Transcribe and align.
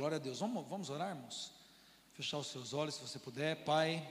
Glória 0.00 0.16
a 0.16 0.18
Deus. 0.18 0.38
Vamos, 0.38 0.66
vamos 0.66 0.88
orar, 0.88 1.10
irmãos? 1.10 1.52
Fechar 2.14 2.38
os 2.38 2.46
seus 2.46 2.72
olhos, 2.72 2.94
se 2.94 3.02
você 3.02 3.18
puder. 3.18 3.54
Pai, 3.66 4.02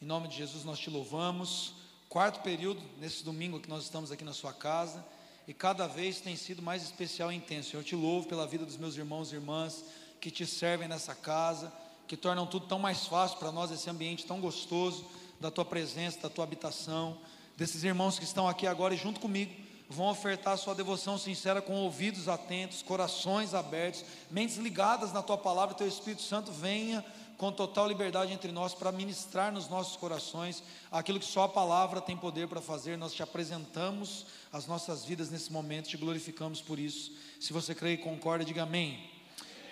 em 0.00 0.06
nome 0.06 0.28
de 0.28 0.36
Jesus 0.38 0.64
nós 0.64 0.78
te 0.78 0.88
louvamos. 0.88 1.74
Quarto 2.08 2.40
período, 2.40 2.80
nesse 2.98 3.22
domingo 3.22 3.60
que 3.60 3.68
nós 3.68 3.84
estamos 3.84 4.10
aqui 4.10 4.24
na 4.24 4.32
sua 4.32 4.54
casa. 4.54 5.04
E 5.46 5.52
cada 5.52 5.86
vez 5.86 6.22
tem 6.22 6.34
sido 6.36 6.62
mais 6.62 6.82
especial 6.82 7.30
e 7.30 7.36
intenso. 7.36 7.76
Eu 7.76 7.84
te 7.84 7.94
louvo 7.94 8.26
pela 8.26 8.46
vida 8.46 8.64
dos 8.64 8.78
meus 8.78 8.96
irmãos 8.96 9.30
e 9.30 9.34
irmãs 9.34 9.84
que 10.22 10.30
te 10.30 10.46
servem 10.46 10.88
nessa 10.88 11.14
casa, 11.14 11.70
que 12.08 12.16
tornam 12.16 12.46
tudo 12.46 12.66
tão 12.66 12.78
mais 12.78 13.04
fácil 13.04 13.36
para 13.36 13.52
nós, 13.52 13.70
esse 13.70 13.90
ambiente 13.90 14.24
tão 14.24 14.40
gostoso 14.40 15.04
da 15.38 15.50
tua 15.50 15.66
presença, 15.66 16.18
da 16.18 16.30
tua 16.30 16.44
habitação. 16.44 17.20
Desses 17.58 17.84
irmãos 17.84 18.18
que 18.18 18.24
estão 18.24 18.48
aqui 18.48 18.66
agora 18.66 18.94
e 18.94 18.96
junto 18.96 19.20
comigo 19.20 19.54
vão 19.88 20.08
ofertar 20.08 20.58
sua 20.58 20.74
devoção 20.74 21.16
sincera 21.16 21.62
com 21.62 21.74
ouvidos 21.74 22.28
atentos, 22.28 22.82
corações 22.82 23.54
abertos, 23.54 24.04
mentes 24.30 24.56
ligadas 24.56 25.12
na 25.12 25.22
tua 25.22 25.38
palavra, 25.38 25.74
teu 25.74 25.86
Espírito 25.86 26.22
Santo 26.22 26.50
venha 26.50 27.04
com 27.36 27.52
total 27.52 27.86
liberdade 27.86 28.32
entre 28.32 28.50
nós 28.50 28.74
para 28.74 28.90
ministrar 28.90 29.52
nos 29.52 29.68
nossos 29.68 29.96
corações 29.96 30.62
aquilo 30.90 31.20
que 31.20 31.26
só 31.26 31.44
a 31.44 31.48
palavra 31.48 32.00
tem 32.00 32.16
poder 32.16 32.48
para 32.48 32.62
fazer. 32.62 32.96
Nós 32.96 33.12
te 33.12 33.22
apresentamos 33.22 34.26
as 34.52 34.66
nossas 34.66 35.04
vidas 35.04 35.30
nesse 35.30 35.52
momento, 35.52 35.88
te 35.88 35.96
glorificamos 35.96 36.62
por 36.62 36.78
isso. 36.78 37.12
Se 37.38 37.52
você 37.52 37.74
crê 37.74 37.92
e 37.92 37.98
concorda, 37.98 38.44
diga 38.44 38.62
amém. 38.62 39.10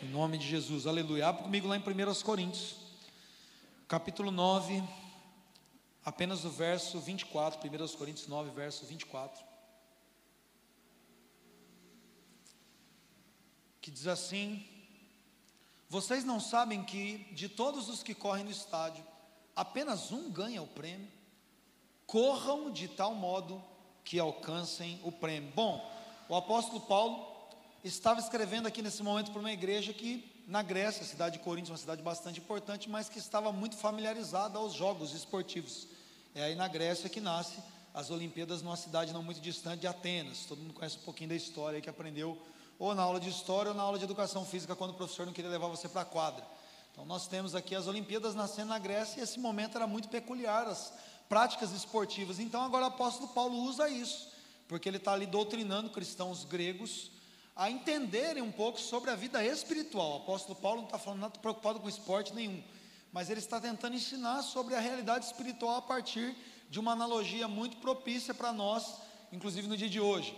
Em 0.03 0.09
nome 0.09 0.37
de 0.37 0.47
Jesus, 0.47 0.87
aleluia. 0.87 1.29
Abra 1.29 1.45
comigo 1.45 1.67
lá 1.67 1.77
em 1.77 1.81
1 1.81 2.23
Coríntios, 2.23 2.77
capítulo 3.89 4.31
9, 4.31 4.83
apenas 6.05 6.45
o 6.45 6.51
verso 6.51 7.01
24. 7.01 7.59
1 7.67 7.97
Coríntios 7.97 8.29
9, 8.29 8.51
verso 8.51 8.85
24. 8.85 9.54
Que 13.85 13.91
diz 13.91 14.07
assim: 14.07 14.65
Vocês 15.91 16.25
não 16.25 16.41
sabem 16.41 16.83
que 16.83 17.19
de 17.35 17.51
todos 17.51 17.91
os 17.91 18.03
que 18.03 18.15
correm 18.15 18.43
no 18.43 18.51
estádio, 18.51 19.05
apenas 19.55 20.11
um 20.11 20.31
ganha 20.31 20.63
o 20.63 20.67
prêmio? 20.67 21.07
Corram 22.07 22.73
de 22.73 22.89
tal 22.89 23.15
modo 23.15 23.63
que 24.03 24.19
alcancem 24.19 24.99
o 25.05 25.13
prêmio. 25.13 25.53
Bom, 25.55 25.87
o 26.31 26.35
apóstolo 26.35 26.81
Paulo 26.81 27.31
estava 27.85 28.21
escrevendo 28.21 28.67
aqui 28.67 28.81
nesse 28.81 29.03
momento 29.03 29.31
para 29.31 29.41
uma 29.41 29.53
igreja 29.53 29.93
que 29.93 30.33
na 30.47 30.63
Grécia, 30.63 31.03
a 31.03 31.07
cidade 31.07 31.37
de 31.37 31.45
Corinto, 31.45 31.71
uma 31.71 31.77
cidade 31.77 32.03
bastante 32.03 32.41
importante, 32.41 32.89
mas 32.89 33.11
que 33.11 33.19
estava 33.19 33.53
muito 33.53 33.77
familiarizada 33.77 34.59
aos 34.59 34.73
jogos 34.73 35.13
esportivos. 35.13 35.87
É 36.35 36.45
aí 36.45 36.55
na 36.55 36.69
Grécia 36.69 37.11
que 37.11 37.21
nasce 37.21 37.59
as 37.93 38.11
Olimpíadas 38.11 38.63
numa 38.63 38.77
cidade 38.77 39.13
não 39.13 39.23
muito 39.23 39.43
distante 39.43 39.81
de 39.81 39.87
Atenas. 39.87 40.47
Todo 40.47 40.63
mundo 40.63 40.73
conhece 40.73 40.97
um 40.97 41.03
pouquinho 41.03 41.29
da 41.29 41.37
história 41.37 41.83
que 41.83 41.91
aprendeu 41.91 42.41
ou 42.79 42.95
na 42.95 43.03
aula 43.03 43.21
de 43.21 43.29
história 43.29 43.71
ou 43.71 43.77
na 43.77 43.83
aula 43.83 43.99
de 43.99 44.05
educação 44.05 44.45
física, 44.45 44.75
quando 44.75 44.91
o 44.91 44.95
professor 44.95 45.27
não 45.27 45.33
queria 45.33 45.51
levar 45.51 45.69
você 45.69 45.89
para 45.89 46.03
a 46.03 46.05
quadra. 46.05 46.45
Então, 46.93 47.05
nós 47.05 47.27
temos 47.27 47.55
aqui 47.55 47.75
as 47.75 47.87
Olimpíadas 47.87 48.35
nascendo 48.35 48.69
na 48.69 48.79
Grécia 48.79 49.21
e 49.21 49.23
esse 49.23 49.39
momento 49.41 49.77
era 49.77 49.87
muito 49.87 50.09
peculiar, 50.09 50.67
as 50.67 50.93
práticas 51.29 51.73
esportivas. 51.73 52.39
Então, 52.39 52.63
agora 52.63 52.85
o 52.85 52.89
apóstolo 52.89 53.29
Paulo 53.29 53.57
usa 53.57 53.89
isso, 53.89 54.29
porque 54.69 54.89
ele 54.89 54.99
está 54.99 55.13
ali 55.13 55.27
doutrinando 55.27 55.91
cristãos 55.91 56.45
gregos 56.45 57.11
a 57.57 57.71
entenderem 57.71 58.43
um 58.43 58.51
pouco 58.51 58.81
sobre 58.81 59.11
a 59.11 59.15
vida 59.15 59.45
espiritual. 59.45 60.13
O 60.13 60.17
apóstolo 60.23 60.57
Paulo 60.57 60.79
não 60.79 60.87
está 60.87 60.99
falando 60.99 61.21
nada 61.21 61.39
preocupado 61.39 61.81
com 61.81 61.89
esporte 61.89 62.35
nenhum, 62.35 62.63
mas 63.13 63.31
ele 63.31 63.41
está 63.41 63.61
tentando 63.61 63.95
ensinar 63.95 64.43
sobre 64.43 64.75
a 64.75 64.81
realidade 64.81 65.25
espiritual 65.25 65.77
a 65.77 65.83
partir 65.83 66.37
de 66.69 66.81
uma 66.81 66.93
analogia 66.93 67.47
muito 67.47 67.77
propícia 67.77 68.35
para 68.35 68.53
nós, 68.53 68.97
inclusive 69.33 69.69
no 69.69 69.77
dia 69.77 69.89
de 69.89 70.01
hoje. 70.01 70.37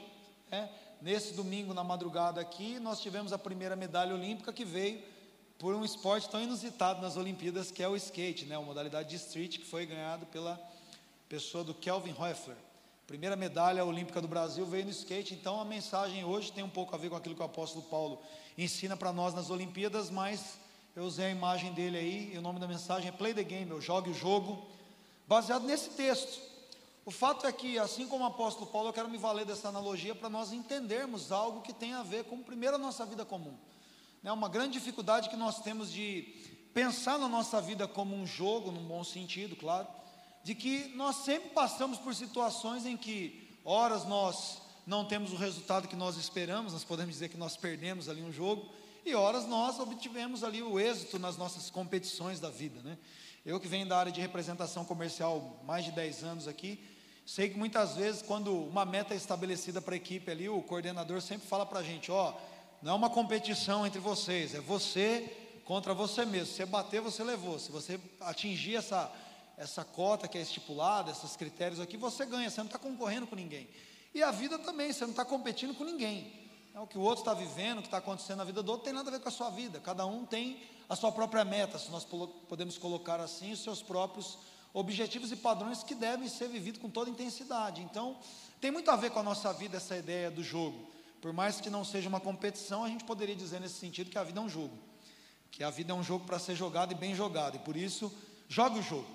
É, 0.51 0.69
nesse 1.01 1.35
domingo 1.35 1.75
na 1.75 1.85
madrugada 1.85 2.41
aqui, 2.41 2.79
nós 2.79 3.01
tivemos 3.01 3.33
a 3.33 3.39
primeira 3.39 3.77
medalha 3.77 4.15
olímpica 4.15 4.53
que 4.53 4.65
veio 4.65 5.03
por 5.59 5.75
um 5.75 5.85
esporte 5.85 6.29
tão 6.29 6.43
inusitado 6.43 7.01
nas 7.01 7.17
Olimpíadas, 7.17 7.71
que 7.71 7.83
é 7.83 7.89
o 7.89 7.97
skate, 7.97 8.45
né, 8.45 8.57
a 8.57 8.61
modalidade 8.61 9.09
de 9.09 9.17
street, 9.17 9.59
que 9.59 9.65
foi 9.65 9.87
ganhado 9.87 10.27
pela 10.27 10.61
pessoa 11.29 11.65
do 11.65 11.75
Kelvin 11.75 12.15
Hoeffler. 12.19 12.57
Primeira 13.07 13.37
medalha 13.37 13.85
olímpica 13.85 14.21
do 14.21 14.29
Brasil 14.29 14.67
veio 14.67 14.85
no 14.85 14.91
skate, 14.91 15.33
então 15.33 15.61
a 15.61 15.65
mensagem 15.65 16.25
hoje 16.25 16.53
tem 16.53 16.65
um 16.65 16.69
pouco 16.69 16.95
a 16.95 16.99
ver 16.99 17.09
com 17.09 17.17
aquilo 17.17 17.35
que 17.35 17.41
o 17.41 17.45
apóstolo 17.45 17.85
Paulo 17.85 18.21
ensina 18.59 18.97
para 18.97 19.13
nós 19.13 19.33
nas 19.33 19.49
Olimpíadas, 19.49 20.11
mas 20.11 20.59
eu 20.95 21.05
usei 21.05 21.27
a 21.27 21.31
imagem 21.31 21.73
dele 21.73 21.97
aí, 21.97 22.35
e 22.35 22.39
o 22.39 22.43
nome 22.43 22.59
da 22.59 22.67
mensagem 22.67 23.09
é 23.09 23.13
Play 23.13 23.33
the 23.33 23.45
Game, 23.45 23.71
eu 23.71 23.81
jogue 23.81 24.11
o 24.11 24.15
jogo, 24.15 24.67
baseado 25.27 25.65
nesse 25.65 25.91
texto. 25.91 26.41
O 27.07 27.13
fato 27.13 27.47
é 27.47 27.53
que, 27.53 27.79
assim 27.79 28.09
como 28.09 28.25
o 28.25 28.27
apóstolo 28.27 28.67
Paulo, 28.67 28.89
eu 28.89 28.93
quero 28.93 29.09
me 29.09 29.17
valer 29.17 29.47
dessa 29.47 29.69
analogia 29.69 30.13
para 30.13 30.29
nós 30.29 30.51
entendermos 30.51 31.31
algo 31.31 31.61
que 31.61 31.73
tem 31.73 31.93
a 31.93 32.03
ver 32.03 32.25
com, 32.25 32.43
primeiro, 32.43 32.75
a 32.75 32.79
nossa 32.81 33.07
vida 33.07 33.25
comum. 33.25 33.57
É 34.25 34.33
uma 34.33 34.49
grande 34.49 34.73
dificuldade 34.73 35.29
que 35.29 35.37
nós 35.37 35.61
temos 35.61 35.93
de 35.93 36.35
pensar 36.75 37.17
na 37.17 37.29
nossa 37.29 37.61
vida 37.61 37.87
como 37.87 38.17
um 38.17 38.27
jogo, 38.27 38.73
num 38.73 38.83
bom 38.83 39.05
sentido, 39.05 39.55
claro, 39.55 39.87
de 40.43 40.53
que 40.53 40.89
nós 40.97 41.19
sempre 41.19 41.51
passamos 41.51 41.97
por 41.97 42.13
situações 42.13 42.85
em 42.85 42.97
que, 42.97 43.57
horas 43.65 44.05
nós 44.05 44.61
não 44.85 45.05
temos 45.05 45.33
o 45.33 45.37
resultado 45.37 45.87
que 45.87 45.95
nós 45.95 46.17
esperamos, 46.17 46.73
nós 46.73 46.83
podemos 46.83 47.15
dizer 47.15 47.29
que 47.29 47.37
nós 47.37 47.57
perdemos 47.57 48.09
ali 48.09 48.21
um 48.21 48.33
jogo, 48.33 48.69
e 49.05 49.15
horas 49.15 49.47
nós 49.47 49.79
obtivemos 49.79 50.43
ali 50.43 50.61
o 50.61 50.81
êxito 50.81 51.21
nas 51.21 51.37
nossas 51.37 51.71
competições 51.71 52.41
da 52.41 52.51
vida, 52.51 52.83
né? 52.83 52.99
Eu 53.45 53.61
que 53.61 53.69
venho 53.69 53.87
da 53.87 53.97
área 53.97 54.11
de 54.11 54.21
representação 54.21 54.85
comercial 54.85 55.63
mais 55.65 55.85
de 55.85 55.93
10 55.93 56.25
anos 56.25 56.49
aqui, 56.49 56.96
Sei 57.27 57.49
que 57.49 57.59
muitas 57.59 57.97
vezes, 57.97 58.23
quando 58.23 58.57
uma 58.57 58.85
meta 58.85 59.13
é 59.13 59.17
estabelecida 59.17 59.83
para 59.83 59.95
a 59.95 59.97
equipe 59.97 60.31
ali, 60.31 60.49
o 60.49 60.63
coordenador 60.63 61.21
sempre 61.21 61.49
fala 61.49 61.67
para 61.67 61.81
a 61.81 61.83
gente: 61.83 62.13
ó, 62.13 62.33
não 62.81 62.93
é 62.93 62.95
uma 62.95 63.11
competição 63.11 63.85
entre 63.85 63.99
vocês, 63.99 64.55
é 64.55 64.61
você 64.61 65.37
contra 65.65 65.93
você 65.93 66.25
mesmo. 66.25 66.47
Se 66.47 66.59
você 66.59 66.67
bater, 66.67 67.01
você 67.01 67.25
levou. 67.25 67.59
Se 67.59 67.73
você 67.73 67.99
atingir 68.21 68.77
essa, 68.77 69.13
essa 69.59 69.85
cota 69.85 70.29
que 70.29 70.39
é 70.39 70.41
estipulada, 70.41 71.11
esses 71.11 71.35
critérios 71.35 71.81
aqui, 71.81 71.97
você 71.97 72.25
ganha. 72.25 72.49
Você 72.49 72.61
não 72.61 72.67
está 72.67 72.79
concorrendo 72.79 73.27
com 73.27 73.35
ninguém. 73.35 73.69
E 74.15 74.23
a 74.23 74.31
vida 74.31 74.57
também, 74.61 74.93
você 74.93 75.03
não 75.03 75.11
está 75.11 75.25
competindo 75.25 75.75
com 75.75 75.83
ninguém. 75.83 76.33
É 76.73 76.79
o 76.79 76.87
que 76.87 76.97
o 76.97 77.01
outro 77.01 77.23
está 77.23 77.35
vivendo, 77.35 77.79
o 77.79 77.81
que 77.81 77.89
está 77.89 77.99
acontecendo 77.99 78.39
na 78.39 78.45
vida 78.45 78.63
do 78.63 78.71
outro, 78.71 78.85
tem 78.85 78.95
nada 78.95 79.09
a 79.09 79.13
ver 79.13 79.19
com 79.19 79.29
a 79.29 79.33
sua 79.33 79.51
vida. 79.51 79.81
Cada 79.81 80.07
um 80.07 80.25
tem 80.25 80.63
a 80.89 80.95
sua 80.95 81.11
própria 81.11 81.45
meta, 81.45 81.77
se 81.77 81.91
nós 81.91 82.07
podemos 82.49 82.79
colocar 82.79 83.19
assim, 83.19 83.51
os 83.51 83.65
seus 83.65 83.83
próprios 83.83 84.39
objetivos 84.77 85.33
e 85.33 85.37
padrões 85.37 85.83
que 85.83 85.95
devem 85.95 86.29
ser 86.29 86.49
vividos 86.49 86.79
com 86.79 86.91
toda 86.91 87.09
intensidade. 87.09 87.81
Então, 87.81 88.19
tem 88.61 88.71
muito 88.71 88.91
a 88.91 88.97
ver 88.97 89.11
com 89.11 89.19
a 89.19 89.23
nossa 89.23 89.51
vida 89.51 89.79
essa 89.79 89.97
ideia 89.97 90.31
do 90.31 90.45
jogo. 90.45 90.87
Por 91.19 91.33
mais 91.33 91.63
que 91.63 91.71
não 91.71 91.83
seja 91.83 92.11
uma 92.11 92.21
competição, 92.21 92.85
a 92.85 92.89
gente 92.89 93.03
poderia 93.03 93.35
dizer 93.35 93.59
nesse 93.59 93.77
sentido 93.77 94.11
que 94.11 94.19
a 94.19 94.23
vida 94.23 94.39
é 94.39 94.43
um 94.43 94.51
jogo. 94.51 94.77
Que 95.51 95.65
a 95.65 95.71
vida 95.71 95.93
é 95.93 95.97
um 95.97 96.03
jogo 96.03 96.27
para 96.27 96.39
ser 96.39 96.55
jogado 96.55 96.93
e 96.93 96.95
bem 96.95 97.15
jogado, 97.15 97.57
e 97.57 97.59
por 97.61 97.75
isso, 97.75 98.13
jogue 98.51 98.81
o 98.81 98.83
jogo. 98.83 99.09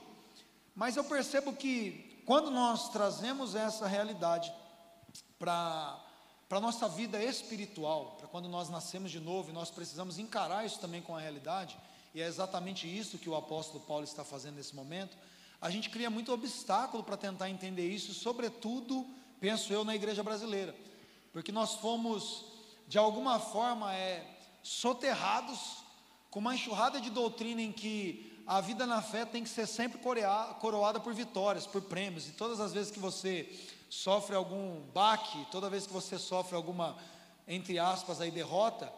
Mas 0.75 0.97
eu 0.97 1.03
percebo 1.03 1.53
que 1.53 2.23
quando 2.25 2.49
nós 2.49 2.89
trazemos 2.89 3.53
essa 3.53 3.87
realidade 3.87 4.51
para 5.37 6.07
para 6.49 6.57
a 6.57 6.61
nossa 6.61 6.85
vida 6.89 7.23
espiritual, 7.23 8.17
para 8.17 8.27
quando 8.27 8.49
nós 8.49 8.67
nascemos 8.67 9.09
de 9.09 9.21
novo 9.21 9.51
e 9.51 9.53
nós 9.53 9.71
precisamos 9.71 10.19
encarar 10.19 10.65
isso 10.65 10.79
também 10.79 11.01
com 11.01 11.15
a 11.15 11.19
realidade, 11.21 11.77
e 12.13 12.21
é 12.21 12.27
exatamente 12.27 12.85
isso 12.85 13.17
que 13.17 13.29
o 13.29 13.35
apóstolo 13.35 13.79
Paulo 13.85 14.03
está 14.03 14.25
fazendo 14.25 14.55
nesse 14.55 14.75
momento, 14.75 15.15
a 15.61 15.69
gente 15.69 15.89
cria 15.91 16.09
muito 16.09 16.33
obstáculo 16.33 17.03
para 17.03 17.15
tentar 17.15 17.49
entender 17.49 17.87
isso, 17.87 18.13
sobretudo, 18.15 19.05
penso 19.39 19.71
eu, 19.71 19.85
na 19.85 19.95
igreja 19.95 20.23
brasileira, 20.23 20.75
porque 21.31 21.51
nós 21.51 21.75
fomos, 21.75 22.45
de 22.87 22.97
alguma 22.97 23.39
forma, 23.39 23.93
é, 23.93 24.25
soterrados 24.63 25.77
com 26.31 26.39
uma 26.39 26.55
enxurrada 26.55 26.99
de 26.99 27.11
doutrina 27.11 27.61
em 27.61 27.71
que 27.71 28.41
a 28.47 28.59
vida 28.59 28.87
na 28.87 29.01
fé 29.01 29.23
tem 29.23 29.43
que 29.43 29.49
ser 29.49 29.67
sempre 29.67 29.99
coroada 30.59 30.99
por 30.99 31.13
vitórias, 31.13 31.67
por 31.67 31.83
prêmios, 31.83 32.27
e 32.27 32.31
todas 32.31 32.59
as 32.59 32.73
vezes 32.73 32.91
que 32.91 32.99
você 32.99 33.47
sofre 33.87 34.35
algum 34.35 34.81
baque, 34.93 35.45
toda 35.51 35.69
vez 35.69 35.85
que 35.85 35.93
você 35.93 36.17
sofre 36.17 36.55
alguma, 36.55 36.97
entre 37.47 37.77
aspas, 37.77 38.19
aí, 38.19 38.31
derrota, 38.31 38.91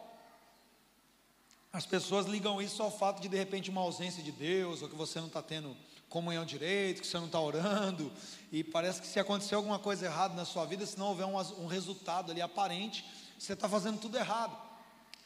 as 1.72 1.84
pessoas 1.84 2.26
ligam 2.26 2.62
isso 2.62 2.82
ao 2.82 2.90
fato 2.90 3.20
de 3.20 3.28
de 3.28 3.36
repente 3.36 3.68
uma 3.68 3.80
ausência 3.80 4.22
de 4.22 4.32
Deus, 4.32 4.80
ou 4.80 4.88
que 4.88 4.94
você 4.94 5.18
não 5.18 5.26
está 5.26 5.42
tendo 5.42 5.76
comunhão 6.14 6.44
direito, 6.44 7.00
que 7.00 7.08
você 7.08 7.18
não 7.18 7.26
está 7.26 7.40
orando, 7.40 8.12
e 8.52 8.62
parece 8.62 9.00
que 9.00 9.06
se 9.08 9.18
acontecer 9.18 9.56
alguma 9.56 9.80
coisa 9.80 10.06
errada 10.06 10.32
na 10.32 10.44
sua 10.44 10.64
vida, 10.64 10.86
se 10.86 10.96
não 10.96 11.08
houver 11.08 11.26
um, 11.26 11.36
um 11.60 11.66
resultado 11.66 12.30
ali 12.30 12.40
aparente, 12.40 13.04
você 13.36 13.52
está 13.52 13.68
fazendo 13.68 13.98
tudo 13.98 14.16
errado. 14.16 14.56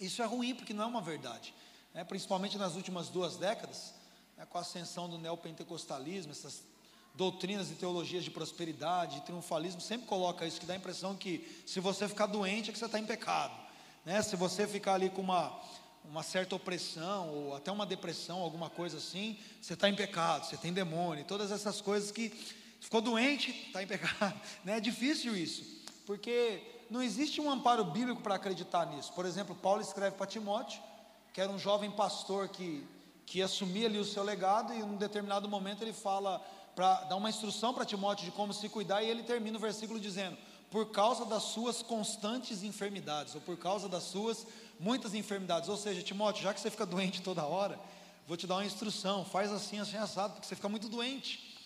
Isso 0.00 0.22
é 0.22 0.24
ruim 0.24 0.54
porque 0.54 0.72
não 0.72 0.84
é 0.84 0.86
uma 0.86 1.02
verdade. 1.02 1.52
É, 1.92 2.02
principalmente 2.04 2.56
nas 2.56 2.74
últimas 2.74 3.10
duas 3.10 3.36
décadas, 3.36 3.92
é, 4.38 4.46
com 4.46 4.56
a 4.56 4.62
ascensão 4.62 5.10
do 5.10 5.18
neopentecostalismo, 5.18 6.32
essas 6.32 6.62
doutrinas 7.14 7.70
e 7.70 7.74
teologias 7.74 8.24
de 8.24 8.30
prosperidade, 8.30 9.16
de 9.16 9.26
triunfalismo, 9.26 9.82
sempre 9.82 10.06
coloca 10.06 10.46
isso, 10.46 10.58
que 10.58 10.64
dá 10.64 10.72
a 10.72 10.76
impressão 10.76 11.14
que 11.14 11.62
se 11.66 11.80
você 11.80 12.08
ficar 12.08 12.26
doente 12.26 12.70
é 12.70 12.72
que 12.72 12.78
você 12.78 12.86
está 12.86 12.98
em 12.98 13.04
pecado. 13.04 13.54
Né? 14.06 14.22
Se 14.22 14.36
você 14.36 14.66
ficar 14.66 14.94
ali 14.94 15.10
com 15.10 15.20
uma 15.20 15.60
uma 16.10 16.22
certa 16.22 16.56
opressão 16.56 17.28
ou 17.30 17.54
até 17.54 17.70
uma 17.70 17.86
depressão, 17.86 18.38
alguma 18.40 18.70
coisa 18.70 18.96
assim, 18.96 19.38
você 19.60 19.74
está 19.74 19.88
em 19.88 19.94
pecado, 19.94 20.46
você 20.46 20.56
tem 20.56 20.72
demônio, 20.72 21.24
todas 21.24 21.52
essas 21.52 21.80
coisas 21.80 22.10
que 22.10 22.30
ficou 22.80 23.00
doente, 23.00 23.50
está 23.66 23.82
em 23.82 23.86
pecado. 23.86 24.40
Né? 24.64 24.78
É 24.78 24.80
difícil 24.80 25.36
isso, 25.36 25.62
porque 26.06 26.62
não 26.90 27.02
existe 27.02 27.40
um 27.40 27.50
amparo 27.50 27.84
bíblico 27.84 28.22
para 28.22 28.34
acreditar 28.34 28.86
nisso. 28.86 29.12
Por 29.12 29.26
exemplo, 29.26 29.54
Paulo 29.54 29.82
escreve 29.82 30.16
para 30.16 30.26
Timóteo 30.26 30.80
que 31.32 31.42
era 31.42 31.52
um 31.52 31.58
jovem 31.58 31.88
pastor 31.88 32.48
que, 32.48 32.84
que 33.24 33.40
assumia 33.40 33.86
ali 33.86 33.98
o 33.98 34.04
seu 34.04 34.24
legado, 34.24 34.72
e 34.72 34.78
em 34.78 34.82
um 34.82 34.96
determinado 34.96 35.48
momento 35.48 35.82
ele 35.82 35.92
fala 35.92 36.40
para 36.74 37.02
dar 37.04 37.14
uma 37.14 37.30
instrução 37.30 37.72
para 37.72 37.84
Timóteo 37.84 38.24
de 38.24 38.32
como 38.32 38.52
se 38.52 38.68
cuidar, 38.68 39.04
e 39.04 39.08
ele 39.08 39.22
termina 39.22 39.56
o 39.56 39.60
versículo 39.60 40.00
dizendo: 40.00 40.36
por 40.70 40.90
causa 40.90 41.24
das 41.24 41.44
suas 41.44 41.82
constantes 41.82 42.62
enfermidades, 42.62 43.34
ou 43.34 43.40
por 43.40 43.56
causa 43.56 43.88
das 43.88 44.02
suas 44.02 44.46
muitas 44.78 45.14
enfermidades. 45.14 45.68
Ou 45.68 45.76
seja, 45.76 46.02
Timóteo, 46.02 46.42
já 46.42 46.54
que 46.54 46.60
você 46.60 46.70
fica 46.70 46.86
doente 46.86 47.22
toda 47.22 47.44
hora, 47.44 47.78
vou 48.26 48.36
te 48.36 48.46
dar 48.46 48.56
uma 48.56 48.66
instrução, 48.66 49.24
faz 49.24 49.50
assim, 49.52 49.78
assim, 49.78 49.96
assado, 49.96 50.34
porque 50.34 50.46
você 50.46 50.54
fica 50.54 50.68
muito 50.68 50.88
doente. 50.88 51.56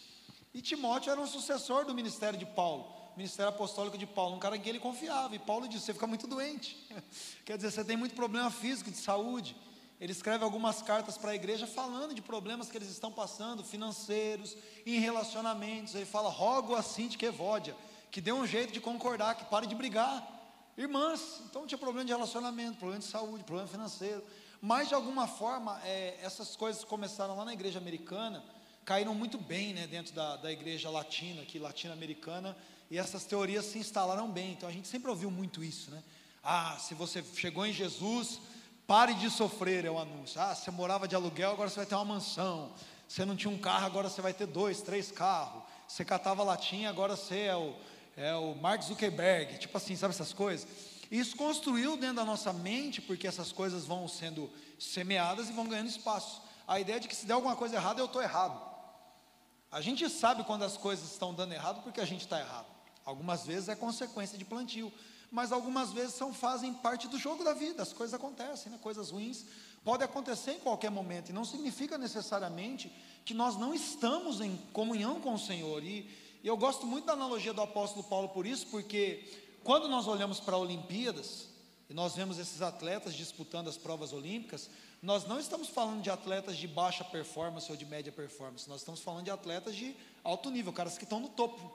E 0.54 0.60
Timóteo 0.60 1.10
era 1.10 1.20
um 1.20 1.26
sucessor 1.26 1.84
do 1.84 1.94
ministério 1.94 2.38
de 2.38 2.44
Paulo, 2.44 2.86
ministério 3.16 3.48
apostólico 3.48 3.96
de 3.96 4.06
Paulo, 4.06 4.36
um 4.36 4.38
cara 4.38 4.58
que 4.58 4.68
ele 4.68 4.78
confiava. 4.78 5.34
E 5.34 5.38
Paulo 5.38 5.66
disse: 5.66 5.86
Você 5.86 5.94
fica 5.94 6.06
muito 6.06 6.26
doente, 6.26 6.76
quer 7.44 7.56
dizer, 7.56 7.70
você 7.70 7.84
tem 7.84 7.96
muito 7.96 8.14
problema 8.14 8.50
físico, 8.50 8.90
de 8.90 8.98
saúde. 8.98 9.56
Ele 10.00 10.10
escreve 10.10 10.42
algumas 10.42 10.82
cartas 10.82 11.16
para 11.16 11.30
a 11.30 11.34
igreja 11.34 11.64
falando 11.64 12.12
de 12.12 12.20
problemas 12.20 12.68
que 12.68 12.76
eles 12.76 12.90
estão 12.90 13.12
passando, 13.12 13.62
financeiros, 13.62 14.56
em 14.84 14.98
relacionamentos. 14.98 15.94
Ele 15.94 16.04
fala: 16.04 16.28
Rogo 16.28 16.74
assim 16.74 17.08
de 17.08 17.16
que 17.16 17.26
Evódia, 17.26 17.74
que 18.10 18.20
dê 18.20 18.32
um 18.32 18.46
jeito 18.46 18.72
de 18.72 18.80
concordar, 18.80 19.36
que 19.36 19.44
pare 19.44 19.66
de 19.66 19.74
brigar. 19.74 20.41
Irmãs, 20.76 21.40
então 21.44 21.66
tinha 21.66 21.78
problema 21.78 22.04
de 22.04 22.12
relacionamento, 22.12 22.78
problema 22.78 23.00
de 23.00 23.06
saúde, 23.06 23.44
problema 23.44 23.68
financeiro. 23.68 24.22
Mas 24.60 24.88
de 24.88 24.94
alguma 24.94 25.26
forma, 25.26 25.80
é, 25.84 26.18
essas 26.22 26.56
coisas 26.56 26.84
começaram 26.84 27.36
lá 27.36 27.44
na 27.44 27.52
igreja 27.52 27.78
americana 27.78 28.42
caíram 28.84 29.14
muito 29.14 29.38
bem 29.38 29.74
né, 29.74 29.86
dentro 29.86 30.12
da, 30.12 30.36
da 30.36 30.50
igreja 30.50 30.90
latina, 30.90 31.42
aqui 31.42 31.58
latino-americana, 31.58 32.56
e 32.90 32.98
essas 32.98 33.24
teorias 33.24 33.66
se 33.66 33.78
instalaram 33.78 34.28
bem. 34.30 34.52
Então 34.52 34.68
a 34.68 34.72
gente 34.72 34.88
sempre 34.88 35.08
ouviu 35.10 35.30
muito 35.30 35.62
isso, 35.62 35.90
né? 35.90 36.02
Ah, 36.42 36.76
se 36.78 36.94
você 36.94 37.22
chegou 37.36 37.64
em 37.64 37.72
Jesus, 37.72 38.40
pare 38.86 39.14
de 39.14 39.30
sofrer, 39.30 39.84
é 39.84 39.90
o 39.90 39.98
anúncio. 39.98 40.40
Ah, 40.40 40.54
você 40.54 40.70
morava 40.70 41.06
de 41.06 41.14
aluguel, 41.14 41.52
agora 41.52 41.70
você 41.70 41.76
vai 41.76 41.86
ter 41.86 41.94
uma 41.94 42.04
mansão. 42.04 42.72
Você 43.08 43.24
não 43.24 43.36
tinha 43.36 43.52
um 43.52 43.58
carro, 43.58 43.86
agora 43.86 44.08
você 44.08 44.20
vai 44.20 44.34
ter 44.34 44.46
dois, 44.46 44.82
três 44.82 45.12
carros. 45.12 45.62
Você 45.86 46.04
catava 46.04 46.42
latinha, 46.42 46.90
agora 46.90 47.14
você 47.14 47.42
é 47.42 47.56
o, 47.56 47.74
é 48.16 48.34
o 48.34 48.54
Mark 48.54 48.82
Zuckerberg. 48.82 49.58
Tipo 49.58 49.76
assim, 49.76 49.96
sabe 49.96 50.14
essas 50.14 50.32
coisas? 50.32 50.66
Isso 51.10 51.36
construiu 51.36 51.96
dentro 51.96 52.16
da 52.16 52.24
nossa 52.24 52.52
mente, 52.52 53.00
porque 53.00 53.26
essas 53.26 53.52
coisas 53.52 53.84
vão 53.84 54.08
sendo 54.08 54.50
semeadas 54.78 55.48
e 55.48 55.52
vão 55.52 55.66
ganhando 55.66 55.88
espaço. 55.88 56.42
A 56.66 56.80
ideia 56.80 56.98
de 56.98 57.08
que 57.08 57.16
se 57.16 57.26
der 57.26 57.34
alguma 57.34 57.56
coisa 57.56 57.76
errada, 57.76 58.00
eu 58.00 58.06
estou 58.06 58.22
errado. 58.22 58.60
A 59.70 59.80
gente 59.80 60.08
sabe 60.08 60.44
quando 60.44 60.64
as 60.64 60.76
coisas 60.76 61.10
estão 61.10 61.34
dando 61.34 61.52
errado 61.52 61.82
porque 61.82 62.00
a 62.00 62.04
gente 62.04 62.22
está 62.22 62.38
errado. 62.38 62.66
Algumas 63.04 63.44
vezes 63.44 63.68
é 63.68 63.74
consequência 63.74 64.38
de 64.38 64.44
plantio, 64.44 64.92
mas 65.30 65.50
algumas 65.50 65.92
vezes 65.92 66.14
são 66.14 66.32
fazem 66.32 66.72
parte 66.72 67.08
do 67.08 67.18
jogo 67.18 67.42
da 67.42 67.52
vida. 67.52 67.82
As 67.82 67.92
coisas 67.92 68.14
acontecem, 68.14 68.70
né? 68.70 68.78
coisas 68.80 69.10
ruins 69.10 69.44
podem 69.84 70.04
acontecer 70.04 70.52
em 70.52 70.60
qualquer 70.60 70.90
momento 70.90 71.30
e 71.30 71.32
não 71.32 71.44
significa 71.44 71.98
necessariamente 71.98 72.92
que 73.24 73.34
nós 73.34 73.56
não 73.56 73.74
estamos 73.74 74.40
em 74.40 74.56
comunhão 74.72 75.20
com 75.20 75.34
o 75.34 75.38
Senhor. 75.38 75.82
E, 75.82 76.08
e 76.42 76.48
eu 76.48 76.56
gosto 76.56 76.86
muito 76.86 77.06
da 77.06 77.12
analogia 77.12 77.52
do 77.52 77.62
apóstolo 77.62 78.02
Paulo 78.04 78.28
por 78.28 78.46
isso, 78.46 78.66
porque 78.66 79.30
quando 79.62 79.88
nós 79.88 80.08
olhamos 80.08 80.40
para 80.40 80.56
Olimpíadas 80.56 81.48
e 81.88 81.94
nós 81.94 82.16
vemos 82.16 82.38
esses 82.38 82.60
atletas 82.60 83.14
disputando 83.14 83.68
as 83.68 83.76
provas 83.76 84.12
olímpicas, 84.12 84.68
nós 85.00 85.24
não 85.24 85.38
estamos 85.38 85.68
falando 85.68 86.02
de 86.02 86.10
atletas 86.10 86.56
de 86.56 86.66
baixa 86.66 87.04
performance 87.04 87.70
ou 87.70 87.76
de 87.76 87.84
média 87.84 88.10
performance, 88.10 88.68
nós 88.68 88.80
estamos 88.80 89.00
falando 89.00 89.24
de 89.24 89.30
atletas 89.30 89.76
de 89.76 89.94
alto 90.24 90.50
nível, 90.50 90.72
caras 90.72 90.98
que 90.98 91.04
estão 91.04 91.20
no 91.20 91.28
topo. 91.28 91.72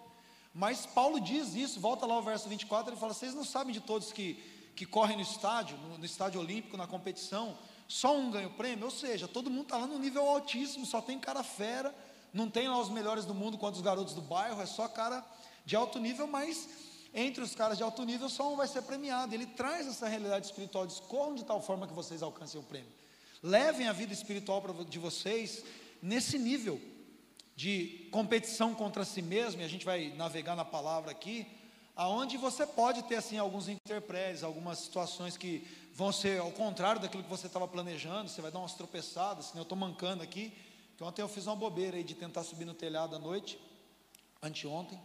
Mas 0.53 0.85
Paulo 0.85 1.19
diz 1.19 1.53
isso, 1.55 1.79
volta 1.79 2.05
lá 2.05 2.15
ao 2.15 2.23
verso 2.23 2.49
24, 2.49 2.91
ele 2.91 2.99
fala: 2.99 3.13
vocês 3.13 3.33
não 3.33 3.45
sabem 3.45 3.73
de 3.73 3.79
todos 3.79 4.11
que, 4.11 4.33
que 4.75 4.85
correm 4.85 5.15
no 5.15 5.21
estádio, 5.21 5.77
no, 5.77 5.97
no 5.97 6.05
estádio 6.05 6.41
olímpico, 6.41 6.75
na 6.75 6.87
competição, 6.87 7.57
só 7.87 8.17
um 8.17 8.31
ganha 8.31 8.47
o 8.47 8.53
prêmio, 8.53 8.85
ou 8.85 8.91
seja, 8.91 9.27
todo 9.27 9.49
mundo 9.49 9.63
está 9.63 9.77
lá 9.77 9.87
no 9.87 9.99
nível 9.99 10.27
altíssimo, 10.27 10.85
só 10.85 11.01
tem 11.01 11.17
cara 11.19 11.43
fera, 11.43 11.95
não 12.33 12.49
tem 12.49 12.67
lá 12.67 12.79
os 12.79 12.89
melhores 12.89 13.25
do 13.25 13.33
mundo 13.33 13.57
quanto 13.57 13.75
os 13.75 13.81
garotos 13.81 14.13
do 14.13 14.21
bairro, 14.21 14.61
é 14.61 14.65
só 14.65 14.87
cara 14.87 15.25
de 15.65 15.75
alto 15.75 15.99
nível, 15.99 16.27
mas 16.27 16.67
entre 17.13 17.43
os 17.43 17.55
caras 17.55 17.77
de 17.77 17.83
alto 17.83 18.03
nível 18.03 18.29
só 18.29 18.51
um 18.51 18.55
vai 18.55 18.67
ser 18.67 18.81
premiado. 18.83 19.33
Ele 19.33 19.45
traz 19.45 19.87
essa 19.87 20.07
realidade 20.07 20.45
espiritual, 20.45 20.85
diz: 20.85 21.01
de 21.35 21.45
tal 21.45 21.61
forma 21.61 21.87
que 21.87 21.93
vocês 21.93 22.21
alcancem 22.21 22.59
o 22.59 22.63
prêmio. 22.63 22.91
Levem 23.41 23.87
a 23.87 23.93
vida 23.93 24.13
espiritual 24.13 24.61
de 24.87 24.99
vocês 24.99 25.63
nesse 26.01 26.37
nível 26.37 26.79
de 27.55 28.07
competição 28.11 28.75
contra 28.75 29.03
si 29.03 29.21
mesmo, 29.21 29.61
e 29.61 29.63
a 29.63 29.67
gente 29.67 29.83
vai 29.83 30.13
navegar 30.15 30.55
na 30.55 30.63
palavra 30.63 31.09
aqui, 31.09 31.47
aonde 31.95 32.37
você 32.37 32.67
pode 32.67 33.01
ter 33.03 33.15
assim 33.15 33.39
alguns 33.39 33.67
interprédios, 33.67 34.43
algumas 34.43 34.77
situações 34.77 35.35
que 35.35 35.67
vão 35.93 36.11
ser 36.11 36.39
ao 36.39 36.51
contrário 36.51 37.01
daquilo 37.01 37.23
que 37.23 37.29
você 37.29 37.47
estava 37.47 37.67
planejando, 37.67 38.29
você 38.29 38.41
vai 38.41 38.51
dar 38.51 38.59
umas 38.59 38.75
tropeçadas, 38.75 39.51
eu 39.55 39.63
estou 39.63 39.75
mancando 39.77 40.21
aqui, 40.21 40.53
que 40.97 41.03
ontem 41.03 41.21
eu 41.21 41.27
fiz 41.27 41.45
uma 41.45 41.55
bobeira 41.55 41.95
aí 41.95 42.03
de 42.03 42.15
tentar 42.15 42.43
subir 42.43 42.65
no 42.65 42.73
telhado 42.73 43.15
à 43.15 43.19
noite, 43.19 43.59
anteontem, 44.41 44.99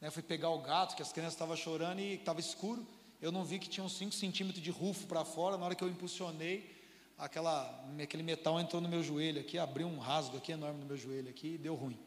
né, 0.00 0.08
fui 0.08 0.22
pegar 0.22 0.50
o 0.50 0.60
gato, 0.60 0.94
que 0.94 1.02
as 1.02 1.12
crianças 1.12 1.34
estavam 1.34 1.56
chorando 1.56 1.98
e 1.98 2.14
estava 2.14 2.38
escuro, 2.38 2.86
eu 3.20 3.32
não 3.32 3.44
vi 3.44 3.58
que 3.58 3.68
tinha 3.68 3.82
uns 3.82 3.96
5 3.96 4.12
centímetros 4.12 4.62
de 4.62 4.70
rufo 4.70 5.08
para 5.08 5.24
fora, 5.24 5.56
na 5.56 5.64
hora 5.64 5.74
que 5.74 5.82
eu 5.82 5.88
impulsionei, 5.88 6.72
aquela, 7.18 7.84
aquele 8.00 8.22
metal 8.22 8.60
entrou 8.60 8.80
no 8.80 8.88
meu 8.88 9.02
joelho 9.02 9.40
aqui, 9.40 9.58
abriu 9.58 9.88
um 9.88 9.98
rasgo 9.98 10.36
aqui 10.36 10.52
enorme 10.52 10.78
no 10.78 10.86
meu 10.86 10.96
joelho 10.96 11.28
aqui 11.28 11.54
e 11.54 11.58
deu 11.58 11.74
ruim. 11.74 11.98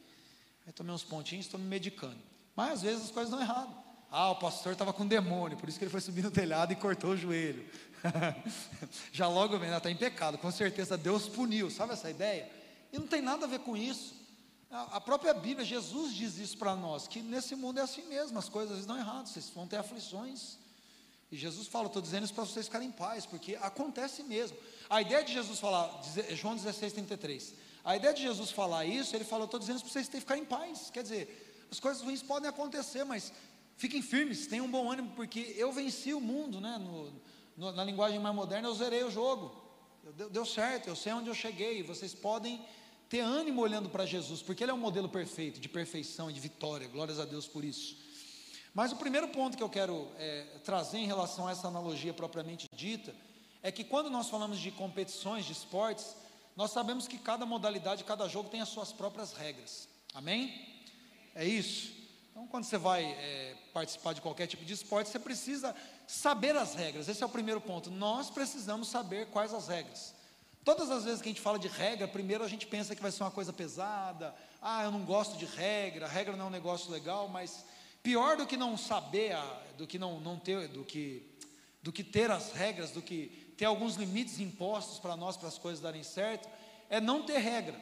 Aí 0.66 0.72
tomei 0.72 0.96
uns 0.96 1.04
pontinhos, 1.04 1.48
estou 1.48 1.60
me 1.60 1.66
medicando. 1.66 2.18
Mas 2.56 2.74
às 2.74 2.82
vezes 2.82 3.06
as 3.06 3.12
coisas 3.12 3.30
dão 3.30 3.42
errado. 3.42 3.76
Ah, 4.10 4.32
o 4.32 4.36
pastor 4.36 4.72
estava 4.72 4.94
com 4.94 5.06
demônio, 5.06 5.58
por 5.58 5.68
isso 5.68 5.78
que 5.78 5.84
ele 5.84 5.92
foi 5.92 6.00
subir 6.00 6.24
no 6.24 6.32
telhado 6.32 6.72
e 6.72 6.78
cortou 6.78 7.12
o 7.12 7.18
joelho. 7.18 7.70
Já 9.12 9.28
logo 9.28 9.60
vem, 9.60 9.70
está 9.70 9.92
em 9.92 9.98
pecado, 9.98 10.38
com 10.38 10.50
certeza 10.50 10.98
Deus 10.98 11.28
puniu, 11.28 11.70
sabe 11.70 11.92
essa 11.92 12.10
ideia? 12.10 12.57
E 12.92 13.00
não 13.00 13.08
tem 13.08 13.22
nada 13.22 13.46
a 13.46 13.50
ver 13.50 13.60
com 13.60 13.76
isso. 13.76 14.16
A 14.70 15.00
própria 15.00 15.34
Bíblia, 15.34 15.66
Jesus 15.66 16.14
diz 16.14 16.38
isso 16.38 16.58
para 16.58 16.76
nós, 16.76 17.08
que 17.08 17.22
nesse 17.22 17.56
mundo 17.56 17.80
é 17.80 17.84
assim 17.84 18.04
mesmo, 18.04 18.38
as 18.38 18.50
coisas 18.50 18.86
dão 18.86 18.98
errado, 18.98 19.28
vocês 19.28 19.50
vão 19.50 19.66
ter 19.66 19.78
aflições. 19.78 20.58
E 21.32 21.38
Jesus 21.38 21.68
fala, 21.68 21.88
estou 21.88 22.02
dizendo 22.02 22.26
isso 22.26 22.34
para 22.34 22.46
vocês 22.46 22.66
ficarem 22.66 22.90
em 22.90 22.92
paz, 22.92 23.26
porque 23.26 23.56
acontece 23.62 24.24
mesmo. 24.24 24.58
A 24.90 25.02
ideia 25.02 25.24
de 25.24 25.34
Jesus 25.34 25.60
falar, 25.60 26.02
João 26.36 26.56
16, 26.56 26.94
33, 26.94 27.54
a 27.84 27.96
ideia 27.96 28.14
de 28.14 28.22
Jesus 28.22 28.52
falar 28.52 28.86
isso, 28.86 29.16
ele 29.16 29.24
fala, 29.24 29.46
estou 29.46 29.60
dizendo 29.60 29.78
isso 29.78 29.86
para 29.86 29.94
vocês 29.94 30.10
ficarem 30.10 30.44
em 30.44 30.46
paz. 30.46 30.90
Quer 30.90 31.04
dizer, 31.04 31.68
as 31.72 31.80
coisas 31.80 32.02
ruins 32.02 32.22
podem 32.22 32.50
acontecer, 32.50 33.06
mas 33.06 33.32
fiquem 33.78 34.02
firmes, 34.02 34.48
tenham 34.48 34.66
um 34.66 34.72
bom 34.72 34.92
ânimo, 34.92 35.12
porque 35.16 35.56
eu 35.58 35.72
venci 35.72 36.14
o 36.14 36.20
mundo, 36.20 36.60
né? 36.60 36.78
No, 36.78 37.14
no, 37.56 37.72
na 37.72 37.86
linguagem 37.86 38.20
mais 38.20 38.36
moderna, 38.36 38.68
eu 38.68 38.76
zerei 38.76 39.04
o 39.04 39.12
jogo. 39.12 39.67
Deu, 40.16 40.30
deu 40.30 40.46
certo, 40.46 40.88
eu 40.88 40.96
sei 40.96 41.12
onde 41.12 41.30
eu 41.30 41.36
cheguei. 41.36 41.84
Vocês 41.84 42.14
podem 42.14 42.64
ter 43.10 43.20
ânimo 43.20 43.62
olhando 43.62 43.90
para 43.90 44.06
Jesus, 44.06 44.42
porque 44.42 44.64
Ele 44.64 44.72
é 44.72 44.74
um 44.74 44.78
modelo 44.78 45.10
perfeito, 45.10 45.60
de 45.60 45.68
perfeição 45.68 46.30
e 46.30 46.34
de 46.34 46.40
vitória. 46.40 46.88
Glórias 46.88 47.20
a 47.20 47.26
Deus 47.26 47.48
por 47.48 47.66
isso. 47.66 47.98
Mas 48.74 48.92
o 48.92 48.96
primeiro 48.96 49.28
ponto 49.30 49.58
que 49.58 49.64
eu 49.64 49.70
quero 49.70 50.08
é, 50.18 50.60
trazer 50.64 51.00
em 51.00 51.08
relação 51.08 51.48
a 51.48 51.52
essa 51.52 51.68
analogia 51.68 52.14
propriamente 52.14 52.70
dita 52.74 53.14
é 53.62 53.72
que 53.72 53.84
quando 53.84 54.10
nós 54.10 54.30
falamos 54.30 54.60
de 54.60 54.72
competições, 54.72 55.46
de 55.46 55.52
esportes, 55.52 56.16
nós 56.56 56.72
sabemos 56.72 57.08
que 57.08 57.18
cada 57.18 57.46
modalidade, 57.46 58.04
cada 58.04 58.28
jogo 58.28 58.50
tem 58.50 58.62
as 58.62 58.70
suas 58.70 58.94
próprias 58.94 59.34
regras. 59.34 59.90
Amém? 60.14 60.84
É 61.36 61.46
isso. 61.46 61.92
Então, 62.38 62.46
quando 62.46 62.66
você 62.66 62.78
vai 62.78 63.04
é, 63.04 63.56
participar 63.74 64.14
de 64.14 64.22
qualquer 64.22 64.46
tipo 64.46 64.64
de 64.64 64.72
esporte, 64.72 65.10
você 65.10 65.18
precisa 65.18 65.76
saber 66.06 66.56
as 66.56 66.76
regras. 66.76 67.10
Esse 67.10 67.24
é 67.24 67.26
o 67.26 67.30
primeiro 67.30 67.60
ponto. 67.60 67.90
Nós 67.90 68.30
precisamos 68.30 68.90
saber 68.90 69.26
quais 69.32 69.52
as 69.56 69.68
regras. 69.68 70.14
Todas 70.64 70.92
as 70.92 71.04
vezes 71.04 71.20
que 71.20 71.30
a 71.30 71.32
gente 71.32 71.42
fala 71.42 71.58
de 71.58 71.68
regra, 71.68 72.08
primeiro 72.08 72.44
a 72.44 72.48
gente 72.48 72.68
pensa 72.68 72.96
que 72.96 73.02
vai 73.02 73.12
ser 73.12 73.24
uma 73.24 73.32
coisa 73.32 73.52
pesada. 73.52 74.36
Ah, 74.62 74.84
eu 74.84 74.92
não 74.92 75.04
gosto 75.04 75.36
de 75.36 75.46
regra, 75.46 76.08
regra 76.08 76.36
não 76.36 76.46
é 76.46 76.48
um 76.50 76.52
negócio 76.52 76.92
legal, 76.92 77.28
mas 77.28 77.66
Pior 78.04 78.38
do 78.38 78.46
que 78.46 78.56
não 78.56 78.78
saber, 78.78 79.36
do 79.78 79.86
que 79.86 80.00
não, 80.00 80.20
não 80.22 80.40
ter, 80.40 80.70
do 80.70 80.84
que, 80.84 81.24
do 81.82 81.92
que 81.92 82.04
ter 82.04 82.32
as 82.32 82.54
regras, 82.54 82.92
do 82.92 83.02
que 83.02 83.54
ter 83.58 83.66
alguns 83.66 83.96
limites 83.96 84.40
impostos 84.40 84.98
para 84.98 85.18
nós, 85.18 85.36
para 85.36 85.50
as 85.50 85.58
coisas 85.58 85.82
darem 85.82 86.04
certo, 86.04 86.48
é 86.90 87.02
não 87.02 87.24
ter 87.24 87.40
regra. 87.40 87.76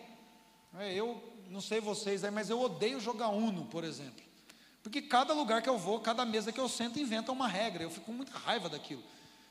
É, 0.79 0.93
eu 0.93 1.21
não 1.49 1.61
sei 1.61 1.79
vocês 1.79 2.23
mas 2.31 2.49
eu 2.49 2.59
odeio 2.59 2.99
jogar 2.99 3.29
Uno, 3.29 3.65
por 3.65 3.83
exemplo. 3.83 4.24
Porque 4.85 5.01
cada 5.01 5.33
lugar 5.33 5.63
que 5.63 5.67
eu 5.67 5.79
vou, 5.79 5.99
cada 5.99 6.23
mesa 6.23 6.51
que 6.51 6.59
eu 6.59 6.69
sento, 6.69 6.99
inventa 6.99 7.31
uma 7.31 7.47
regra. 7.47 7.81
Eu 7.81 7.89
fico 7.89 8.05
com 8.05 8.11
muita 8.11 8.37
raiva 8.37 8.69
daquilo. 8.69 9.01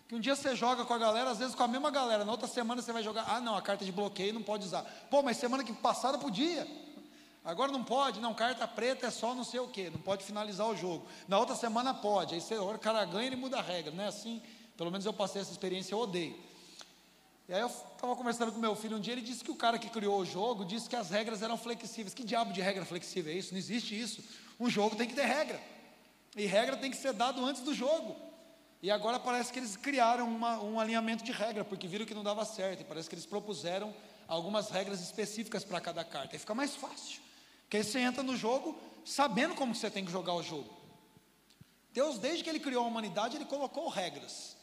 Que 0.07 0.15
um 0.15 0.21
dia 0.21 0.37
você 0.37 0.55
joga 0.55 0.85
com 0.85 0.95
a 0.95 0.97
galera, 0.97 1.29
às 1.29 1.39
vezes 1.39 1.57
com 1.57 1.63
a 1.65 1.67
mesma 1.67 1.91
galera, 1.91 2.25
na 2.25 2.31
outra 2.31 2.47
semana 2.47 2.81
você 2.81 2.93
vai 2.93 3.03
jogar, 3.03 3.25
ah 3.27 3.41
não, 3.41 3.57
a 3.57 3.61
carta 3.61 3.85
de 3.85 3.91
bloqueio 3.91 4.33
não 4.33 4.45
pode 4.45 4.65
usar. 4.65 4.85
Pô, 5.11 5.25
mas 5.25 5.37
semana 5.37 5.65
que 5.65 5.73
passada 5.73 6.19
podia. 6.19 6.65
Agora 7.45 7.73
não 7.73 7.83
pode, 7.83 8.21
não, 8.21 8.33
carta 8.33 8.69
preta 8.69 9.09
é 9.09 9.11
só 9.11 9.35
não 9.35 9.43
sei 9.43 9.59
o 9.59 9.67
que, 9.67 9.91
não 9.91 9.99
pode 9.99 10.23
finalizar 10.23 10.69
o 10.69 10.77
jogo. 10.77 11.05
Na 11.27 11.37
outra 11.37 11.57
semana 11.57 11.93
pode, 11.93 12.37
aí 12.37 12.41
você, 12.41 12.57
o 12.57 12.79
cara 12.79 13.05
ganha 13.05 13.33
e 13.33 13.35
muda 13.35 13.59
a 13.59 13.61
regra, 13.61 13.93
não 13.93 14.05
é 14.05 14.07
assim? 14.07 14.41
Pelo 14.77 14.93
menos 14.93 15.05
eu 15.05 15.13
passei 15.13 15.43
essa 15.43 15.51
experiência, 15.51 15.97
eu 15.97 15.99
odeio. 15.99 16.39
E 17.49 17.53
aí 17.53 17.61
eu 17.61 17.67
estava 17.67 18.15
conversando 18.15 18.53
com 18.53 18.61
meu 18.61 18.77
filho 18.77 18.99
um 18.99 19.01
dia, 19.01 19.13
ele 19.13 19.21
disse 19.21 19.43
que 19.43 19.51
o 19.51 19.57
cara 19.57 19.81
que 19.81 19.91
criou 19.91 20.21
o 20.21 20.25
jogo 20.25 20.65
disse 20.65 20.89
que 20.89 20.95
as 20.95 21.11
regras 21.11 21.43
eram 21.43 21.59
flexíveis. 21.59 22.15
Que 22.15 22.23
diabo 22.23 22.53
de 22.53 22.61
regra 22.61 22.85
flexível 22.85 23.33
é 23.33 23.37
isso? 23.37 23.53
Não 23.53 23.59
existe 23.59 24.01
isso. 24.01 24.23
Um 24.59 24.71
jogo 24.71 24.97
tem 24.97 25.09
que 25.09 25.15
ter 25.15 25.25
regra. 25.25 25.61
E 26.37 26.47
regra 26.47 26.77
tem 26.77 26.91
que 26.91 26.97
ser 26.97 27.13
dado 27.13 27.45
antes 27.45 27.63
do 27.63 27.75
jogo. 27.75 28.17
E 28.83 28.91
agora 28.91 29.19
parece 29.19 29.53
que 29.53 29.59
eles 29.59 29.77
criaram 29.77 30.29
uma, 30.29 30.61
um 30.63 30.79
alinhamento 30.79 31.25
de 31.25 31.33
regra, 31.33 31.65
porque 31.65 31.89
viram 31.89 32.05
que 32.05 32.15
não 32.15 32.23
dava 32.23 32.45
certo. 32.45 32.81
E 32.81 32.85
parece 32.85 33.09
que 33.09 33.15
eles 33.15 33.27
propuseram 33.27 33.95
algumas 34.29 34.71
regras 34.71 35.01
específicas 35.01 35.65
para 35.65 35.81
cada 35.81 36.05
carta. 36.05 36.37
E 36.37 36.39
fica 36.39 36.55
mais 36.55 36.75
fácil. 36.75 37.21
Porque 37.63 37.79
aí 37.79 37.85
você 37.85 37.99
entra 37.99 38.23
no 38.23 38.37
jogo 38.37 38.79
sabendo 39.05 39.55
como 39.55 39.75
você 39.75 39.91
tem 39.91 40.05
que 40.05 40.13
jogar 40.13 40.35
o 40.35 40.43
jogo. 40.43 40.71
Deus, 41.93 42.19
desde 42.19 42.43
que 42.43 42.51
Ele 42.51 42.61
criou 42.61 42.85
a 42.85 42.89
humanidade, 42.89 43.37
Ele 43.37 43.45
colocou 43.45 43.89
regras. 43.89 44.57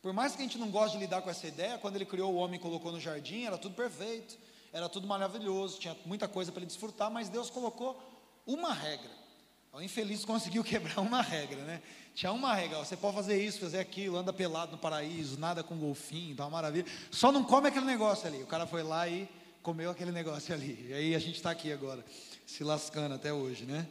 Por 0.00 0.12
mais 0.12 0.36
que 0.36 0.42
a 0.42 0.44
gente 0.44 0.58
não 0.58 0.70
goste 0.70 0.96
de 0.96 1.02
lidar 1.02 1.22
com 1.22 1.30
essa 1.30 1.46
ideia, 1.46 1.78
quando 1.78 1.96
Ele 1.96 2.04
criou 2.04 2.32
o 2.32 2.36
homem 2.36 2.60
e 2.60 2.62
colocou 2.62 2.92
no 2.92 3.00
jardim, 3.00 3.44
era 3.44 3.58
tudo 3.58 3.74
perfeito, 3.74 4.38
era 4.72 4.88
tudo 4.88 5.06
maravilhoso, 5.06 5.78
tinha 5.78 5.96
muita 6.04 6.28
coisa 6.28 6.50
para 6.50 6.60
ele 6.60 6.66
desfrutar, 6.66 7.10
mas 7.10 7.28
Deus 7.28 7.48
colocou 7.48 8.02
uma 8.46 8.72
regra. 8.72 9.10
O 9.72 9.82
infeliz 9.82 10.24
conseguiu 10.24 10.62
quebrar 10.64 11.00
uma 11.00 11.20
regra, 11.20 11.62
né? 11.64 11.82
Tinha 12.14 12.30
uma 12.30 12.54
regra, 12.54 12.78
você 12.78 12.96
pode 12.96 13.16
fazer 13.16 13.42
isso, 13.42 13.58
fazer 13.58 13.80
aquilo, 13.80 14.16
anda 14.16 14.32
pelado 14.32 14.72
no 14.72 14.78
paraíso, 14.78 15.38
nada 15.38 15.64
com 15.64 15.76
golfinho, 15.76 16.36
tá 16.36 16.44
uma 16.44 16.50
maravilha. 16.50 16.86
Só 17.10 17.32
não 17.32 17.42
come 17.42 17.68
aquele 17.68 17.86
negócio 17.86 18.28
ali. 18.28 18.40
O 18.42 18.46
cara 18.46 18.66
foi 18.66 18.84
lá 18.84 19.08
e 19.08 19.28
comeu 19.62 19.90
aquele 19.90 20.12
negócio 20.12 20.54
ali. 20.54 20.86
E 20.88 20.94
aí 20.94 21.14
a 21.14 21.18
gente 21.18 21.36
está 21.36 21.50
aqui 21.50 21.72
agora, 21.72 22.04
se 22.46 22.62
lascando 22.62 23.14
até 23.14 23.32
hoje, 23.32 23.64
né? 23.64 23.88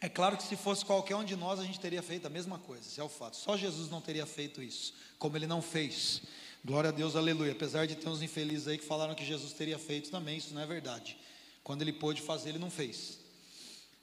É 0.00 0.08
claro 0.08 0.36
que 0.36 0.42
se 0.42 0.56
fosse 0.56 0.84
qualquer 0.84 1.14
um 1.14 1.22
de 1.22 1.36
nós, 1.36 1.60
a 1.60 1.64
gente 1.64 1.78
teria 1.78 2.02
feito 2.02 2.26
a 2.26 2.30
mesma 2.30 2.58
coisa, 2.58 2.82
esse 2.82 2.98
é 2.98 3.04
o 3.04 3.08
fato. 3.08 3.36
Só 3.36 3.56
Jesus 3.56 3.90
não 3.90 4.00
teria 4.00 4.24
feito 4.24 4.62
isso, 4.62 4.94
como 5.18 5.36
ele 5.36 5.46
não 5.46 5.60
fez. 5.60 6.22
Glória 6.64 6.88
a 6.88 6.92
Deus, 6.92 7.14
aleluia. 7.14 7.52
Apesar 7.52 7.86
de 7.86 7.94
ter 7.94 8.08
uns 8.08 8.22
infelizes 8.22 8.66
aí 8.66 8.78
que 8.78 8.84
falaram 8.84 9.14
que 9.14 9.24
Jesus 9.24 9.52
teria 9.52 9.78
feito 9.78 10.10
também, 10.10 10.38
isso 10.38 10.54
não 10.54 10.62
é 10.62 10.66
verdade. 10.66 11.18
Quando 11.62 11.82
ele 11.82 11.92
pôde 11.92 12.22
fazer, 12.22 12.50
ele 12.50 12.58
não 12.58 12.70
fez. 12.70 13.18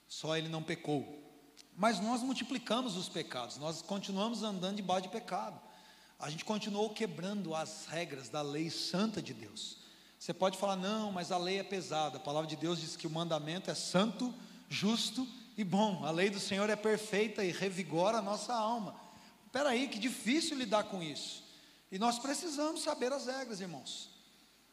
Só 0.07 0.37
ele 0.37 0.47
não 0.47 0.63
pecou. 0.63 1.23
Mas 1.75 1.99
nós 1.99 2.21
multiplicamos 2.21 2.97
os 2.97 3.07
pecados, 3.07 3.57
nós 3.57 3.81
continuamos 3.81 4.41
andando 4.41 4.77
debaixo 4.77 5.03
de 5.03 5.09
pecado. 5.09 5.59
A 6.19 6.29
gente 6.29 6.43
continuou 6.43 6.89
quebrando 6.89 7.53
as 7.53 7.85
regras 7.85 8.29
da 8.29 8.41
lei 8.41 8.71
santa 8.71 9.21
de 9.21 9.33
Deus. 9.33 9.77
Você 10.17 10.33
pode 10.33 10.57
falar, 10.57 10.75
não, 10.75 11.11
mas 11.11 11.31
a 11.31 11.37
lei 11.37 11.59
é 11.59 11.63
pesada. 11.63 12.17
A 12.17 12.19
palavra 12.19 12.49
de 12.49 12.55
Deus 12.55 12.81
diz 12.81 12.95
que 12.95 13.05
o 13.05 13.09
mandamento 13.09 13.69
é 13.69 13.75
santo, 13.75 14.33
justo 14.67 15.27
e 15.55 15.63
bom. 15.63 16.03
A 16.03 16.09
lei 16.09 16.31
do 16.31 16.39
Senhor 16.39 16.67
é 16.71 16.75
perfeita 16.75 17.43
e 17.43 17.51
revigora 17.51 18.17
a 18.17 18.21
nossa 18.21 18.53
alma. 18.53 18.99
Espera 19.45 19.69
aí, 19.69 19.87
que 19.87 19.99
difícil 19.99 20.57
lidar 20.57 20.85
com 20.85 21.03
isso. 21.03 21.43
E 21.91 21.99
nós 21.99 22.17
precisamos 22.17 22.81
saber 22.81 23.13
as 23.13 23.27
regras, 23.27 23.61
irmãos. 23.61 24.09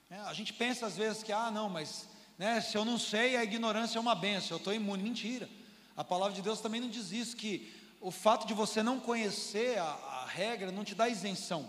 É, 0.09 0.21
a 0.21 0.33
gente 0.33 0.53
pensa 0.53 0.87
às 0.87 0.97
vezes 0.97 1.23
que, 1.23 1.33
ah, 1.33 1.51
não, 1.51 1.69
mas 1.69 2.09
né, 2.39 2.61
se 2.61 2.77
eu 2.77 2.85
não 2.85 2.99
sei, 2.99 3.37
a 3.37 3.45
ignorância 3.45 3.99
é 3.99 4.01
uma 4.01 4.15
benção, 4.15 4.57
eu 4.57 4.59
estou 4.59 4.75
imune. 4.75 5.03
Mentira. 5.03 5.49
A 5.97 6.03
palavra 6.03 6.35
de 6.35 6.43
Deus 6.43 6.61
também 6.61 6.81
não 6.81 6.89
diz 6.89 7.13
isso, 7.13 7.37
que 7.37 7.73
o 8.01 8.11
fato 8.11 8.47
de 8.47 8.55
você 8.55 8.83
não 8.83 8.99
conhecer 8.99 9.79
a, 9.79 9.85
a 9.85 10.27
regra 10.27 10.73
não 10.73 10.85
te 10.85 10.95
dá 10.95 11.09
isenção. 11.09 11.69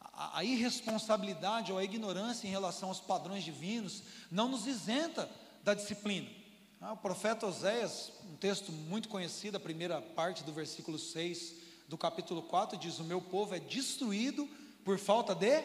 A, 0.00 0.38
a 0.38 0.44
irresponsabilidade 0.44 1.70
ou 1.70 1.78
a 1.78 1.84
ignorância 1.84 2.46
em 2.46 2.50
relação 2.50 2.88
aos 2.88 3.00
padrões 3.00 3.44
divinos 3.44 4.02
não 4.30 4.48
nos 4.48 4.66
isenta 4.66 5.30
da 5.62 5.74
disciplina. 5.74 6.28
Ah, 6.80 6.94
o 6.94 6.96
profeta 6.96 7.46
Oséias, 7.46 8.10
um 8.24 8.34
texto 8.34 8.72
muito 8.72 9.08
conhecido, 9.08 9.56
a 9.56 9.60
primeira 9.60 10.02
parte 10.02 10.42
do 10.42 10.52
versículo 10.52 10.98
6 10.98 11.54
do 11.86 11.96
capítulo 11.96 12.42
4, 12.42 12.76
diz: 12.76 12.98
O 12.98 13.04
meu 13.04 13.20
povo 13.20 13.54
é 13.54 13.60
destruído 13.60 14.48
por 14.84 14.98
falta 14.98 15.32
de. 15.32 15.62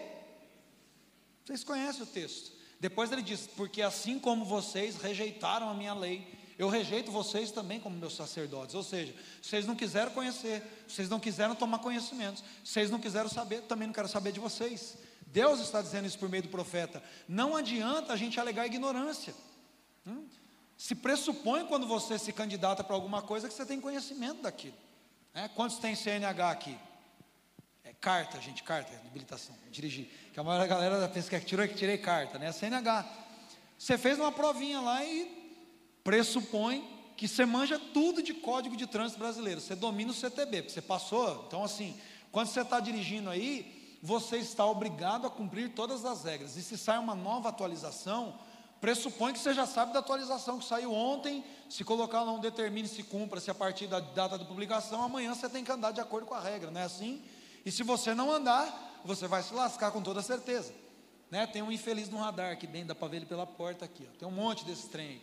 Vocês 1.43 1.63
conhecem 1.63 2.03
o 2.03 2.05
texto. 2.05 2.56
Depois 2.79 3.11
ele 3.11 3.21
diz: 3.21 3.47
Porque 3.47 3.81
assim 3.81 4.19
como 4.19 4.45
vocês 4.45 4.97
rejeitaram 4.97 5.69
a 5.69 5.73
minha 5.73 5.93
lei 5.93 6.37
eu 6.57 6.69
rejeito 6.69 7.11
vocês 7.11 7.51
também 7.51 7.79
como 7.79 7.95
meus 7.95 8.15
sacerdotes. 8.15 8.73
Ou 8.73 8.81
seja, 8.81 9.13
vocês 9.41 9.67
não 9.67 9.75
quiseram 9.75 10.11
conhecer, 10.11 10.63
vocês 10.87 11.07
não 11.07 11.19
quiseram 11.19 11.53
tomar 11.53 11.79
conhecimentos, 11.79 12.43
vocês 12.63 12.89
não 12.89 12.99
quiseram 12.99 13.29
saber, 13.29 13.61
também 13.61 13.87
não 13.87 13.93
quero 13.93 14.07
saber 14.07 14.31
de 14.31 14.39
vocês. 14.39 14.97
Deus 15.27 15.59
está 15.59 15.81
dizendo 15.81 16.07
isso 16.07 16.17
por 16.17 16.29
meio 16.29 16.43
do 16.43 16.49
profeta. 16.49 17.03
Não 17.27 17.55
adianta 17.55 18.11
a 18.13 18.15
gente 18.15 18.39
alegar 18.39 18.65
ignorância. 18.65 19.35
Hum? 20.05 20.25
Se 20.75 20.95
pressupõe 20.95 21.65
quando 21.67 21.85
você 21.85 22.17
se 22.17 22.33
candidata 22.33 22.83
para 22.83 22.95
alguma 22.95 23.21
coisa 23.21 23.47
que 23.47 23.53
você 23.53 23.65
tem 23.65 23.79
conhecimento 23.79 24.41
daquilo. 24.41 24.75
É? 25.35 25.47
Quantos 25.47 25.77
tem 25.77 25.93
CNH 25.93 26.49
aqui? 26.49 26.77
É 27.97 27.99
carta, 27.99 28.39
gente, 28.39 28.63
carta, 28.63 28.93
habilitação, 29.05 29.55
dirigir. 29.71 30.07
Que 30.31 30.39
a 30.39 30.43
maioria 30.43 30.67
da 30.67 30.75
galera 30.75 31.07
pensa 31.09 31.29
que 31.29 31.35
é 31.35 31.39
tirei, 31.39 31.67
que 31.67 31.75
tirei 31.75 31.97
carta, 31.97 32.37
né? 32.37 32.51
CNH. 32.51 33.05
Você 33.77 33.97
fez 33.97 34.19
uma 34.19 34.31
provinha 34.31 34.79
lá 34.79 35.03
e 35.03 35.55
pressupõe 36.03 36.87
que 37.17 37.27
você 37.27 37.45
manja 37.45 37.79
tudo 37.93 38.21
de 38.21 38.33
código 38.33 38.77
de 38.77 38.85
trânsito 38.85 39.19
brasileiro, 39.19 39.59
você 39.59 39.75
domina 39.75 40.11
o 40.11 40.13
CTB, 40.13 40.61
porque 40.61 40.73
você 40.73 40.81
passou. 40.81 41.45
Então, 41.47 41.63
assim, 41.63 41.99
quando 42.31 42.47
você 42.47 42.61
está 42.61 42.79
dirigindo 42.79 43.29
aí, 43.29 43.97
você 44.01 44.37
está 44.37 44.65
obrigado 44.65 45.25
a 45.25 45.29
cumprir 45.29 45.69
todas 45.73 46.05
as 46.05 46.23
regras. 46.23 46.55
E 46.55 46.61
se 46.61 46.77
sai 46.77 46.99
uma 46.99 47.15
nova 47.15 47.49
atualização, 47.49 48.39
pressupõe 48.79 49.33
que 49.33 49.39
você 49.39 49.53
já 49.53 49.65
sabe 49.65 49.91
da 49.91 49.99
atualização 49.99 50.59
que 50.59 50.65
saiu 50.65 50.93
ontem. 50.93 51.43
Se 51.67 51.83
colocar 51.83 52.21
lá 52.21 52.31
um 52.31 52.39
determine 52.39 52.87
se 52.87 53.01
cumpra, 53.01 53.39
se 53.39 53.49
a 53.49 53.55
partir 53.55 53.87
da 53.87 53.99
data 53.99 54.37
de 54.37 54.45
publicação, 54.45 55.01
amanhã 55.01 55.33
você 55.33 55.49
tem 55.49 55.63
que 55.63 55.71
andar 55.71 55.91
de 55.91 55.99
acordo 55.99 56.27
com 56.27 56.35
a 56.35 56.39
regra, 56.39 56.69
não 56.69 56.79
é 56.79 56.83
assim? 56.83 57.23
E 57.67 57.71
se 57.71 57.83
você 57.83 58.15
não 58.15 58.31
andar, 58.31 59.01
você 59.03 59.27
vai 59.27 59.43
se 59.43 59.53
lascar 59.53 59.91
com 59.91 60.01
toda 60.01 60.21
certeza. 60.21 60.73
Né? 61.29 61.45
Tem 61.45 61.61
um 61.61 61.69
infeliz 61.69 62.07
no 62.07 62.17
radar 62.17 62.53
aqui 62.53 62.65
dentro, 62.65 62.87
dá 62.87 62.95
para 62.95 63.09
ver 63.09 63.17
ele 63.17 63.25
pela 63.25 63.45
porta 63.45 63.83
aqui. 63.83 64.07
Ó. 64.09 64.17
Tem 64.17 64.25
um 64.25 64.31
monte 64.31 64.63
desse 64.63 64.87
trem. 64.87 65.21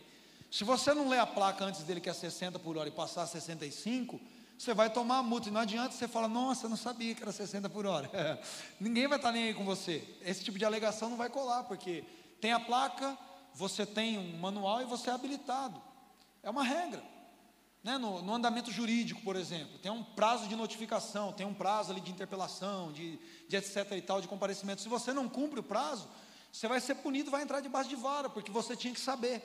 Se 0.51 0.63
você 0.63 0.93
não 0.93 1.09
ler 1.09 1.17
a 1.17 1.25
placa 1.25 1.65
antes 1.65 1.81
dele 1.81 1.99
que 1.99 2.07
é 2.07 2.13
60 2.13 2.59
por 2.59 2.77
hora 2.77 2.87
e 2.87 2.91
passar 2.91 3.23
a 3.23 3.25
65, 3.25 4.21
você 4.55 4.75
vai 4.75 4.91
tomar 4.91 5.17
a 5.17 5.23
multa. 5.23 5.49
E 5.49 5.51
não 5.51 5.61
adianta 5.61 5.95
você 5.95 6.07
falar, 6.07 6.27
nossa, 6.27 6.69
não 6.69 6.77
sabia 6.77 7.15
que 7.15 7.23
era 7.23 7.31
60 7.31 7.67
por 7.67 7.87
hora. 7.87 8.11
Ninguém 8.79 9.07
vai 9.07 9.17
estar 9.17 9.31
nem 9.31 9.45
aí 9.45 9.53
com 9.55 9.65
você. 9.65 10.07
Esse 10.21 10.43
tipo 10.43 10.59
de 10.59 10.65
alegação 10.65 11.09
não 11.09 11.17
vai 11.17 11.31
colar, 11.31 11.63
porque 11.63 12.03
tem 12.39 12.53
a 12.53 12.59
placa, 12.59 13.17
você 13.55 13.87
tem 13.87 14.19
um 14.19 14.37
manual 14.37 14.83
e 14.83 14.85
você 14.85 15.09
é 15.09 15.13
habilitado. 15.13 15.81
É 16.43 16.49
uma 16.51 16.63
regra. 16.63 17.01
Né? 17.85 17.99
No, 17.99 18.19
no, 18.23 18.33
andamento 18.33 18.71
jurídico, 18.71 19.21
por 19.21 19.35
exemplo, 19.35 19.77
tem 19.77 19.91
um 19.91 20.03
prazo 20.03 20.47
de 20.47 20.55
notificação, 20.55 21.31
tem 21.31 21.45
um 21.45 21.53
prazo 21.53 21.91
ali 21.91 22.01
de 22.01 22.09
interpelação, 22.09 22.91
de, 22.91 23.19
de 23.47 23.55
etc 23.55 23.91
e 23.91 24.01
tal, 24.01 24.19
de 24.19 24.27
comparecimento. 24.27 24.81
Se 24.81 24.89
você 24.89 25.13
não 25.13 25.29
cumpre 25.29 25.59
o 25.59 25.63
prazo, 25.63 26.09
você 26.51 26.67
vai 26.67 26.81
ser 26.81 26.95
punido, 26.95 27.29
vai 27.29 27.43
entrar 27.43 27.59
debaixo 27.59 27.87
de 27.87 27.95
vara, 27.95 28.27
porque 28.27 28.51
você 28.51 28.75
tinha 28.75 28.91
que 28.91 28.99
saber. 28.99 29.39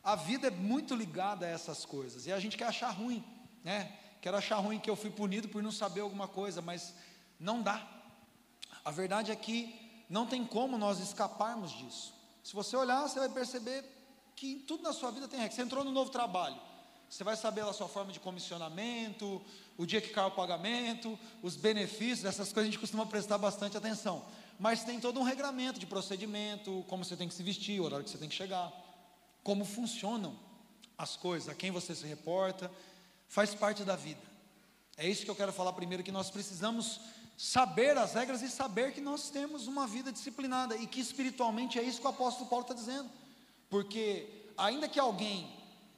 A 0.00 0.14
vida 0.14 0.46
é 0.46 0.50
muito 0.50 0.94
ligada 0.94 1.44
a 1.44 1.48
essas 1.48 1.84
coisas, 1.84 2.24
e 2.28 2.32
a 2.32 2.38
gente 2.38 2.56
quer 2.56 2.66
achar 2.68 2.90
ruim, 2.90 3.24
né? 3.64 3.92
Quero 4.20 4.36
achar 4.36 4.58
ruim 4.58 4.78
que 4.78 4.88
eu 4.88 4.94
fui 4.94 5.10
punido 5.10 5.48
por 5.48 5.60
não 5.60 5.72
saber 5.72 6.02
alguma 6.02 6.28
coisa, 6.28 6.62
mas 6.62 6.94
não 7.40 7.62
dá. 7.62 7.84
A 8.84 8.92
verdade 8.92 9.32
é 9.32 9.36
que 9.36 10.04
não 10.08 10.24
tem 10.24 10.44
como 10.44 10.78
nós 10.78 11.00
escaparmos 11.00 11.72
disso. 11.72 12.14
Se 12.44 12.54
você 12.54 12.76
olhar, 12.76 13.08
você 13.08 13.18
vai 13.18 13.28
perceber 13.28 13.84
que 14.36 14.54
tudo 14.68 14.84
na 14.84 14.92
sua 14.92 15.10
vida 15.10 15.26
tem 15.26 15.40
regra. 15.40 15.52
Você 15.52 15.62
entrou 15.62 15.82
no 15.82 15.90
novo 15.90 16.10
trabalho, 16.10 16.60
você 17.08 17.22
vai 17.22 17.36
saber 17.36 17.62
a 17.62 17.72
sua 17.72 17.88
forma 17.88 18.12
de 18.12 18.20
comissionamento, 18.20 19.40
o 19.76 19.86
dia 19.86 20.00
que 20.00 20.08
cai 20.08 20.26
o 20.26 20.30
pagamento, 20.30 21.18
os 21.42 21.56
benefícios, 21.56 22.24
essas 22.24 22.52
coisas 22.52 22.68
a 22.68 22.72
gente 22.72 22.80
costuma 22.80 23.06
prestar 23.06 23.38
bastante 23.38 23.76
atenção. 23.76 24.24
Mas 24.58 24.84
tem 24.84 24.98
todo 24.98 25.20
um 25.20 25.22
regramento 25.22 25.78
de 25.78 25.86
procedimento, 25.86 26.84
como 26.88 27.04
você 27.04 27.16
tem 27.16 27.28
que 27.28 27.34
se 27.34 27.42
vestir, 27.42 27.80
o 27.80 27.84
horário 27.84 28.04
que 28.04 28.10
você 28.10 28.18
tem 28.18 28.28
que 28.28 28.34
chegar 28.34 28.72
como 29.42 29.64
funcionam 29.64 30.36
as 30.98 31.16
coisas, 31.16 31.48
a 31.48 31.54
quem 31.54 31.70
você 31.70 31.94
se 31.94 32.04
reporta, 32.04 32.68
faz 33.28 33.54
parte 33.54 33.84
da 33.84 33.94
vida. 33.94 34.20
É 34.96 35.08
isso 35.08 35.24
que 35.24 35.30
eu 35.30 35.36
quero 35.36 35.52
falar 35.52 35.72
primeiro, 35.72 36.02
que 36.02 36.10
nós 36.10 36.30
precisamos 36.30 37.00
saber 37.36 37.96
as 37.96 38.14
regras 38.14 38.42
e 38.42 38.48
saber 38.48 38.92
que 38.92 39.00
nós 39.00 39.30
temos 39.30 39.68
uma 39.68 39.86
vida 39.86 40.10
disciplinada 40.10 40.74
e 40.76 40.86
que 40.86 41.00
espiritualmente 41.00 41.78
é 41.78 41.82
isso 41.82 42.00
que 42.00 42.06
o 42.06 42.10
apóstolo 42.10 42.48
Paulo 42.48 42.64
está 42.64 42.74
dizendo. 42.74 43.08
Porque 43.68 44.26
ainda 44.56 44.88
que 44.88 44.98
alguém 44.98 45.48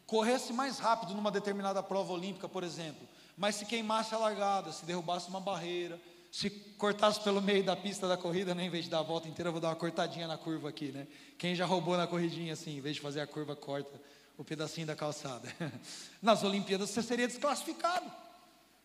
corresse 0.09 0.55
mais 0.55 0.79
rápido 0.79 1.15
numa 1.15 1.31
determinada 1.31 1.83
prova 1.83 2.15
olímpica, 2.15 2.49
por 2.49 2.65
exemplo, 2.65 3.07
mas 3.37 3.57
se 3.57 3.67
queimasse 3.67 4.15
a 4.15 4.19
largada, 4.19 4.73
se 4.73 4.85
derrubasse 4.87 5.29
uma 5.29 5.39
barreira, 5.39 6.01
se 6.33 6.49
cortasse 6.49 7.21
pelo 7.21 7.43
meio 7.43 7.63
da 7.63 7.77
pista 7.77 8.09
da 8.09 8.17
corrida, 8.17 8.55
né, 8.55 8.65
em 8.65 8.71
vez 8.71 8.87
de 8.87 8.91
dar 8.91 9.01
a 9.01 9.03
volta 9.03 9.29
inteira, 9.29 9.49
eu 9.49 9.53
vou 9.53 9.61
dar 9.61 9.69
uma 9.69 9.77
cortadinha 9.77 10.27
na 10.27 10.39
curva 10.39 10.71
aqui, 10.71 10.91
né? 10.93 11.07
Quem 11.37 11.55
já 11.55 11.67
roubou 11.67 11.95
na 11.95 12.07
corridinha 12.07 12.55
assim, 12.55 12.79
em 12.79 12.81
vez 12.81 12.97
de 12.97 13.03
fazer 13.03 13.21
a 13.21 13.27
curva, 13.27 13.55
corta 13.55 14.01
o 14.39 14.43
pedacinho 14.43 14.87
da 14.87 14.97
calçada. 14.97 15.47
Nas 16.23 16.43
Olimpíadas 16.43 16.89
você 16.89 17.03
seria 17.03 17.29
desclassificado. 17.29 18.11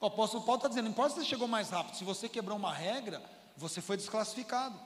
O 0.02 0.08
apóstolo 0.08 0.44
Paulo 0.44 0.58
está 0.58 0.68
dizendo: 0.68 0.86
não 0.86 0.92
importa 0.92 1.16
se 1.16 1.22
você 1.22 1.26
chegou 1.26 1.48
mais 1.48 1.70
rápido, 1.70 1.96
se 1.96 2.04
você 2.04 2.28
quebrou 2.28 2.58
uma 2.58 2.74
regra, 2.74 3.22
você 3.56 3.80
foi 3.80 3.96
desclassificado. 3.96 4.78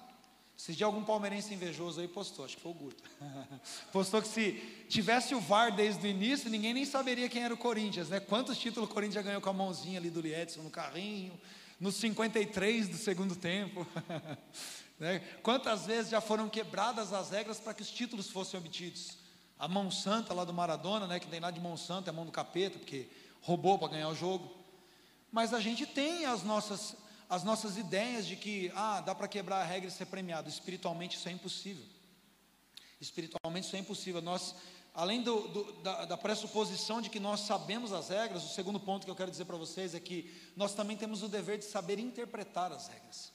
Se 0.58 0.74
de 0.74 0.84
algum 0.84 1.04
palmeirense 1.04 1.54
invejoso 1.54 2.02
aí 2.02 2.08
postou, 2.08 2.44
acho 2.44 2.56
que 2.56 2.64
foi 2.64 2.72
o 2.72 2.76
Guto. 2.76 3.04
postou 3.94 4.20
que 4.24 4.28
se 4.28 4.54
tivesse 4.90 5.36
o 5.36 5.40
VAR 5.40 5.74
desde 5.74 6.08
o 6.08 6.10
início, 6.10 6.50
ninguém 6.50 6.74
nem 6.74 6.84
saberia 6.84 7.30
quem 7.30 7.44
era 7.44 7.54
o 7.54 7.58
Corinthians, 7.58 8.10
né? 8.10 8.20
Quantos 8.20 8.58
títulos 8.58 8.90
o 8.90 8.94
Corinthians 8.94 9.16
já 9.16 9.22
ganhou 9.22 9.40
com 9.40 9.50
a 9.50 9.54
mãozinha 9.54 10.00
ali 10.00 10.10
do 10.10 10.20
Liedson 10.20 10.64
no 10.64 10.72
carrinho, 10.72 11.40
nos 11.80 11.96
53 11.98 12.90
do 12.90 12.98
segundo 12.98 13.36
tempo. 13.36 13.86
né? 15.00 15.20
Quantas 15.44 15.86
vezes 15.86 16.10
já 16.10 16.20
foram 16.20 16.50
quebradas 16.50 17.14
as 17.14 17.30
regras 17.30 17.60
para 17.60 17.76
que 17.76 17.84
os 17.84 17.92
títulos 17.92 18.32
fossem 18.32 18.60
obtidos? 18.60 19.18
A 19.60 19.68
mão 19.68 19.92
santa 19.92 20.34
lá 20.34 20.44
do 20.44 20.54
Maradona, 20.54 21.06
né, 21.06 21.20
que 21.20 21.28
tem 21.28 21.40
lá 21.40 21.52
de 21.52 21.60
mão 21.60 21.78
santa, 21.78 22.10
é 22.10 22.12
a 22.12 22.14
mão 22.14 22.26
do 22.26 22.32
capeta, 22.32 22.80
porque 22.80 23.08
roubou 23.42 23.78
para 23.78 23.90
ganhar 23.90 24.10
o 24.10 24.16
jogo. 24.16 24.56
mas 25.32 25.54
a 25.54 25.60
gente 25.60 25.86
tem 25.86 26.26
as 26.26 26.44
nossas, 26.44 26.96
as 27.30 27.44
nossas 27.44 27.78
ideias 27.78 28.26
de 28.26 28.36
que, 28.36 28.72
ah, 28.76 29.02
dá 29.02 29.14
para 29.14 29.28
quebrar 29.28 29.62
a 29.62 29.66
regra 29.66 29.90
e 29.90 29.92
ser 29.92 30.06
premiado. 30.06 30.50
Espiritualmente 30.50 31.18
isso 31.18 31.28
é 31.28 31.32
impossível. 31.32 31.86
Espiritualmente 33.02 33.68
isso 33.68 33.76
é 33.76 33.80
impossível. 33.80 34.22
Nós, 34.22 34.56
além 34.94 35.22
do, 35.22 35.48
do, 35.50 35.74
da, 35.82 36.06
da 36.06 36.18
pressuposição 36.18 37.02
de 37.02 37.10
que 37.10 37.20
nós 37.20 37.42
sabemos 37.42 37.92
as 37.92 38.10
regras, 38.10 38.46
o 38.46 38.54
segundo 38.54 38.80
ponto 38.80 39.06
que 39.06 39.12
eu 39.12 39.16
quero 39.16 39.30
dizer 39.30 39.46
para 39.46 39.58
vocês 39.58 39.94
é 39.94 40.00
que 40.00 40.34
nós 40.56 40.74
também 40.74 40.96
temos 40.96 41.22
o 41.22 41.28
dever 41.28 41.58
de 41.58 41.66
saber 41.66 42.00
interpretar 42.00 42.72
as 42.72 42.88
regras. 42.88 43.32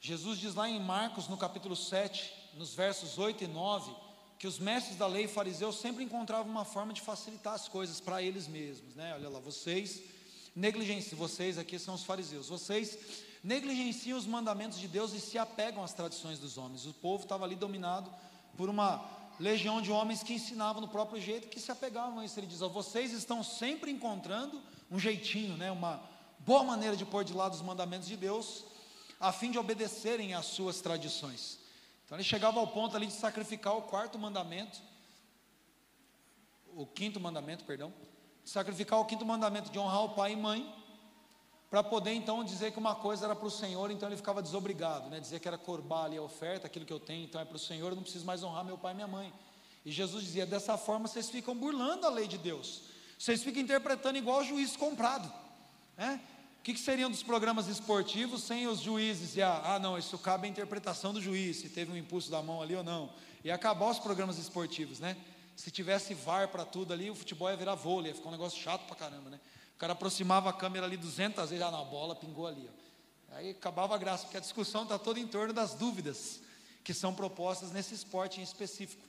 Jesus 0.00 0.38
diz 0.38 0.54
lá 0.54 0.68
em 0.68 0.80
Marcos, 0.80 1.28
no 1.28 1.36
capítulo 1.36 1.76
7, 1.76 2.32
nos 2.54 2.74
versos 2.74 3.16
8 3.18 3.44
e 3.44 3.46
9, 3.46 3.94
que 4.38 4.46
os 4.46 4.58
mestres 4.58 4.96
da 4.96 5.06
lei 5.06 5.28
fariseus 5.28 5.78
sempre 5.78 6.02
encontravam 6.02 6.50
uma 6.50 6.64
forma 6.64 6.92
de 6.92 7.02
facilitar 7.02 7.52
as 7.52 7.68
coisas 7.68 8.00
para 8.00 8.22
eles 8.22 8.48
mesmos, 8.48 8.96
né? 8.96 9.14
Olha 9.14 9.28
lá, 9.28 9.38
vocês 9.38 10.02
negligenciam, 10.54 11.18
vocês 11.18 11.58
aqui 11.58 11.78
são 11.78 11.94
os 11.94 12.04
fariseus, 12.04 12.48
vocês 12.48 12.98
negligenciam 13.42 14.18
os 14.18 14.26
mandamentos 14.26 14.78
de 14.78 14.88
Deus 14.88 15.12
e 15.12 15.20
se 15.20 15.38
apegam 15.38 15.82
às 15.82 15.92
tradições 15.92 16.38
dos 16.38 16.58
homens. 16.58 16.86
O 16.86 16.94
povo 16.94 17.24
estava 17.24 17.44
ali 17.44 17.56
dominado 17.56 18.12
por 18.56 18.68
uma 18.68 19.04
legião 19.38 19.80
de 19.80 19.90
homens 19.90 20.22
que 20.22 20.34
ensinavam 20.34 20.82
no 20.82 20.88
próprio 20.88 21.20
jeito, 21.20 21.48
que 21.48 21.58
se 21.58 21.72
apegavam 21.72 22.18
a 22.18 22.24
isso. 22.24 22.38
Ele 22.38 22.46
diz: 22.46 22.60
vocês 22.60 23.12
estão 23.12 23.42
sempre 23.42 23.90
encontrando 23.90 24.60
um 24.90 24.98
jeitinho, 24.98 25.56
né? 25.56 25.70
Uma 25.70 26.02
boa 26.40 26.62
maneira 26.62 26.96
de 26.96 27.04
pôr 27.04 27.24
de 27.24 27.32
lado 27.32 27.54
os 27.54 27.62
mandamentos 27.62 28.06
de 28.06 28.16
Deus, 28.16 28.64
a 29.18 29.32
fim 29.32 29.50
de 29.50 29.58
obedecerem 29.58 30.34
às 30.34 30.46
suas 30.46 30.80
tradições. 30.80 31.58
Então 32.04 32.16
ele 32.16 32.24
chegava 32.24 32.58
ao 32.58 32.66
ponto 32.66 32.96
ali 32.96 33.06
de 33.06 33.12
sacrificar 33.12 33.76
o 33.76 33.82
quarto 33.82 34.18
mandamento, 34.18 34.80
o 36.74 36.86
quinto 36.86 37.20
mandamento, 37.20 37.64
perdão, 37.64 37.92
sacrificar 38.50 38.98
o 38.98 39.04
quinto 39.04 39.24
mandamento 39.24 39.70
de 39.70 39.78
honrar 39.78 40.02
o 40.02 40.08
pai 40.08 40.32
e 40.32 40.36
mãe, 40.36 40.74
para 41.70 41.84
poder 41.84 42.12
então 42.12 42.42
dizer 42.42 42.72
que 42.72 42.80
uma 42.80 42.96
coisa 42.96 43.26
era 43.26 43.36
para 43.36 43.46
o 43.46 43.50
Senhor, 43.50 43.92
então 43.92 44.08
ele 44.08 44.16
ficava 44.16 44.42
desobrigado, 44.42 45.08
né? 45.08 45.20
dizer 45.20 45.38
que 45.38 45.46
era 45.46 45.56
corbar 45.56 46.06
ali 46.06 46.16
a 46.16 46.22
oferta, 46.22 46.66
aquilo 46.66 46.84
que 46.84 46.92
eu 46.92 46.98
tenho, 46.98 47.22
então 47.22 47.40
é 47.40 47.44
para 47.44 47.54
o 47.54 47.60
Senhor, 47.60 47.90
eu 47.90 47.94
não 47.94 48.02
preciso 48.02 48.26
mais 48.26 48.42
honrar 48.42 48.64
meu 48.64 48.76
pai 48.76 48.90
e 48.90 48.96
minha 48.96 49.06
mãe. 49.06 49.32
E 49.84 49.92
Jesus 49.92 50.24
dizia: 50.24 50.44
dessa 50.44 50.76
forma 50.76 51.06
vocês 51.06 51.30
ficam 51.30 51.54
burlando 51.54 52.08
a 52.08 52.10
lei 52.10 52.26
de 52.26 52.38
Deus, 52.38 52.82
vocês 53.16 53.40
ficam 53.40 53.62
interpretando 53.62 54.18
igual 54.18 54.42
juiz 54.42 54.76
comprado. 54.76 55.32
Né? 55.96 56.20
O 56.58 56.62
que, 56.64 56.74
que, 56.74 56.80
seriam 56.80 57.08
dos 57.08 57.22
programas 57.22 57.68
esportivos 57.68 58.42
sem 58.42 58.66
os 58.66 58.80
juízes? 58.80 59.36
E 59.36 59.42
a, 59.42 59.74
ah, 59.74 59.78
não, 59.78 59.96
isso 59.96 60.18
cabe 60.18 60.48
à 60.48 60.50
interpretação 60.50 61.14
do 61.14 61.20
juiz, 61.20 61.58
se 61.58 61.68
teve 61.68 61.92
um 61.92 61.96
impulso 61.96 62.28
da 62.28 62.42
mão 62.42 62.60
ali 62.60 62.74
ou 62.74 62.82
não. 62.82 63.12
E 63.44 63.50
acabar 63.50 63.90
os 63.90 64.00
programas 64.00 64.38
esportivos, 64.38 64.98
né? 64.98 65.16
Se 65.60 65.70
tivesse 65.70 66.14
VAR 66.14 66.48
para 66.48 66.64
tudo 66.64 66.94
ali, 66.94 67.10
o 67.10 67.14
futebol 67.14 67.50
ia 67.50 67.54
virar 67.54 67.74
vôlei, 67.74 68.12
ia 68.12 68.14
ficar 68.14 68.30
um 68.30 68.32
negócio 68.32 68.58
chato 68.58 68.86
para 68.86 68.96
caramba, 68.96 69.28
né? 69.28 69.38
O 69.74 69.78
cara 69.78 69.92
aproximava 69.92 70.48
a 70.48 70.54
câmera 70.54 70.86
ali 70.86 70.96
200 70.96 71.50
vezes, 71.50 71.62
ah, 71.62 71.70
na 71.70 71.84
bola 71.84 72.16
pingou 72.16 72.46
ali. 72.46 72.66
Ó. 72.66 73.34
Aí 73.36 73.50
acabava 73.50 73.94
a 73.94 73.98
graça, 73.98 74.22
porque 74.24 74.38
a 74.38 74.40
discussão 74.40 74.84
está 74.84 74.98
toda 74.98 75.20
em 75.20 75.26
torno 75.26 75.52
das 75.52 75.74
dúvidas 75.74 76.40
que 76.82 76.94
são 76.94 77.12
propostas 77.12 77.72
nesse 77.72 77.92
esporte 77.92 78.40
em 78.40 78.42
específico. 78.42 79.06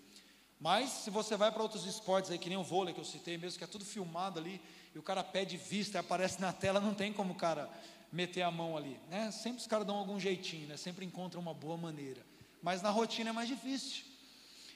Mas 0.60 0.90
se 0.90 1.10
você 1.10 1.38
vai 1.38 1.54
para 1.54 1.64
outros 1.64 1.86
esportes 1.86 2.30
aí, 2.30 2.38
que 2.38 2.50
nem 2.50 2.58
o 2.58 2.66
vôlei 2.66 2.94
que 2.94 3.00
eu 3.00 3.06
citei 3.06 3.38
mesmo, 3.38 3.58
que 3.58 3.64
é 3.64 3.68
tudo 3.68 3.86
filmado 3.86 4.38
ali, 4.38 4.62
e 4.94 5.00
o 5.00 5.02
cara 5.02 5.24
pede 5.24 5.56
vista, 5.56 6.02
aparece 6.02 6.42
na 6.42 6.52
tela, 6.52 6.82
não 6.82 6.94
tem 6.94 7.14
como 7.14 7.32
o 7.32 7.38
cara 7.38 7.70
meter 8.12 8.42
a 8.42 8.52
mão 8.52 8.76
ali, 8.76 9.00
né? 9.10 9.32
Sempre 9.32 9.62
os 9.62 9.68
caras 9.68 9.88
dão 9.88 9.96
algum 9.96 10.20
jeitinho, 10.20 10.68
né? 10.68 10.76
Sempre 10.76 11.06
encontram 11.06 11.40
uma 11.40 11.54
boa 11.54 11.78
maneira. 11.78 12.22
Mas 12.62 12.82
na 12.82 12.90
rotina 12.90 13.30
é 13.30 13.34
mais 13.34 13.48
difícil. 13.48 14.11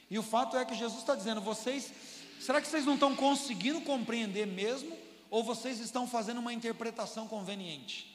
E 0.09 0.19
o 0.19 0.23
fato 0.23 0.57
é 0.57 0.65
que 0.65 0.75
Jesus 0.75 0.99
está 0.99 1.15
dizendo: 1.15 1.41
vocês, 1.41 1.91
será 2.39 2.61
que 2.61 2.67
vocês 2.67 2.85
não 2.85 2.93
estão 2.95 3.15
conseguindo 3.15 3.81
compreender 3.81 4.45
mesmo? 4.45 4.95
Ou 5.29 5.43
vocês 5.43 5.79
estão 5.79 6.07
fazendo 6.07 6.39
uma 6.39 6.53
interpretação 6.53 7.27
conveniente? 7.27 8.13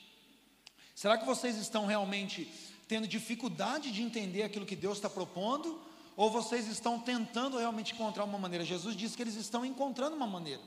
Será 0.95 1.19
que 1.19 1.27
vocês 1.27 1.57
estão 1.57 1.87
realmente 1.87 2.51
tendo 2.87 3.07
dificuldade 3.07 3.91
de 3.91 4.03
entender 4.03 4.43
aquilo 4.43 4.67
que 4.67 4.77
Deus 4.77 4.99
está 4.99 5.11
propondo? 5.11 5.81
Ou 6.17 6.31
vocês 6.31 6.67
estão 6.67 6.99
tentando 6.99 7.57
realmente 7.57 7.95
encontrar 7.95 8.25
uma 8.25 8.39
maneira? 8.39 8.65
Jesus 8.65 8.95
diz 8.97 9.17
que 9.17 9.23
eles 9.23 9.37
estão 9.37 9.65
encontrando 9.65 10.17
uma 10.17 10.27
maneira. 10.27 10.61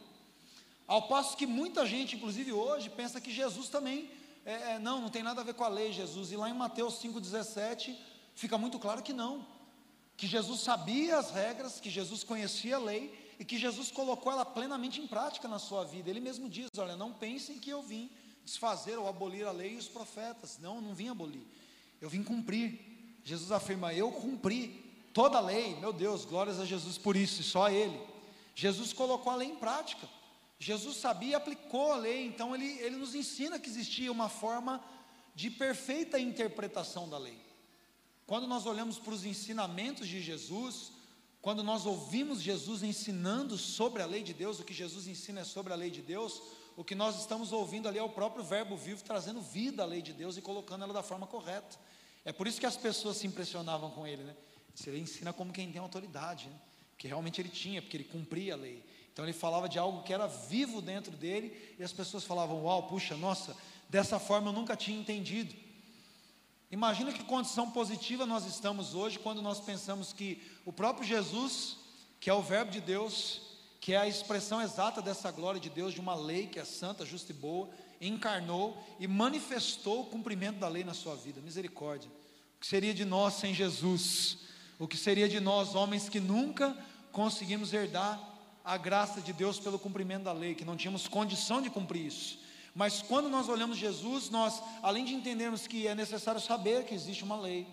Ao 0.87 1.07
passo 1.07 1.37
que 1.37 1.45
muita 1.45 1.85
gente, 1.85 2.15
inclusive 2.15 2.51
hoje, 2.51 2.89
pensa 2.89 3.21
que 3.21 3.31
Jesus 3.31 3.69
também, 3.69 4.09
é, 4.45 4.73
é, 4.73 4.79
não, 4.79 5.01
não 5.01 5.09
tem 5.09 5.23
nada 5.23 5.41
a 5.41 5.43
ver 5.43 5.53
com 5.53 5.63
a 5.63 5.67
lei, 5.67 5.93
Jesus. 5.93 6.31
E 6.31 6.35
lá 6.35 6.49
em 6.49 6.53
Mateus 6.53 6.95
5,17, 6.95 7.95
fica 8.35 8.57
muito 8.57 8.79
claro 8.79 9.01
que 9.01 9.13
não. 9.13 9.45
Que 10.15 10.27
Jesus 10.27 10.61
sabia 10.61 11.17
as 11.17 11.31
regras, 11.31 11.79
que 11.79 11.89
Jesus 11.89 12.23
conhecia 12.23 12.75
a 12.75 12.79
lei 12.79 13.35
e 13.39 13.45
que 13.45 13.57
Jesus 13.57 13.91
colocou 13.91 14.31
ela 14.31 14.45
plenamente 14.45 15.01
em 15.01 15.07
prática 15.07 15.47
na 15.47 15.59
sua 15.59 15.83
vida. 15.83 16.09
Ele 16.09 16.19
mesmo 16.19 16.49
diz: 16.49 16.69
Olha, 16.77 16.95
não 16.95 17.11
pensem 17.11 17.59
que 17.59 17.69
eu 17.69 17.81
vim 17.81 18.11
desfazer 18.45 18.97
ou 18.97 19.07
abolir 19.07 19.45
a 19.45 19.51
lei 19.51 19.73
e 19.73 19.77
os 19.77 19.87
profetas. 19.87 20.59
Não, 20.59 20.75
eu 20.75 20.81
não 20.81 20.93
vim 20.93 21.09
abolir, 21.09 21.45
eu 21.99 22.09
vim 22.09 22.23
cumprir. 22.23 22.79
Jesus 23.23 23.51
afirma: 23.51 23.93
Eu 23.93 24.11
cumpri 24.11 24.83
toda 25.13 25.37
a 25.37 25.41
lei. 25.41 25.75
Meu 25.75 25.91
Deus, 25.93 26.25
glórias 26.25 26.59
a 26.59 26.65
Jesus 26.65 26.97
por 26.97 27.15
isso, 27.15 27.41
e 27.41 27.43
só 27.43 27.67
a 27.67 27.71
Ele. 27.71 27.99
Jesus 28.55 28.93
colocou 28.93 29.31
a 29.31 29.35
lei 29.35 29.49
em 29.49 29.55
prática. 29.55 30.07
Jesus 30.59 30.97
sabia 30.97 31.31
e 31.31 31.35
aplicou 31.35 31.91
a 31.91 31.97
lei, 31.97 32.25
então 32.25 32.55
ele, 32.55 32.65
ele 32.79 32.95
nos 32.95 33.13
ensina 33.13 33.59
que 33.59 33.69
existia 33.69 34.09
uma 34.09 34.29
forma 34.29 34.81
de 35.35 35.49
perfeita 35.49 36.17
interpretação 36.17 37.09
da 37.09 37.17
lei. 37.17 37.37
Quando 38.25 38.47
nós 38.47 38.65
olhamos 38.65 38.97
para 38.97 39.13
os 39.13 39.25
ensinamentos 39.25 40.07
de 40.07 40.21
Jesus, 40.21 40.91
quando 41.41 41.61
nós 41.63 41.85
ouvimos 41.85 42.41
Jesus 42.41 42.83
ensinando 42.83 43.57
sobre 43.57 44.01
a 44.01 44.05
lei 44.05 44.23
de 44.23 44.33
Deus, 44.33 44.59
o 44.59 44.63
que 44.63 44.73
Jesus 44.73 45.07
ensina 45.07 45.41
é 45.41 45.43
sobre 45.43 45.73
a 45.73 45.75
lei 45.75 45.91
de 45.91 46.01
Deus, 46.01 46.41
o 46.77 46.83
que 46.83 46.95
nós 46.95 47.19
estamos 47.19 47.51
ouvindo 47.51 47.87
ali 47.87 47.99
é 47.99 48.03
o 48.03 48.09
próprio 48.09 48.43
Verbo 48.43 48.77
vivo 48.77 49.03
trazendo 49.03 49.41
vida 49.41 49.83
à 49.83 49.85
lei 49.85 50.01
de 50.01 50.13
Deus 50.13 50.37
e 50.37 50.41
colocando 50.41 50.83
ela 50.83 50.93
da 50.93 51.03
forma 51.03 51.27
correta. 51.27 51.77
É 52.25 52.31
por 52.31 52.47
isso 52.47 52.59
que 52.59 52.65
as 52.65 52.77
pessoas 52.77 53.17
se 53.17 53.27
impressionavam 53.27 53.91
com 53.91 54.07
ele, 54.07 54.23
né? 54.23 54.35
Ele 54.87 54.99
ensina 54.99 55.33
como 55.33 55.51
quem 55.51 55.71
tem 55.71 55.81
autoridade, 55.81 56.47
né? 56.47 56.55
que 56.97 57.07
realmente 57.07 57.41
ele 57.41 57.49
tinha, 57.49 57.81
porque 57.81 57.97
ele 57.97 58.05
cumpria 58.05 58.53
a 58.53 58.57
lei. 58.57 58.83
Então 59.11 59.25
ele 59.25 59.33
falava 59.33 59.67
de 59.67 59.77
algo 59.77 60.03
que 60.03 60.13
era 60.13 60.25
vivo 60.25 60.81
dentro 60.81 61.11
dele, 61.11 61.75
e 61.77 61.83
as 61.83 61.91
pessoas 61.91 62.23
falavam: 62.23 62.63
Uau, 62.63 62.87
puxa, 62.87 63.15
nossa, 63.15 63.55
dessa 63.89 64.17
forma 64.17 64.49
eu 64.49 64.53
nunca 64.53 64.75
tinha 64.75 64.97
entendido. 64.97 65.53
Imagina 66.73 67.13
que 67.13 67.23
condição 67.23 67.69
positiva 67.69 68.25
nós 68.25 68.47
estamos 68.47 68.95
hoje 68.95 69.19
quando 69.19 69.43
nós 69.43 69.59
pensamos 69.59 70.11
que 70.11 70.41
o 70.65 70.73
próprio 70.73 71.07
Jesus, 71.07 71.77
que 72.19 72.31
é 72.31 72.33
o 72.33 72.41
Verbo 72.41 72.71
de 72.71 72.81
Deus, 72.81 73.41
que 73.79 73.93
é 73.93 73.97
a 73.97 74.07
expressão 74.07 74.59
exata 74.59 74.99
dessa 74.99 75.29
glória 75.29 75.61
de 75.61 75.69
Deus, 75.69 75.93
de 75.93 75.99
uma 75.99 76.15
lei 76.15 76.47
que 76.47 76.59
é 76.59 76.65
santa, 76.65 77.05
justa 77.05 77.31
e 77.31 77.35
boa, 77.35 77.69
encarnou 78.01 78.75
e 78.99 79.07
manifestou 79.07 80.01
o 80.01 80.05
cumprimento 80.07 80.57
da 80.57 80.67
lei 80.67 80.83
na 80.83 80.95
sua 80.95 81.15
vida. 81.15 81.39
Misericórdia. 81.41 82.09
O 82.57 82.59
que 82.59 82.65
seria 82.65 82.91
de 82.91 83.05
nós 83.05 83.35
sem 83.35 83.53
Jesus? 83.53 84.39
O 84.79 84.87
que 84.87 84.97
seria 84.97 85.29
de 85.29 85.39
nós, 85.39 85.75
homens 85.75 86.09
que 86.09 86.19
nunca 86.19 86.75
conseguimos 87.11 87.71
herdar 87.71 88.19
a 88.65 88.77
graça 88.77 89.21
de 89.21 89.31
Deus 89.31 89.59
pelo 89.59 89.77
cumprimento 89.77 90.23
da 90.23 90.33
lei, 90.33 90.55
que 90.55 90.65
não 90.65 90.75
tínhamos 90.75 91.07
condição 91.07 91.61
de 91.61 91.69
cumprir 91.69 92.07
isso. 92.07 92.39
Mas 92.73 93.01
quando 93.01 93.29
nós 93.29 93.49
olhamos 93.49 93.77
Jesus, 93.77 94.29
nós, 94.29 94.61
além 94.81 95.05
de 95.05 95.13
entendermos 95.13 95.67
que 95.67 95.87
é 95.87 95.93
necessário 95.93 96.41
saber 96.41 96.85
que 96.85 96.95
existe 96.95 97.23
uma 97.23 97.39
lei, 97.39 97.67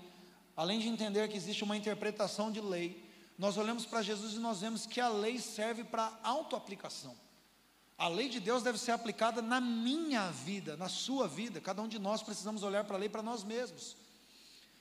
além 0.54 0.78
de 0.78 0.88
entender 0.88 1.28
que 1.28 1.36
existe 1.36 1.64
uma 1.64 1.76
interpretação 1.76 2.52
de 2.52 2.60
lei, 2.60 3.02
nós 3.38 3.56
olhamos 3.56 3.86
para 3.86 4.02
Jesus 4.02 4.34
e 4.34 4.38
nós 4.38 4.60
vemos 4.60 4.84
que 4.84 5.00
a 5.00 5.08
lei 5.08 5.38
serve 5.38 5.84
para 5.84 6.12
autoaplicação. 6.22 7.16
A 7.96 8.08
lei 8.08 8.28
de 8.28 8.40
Deus 8.40 8.62
deve 8.62 8.76
ser 8.76 8.92
aplicada 8.92 9.40
na 9.40 9.60
minha 9.60 10.30
vida, 10.30 10.76
na 10.76 10.88
sua 10.88 11.26
vida. 11.26 11.60
Cada 11.60 11.80
um 11.80 11.88
de 11.88 11.98
nós 11.98 12.22
precisamos 12.22 12.62
olhar 12.62 12.84
para 12.84 12.96
a 12.96 12.98
lei 12.98 13.08
para 13.08 13.22
nós 13.22 13.42
mesmos. 13.42 13.96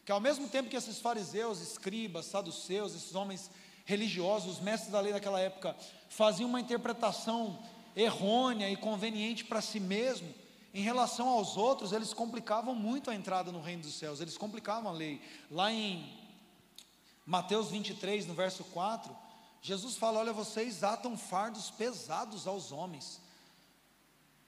Que 0.05 0.11
ao 0.11 0.19
mesmo 0.19 0.49
tempo 0.49 0.69
que 0.69 0.75
esses 0.75 0.99
fariseus, 0.99 1.61
escribas, 1.61 2.25
saduceus, 2.25 2.95
esses 2.95 3.15
homens 3.15 3.49
religiosos, 3.85 4.57
os 4.57 4.59
mestres 4.61 4.91
da 4.91 4.99
lei 4.99 5.13
daquela 5.13 5.39
época, 5.39 5.75
faziam 6.09 6.49
uma 6.49 6.59
interpretação 6.61 7.61
errônea 7.95 8.69
e 8.69 8.75
conveniente 8.75 9.43
para 9.43 9.61
si 9.61 9.79
mesmo, 9.79 10.33
em 10.73 10.81
relação 10.81 11.27
aos 11.27 11.57
outros, 11.57 11.91
eles 11.91 12.13
complicavam 12.13 12.75
muito 12.75 13.09
a 13.09 13.15
entrada 13.15 13.51
no 13.51 13.61
reino 13.61 13.81
dos 13.81 13.95
céus, 13.95 14.21
eles 14.21 14.37
complicavam 14.37 14.91
a 14.91 14.93
lei. 14.93 15.21
Lá 15.49 15.71
em 15.71 16.13
Mateus 17.25 17.69
23, 17.69 18.27
no 18.27 18.33
verso 18.33 18.63
4, 18.65 19.15
Jesus 19.61 19.95
fala: 19.95 20.19
Olha, 20.19 20.33
vocês 20.33 20.83
atam 20.83 21.17
fardos 21.17 21.71
pesados 21.71 22.47
aos 22.47 22.71
homens 22.71 23.19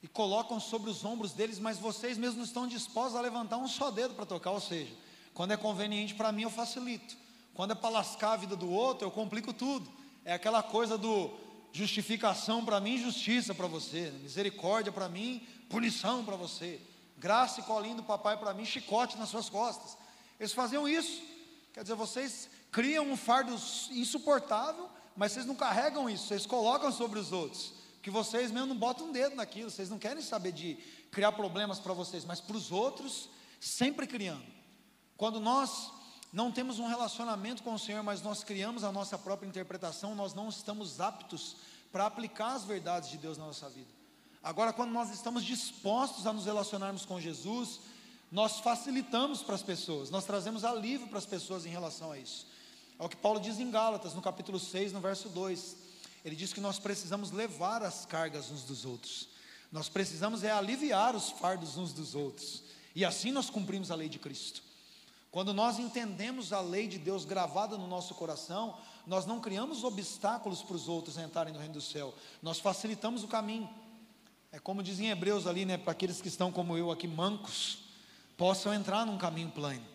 e 0.04 0.08
colocam 0.08 0.60
sobre 0.60 0.90
os 0.90 1.04
ombros 1.04 1.34
deles, 1.34 1.60
mas 1.60 1.78
vocês 1.78 2.18
mesmos 2.18 2.48
estão 2.48 2.68
dispostos 2.68 3.16
a 3.16 3.22
levantar 3.22 3.58
um 3.58 3.68
só 3.68 3.92
dedo 3.92 4.14
para 4.14 4.26
tocar, 4.26 4.52
ou 4.52 4.60
seja, 4.60 4.94
quando 5.34 5.52
é 5.52 5.58
conveniente 5.58 6.16
para 6.16 6.32
mim, 6.32 6.44
eu 6.44 6.50
facilito. 6.50 7.16
Quando 7.54 7.72
é 7.72 7.76
para 7.76 7.90
lascar 7.90 8.34
a 8.34 8.38
vida 8.38 8.56
do 8.56 8.70
outro, 8.70 9.06
eu 9.06 9.12
complico 9.12 9.54
tudo. 9.54 9.92
É 10.24 10.34
aquela 10.34 10.64
coisa 10.64 10.98
do 10.98 11.32
justificação 11.74 12.64
para 12.64 12.80
mim, 12.80 12.98
justiça 12.98 13.54
para 13.54 13.68
você. 13.68 14.12
Misericórdia 14.22 14.92
para 14.92 15.08
mim, 15.10 15.46
punição 15.70 16.24
para 16.24 16.36
você. 16.36 16.80
Graça 17.18 17.60
e 17.60 17.64
colinho 17.64 17.98
do 17.98 18.04
papai 18.04 18.38
para 18.38 18.54
mim, 18.54 18.66
chicote 18.66 19.18
nas 19.18 19.30
suas 19.30 19.50
costas. 19.50 19.98
Eles 20.40 20.54
faziam 20.54 20.88
isso. 20.88 21.22
Quer 21.74 21.84
dizer, 21.84 21.96
vocês 21.96 22.50
criam 22.72 23.10
um 23.10 23.16
fardo 23.16 23.54
insuportável, 23.92 24.90
mas 25.16 25.32
vocês 25.32 25.46
não 25.46 25.56
carregam 25.56 26.10
isso, 26.10 26.28
vocês 26.28 26.46
colocam 26.46 26.92
sobre 26.92 27.20
os 27.20 27.32
outros. 27.32 27.74
que 28.02 28.10
vocês 28.10 28.52
mesmo 28.52 28.68
não 28.68 28.76
botam 28.76 29.08
um 29.08 29.12
dedo 29.12 29.36
naquilo, 29.36 29.70
vocês 29.70 29.90
não 29.90 30.00
querem 30.00 30.24
saber 30.24 30.52
de 30.52 30.76
criar 31.12 31.32
problemas 31.34 31.80
para 31.80 31.94
vocês, 31.94 32.26
mas 32.26 32.42
para 32.42 32.58
os 32.58 32.72
outros, 32.72 33.30
sempre 33.60 34.08
criando. 34.08 34.46
Quando 35.16 35.40
nós 35.40 35.92
não 36.32 36.52
temos 36.52 36.80
um 36.80 36.88
relacionamento 36.88 37.62
com 37.62 37.74
o 37.74 37.80
Senhor, 37.80 38.02
mas 38.04 38.22
nós 38.22 38.44
criamos 38.44 38.84
a 38.84 38.92
nossa 38.92 39.18
própria 39.18 39.48
interpretação, 39.48 40.16
nós 40.16 40.34
não 40.34 40.50
estamos 40.50 41.02
aptos 41.02 41.58
para 41.92 42.06
aplicar 42.06 42.54
as 42.54 42.64
verdades 42.64 43.10
de 43.10 43.18
Deus 43.18 43.38
na 43.38 43.46
nossa 43.46 43.70
vida. 43.70 43.90
Agora, 44.42 44.72
quando 44.74 44.92
nós 44.92 45.12
estamos 45.12 45.44
dispostos 45.44 46.26
a 46.26 46.34
nos 46.34 46.46
relacionarmos 46.46 47.06
com 47.06 47.20
Jesus, 47.20 47.82
nós 48.32 48.60
facilitamos 48.60 49.44
para 49.44 49.56
as 49.56 49.62
pessoas, 49.62 50.10
nós 50.10 50.26
trazemos 50.26 50.64
alívio 50.64 51.08
para 51.08 51.18
as 51.18 51.26
pessoas 51.26 51.66
em 51.66 51.70
relação 51.70 52.12
a 52.12 52.18
isso. 52.18 52.48
É 52.98 53.04
o 53.04 53.10
que 53.10 53.18
Paulo 53.18 53.40
diz 53.40 53.60
em 53.60 53.70
Gálatas, 53.70 54.14
no 54.14 54.22
capítulo 54.22 54.60
6, 54.60 54.94
no 54.94 55.02
verso 55.02 55.28
2. 55.30 55.76
Ele 56.24 56.36
diz 56.36 56.54
que 56.54 56.62
nós 56.62 56.80
precisamos 56.80 57.32
levar 57.32 57.84
as 57.84 58.06
cargas 58.06 58.50
uns 58.50 58.64
dos 58.64 58.86
outros. 58.86 59.28
Nós 59.72 59.90
precisamos 59.90 60.44
é 60.44 60.52
aliviar 60.52 61.16
os 61.16 61.30
fardos 61.30 61.78
uns 61.78 61.94
dos 61.94 62.16
outros. 62.16 62.64
E 62.96 63.04
assim 63.04 63.32
nós 63.32 63.50
cumprimos 63.50 63.90
a 63.90 63.96
lei 63.96 64.08
de 64.08 64.20
Cristo. 64.20 64.62
Quando 65.32 65.54
nós 65.54 65.80
entendemos 65.80 66.52
a 66.52 66.60
lei 66.60 66.90
de 66.90 67.00
Deus 67.00 67.24
gravada 67.24 67.78
no 67.78 67.88
nosso 67.88 68.14
coração, 68.16 68.78
nós 69.08 69.26
não 69.26 69.40
criamos 69.40 69.82
obstáculos 69.86 70.62
para 70.62 70.76
os 70.76 70.90
outros 70.90 71.18
entrarem 71.18 71.54
no 71.54 71.60
reino 71.60 71.76
do 71.76 71.82
céu, 71.82 72.14
nós 72.42 72.60
facilitamos 72.60 73.24
o 73.24 73.30
caminho. 73.30 73.70
É 74.52 74.60
como 74.60 74.84
dizem 74.84 75.10
Hebreus 75.10 75.48
ali, 75.48 75.64
né, 75.64 75.78
para 75.78 75.94
aqueles 75.94 76.22
que 76.22 76.28
estão 76.28 76.52
como 76.52 76.78
eu 76.78 76.92
aqui, 76.92 77.08
mancos, 77.08 77.80
possam 78.36 78.74
entrar 78.74 79.06
num 79.06 79.18
caminho 79.18 79.50
plano. 79.50 79.86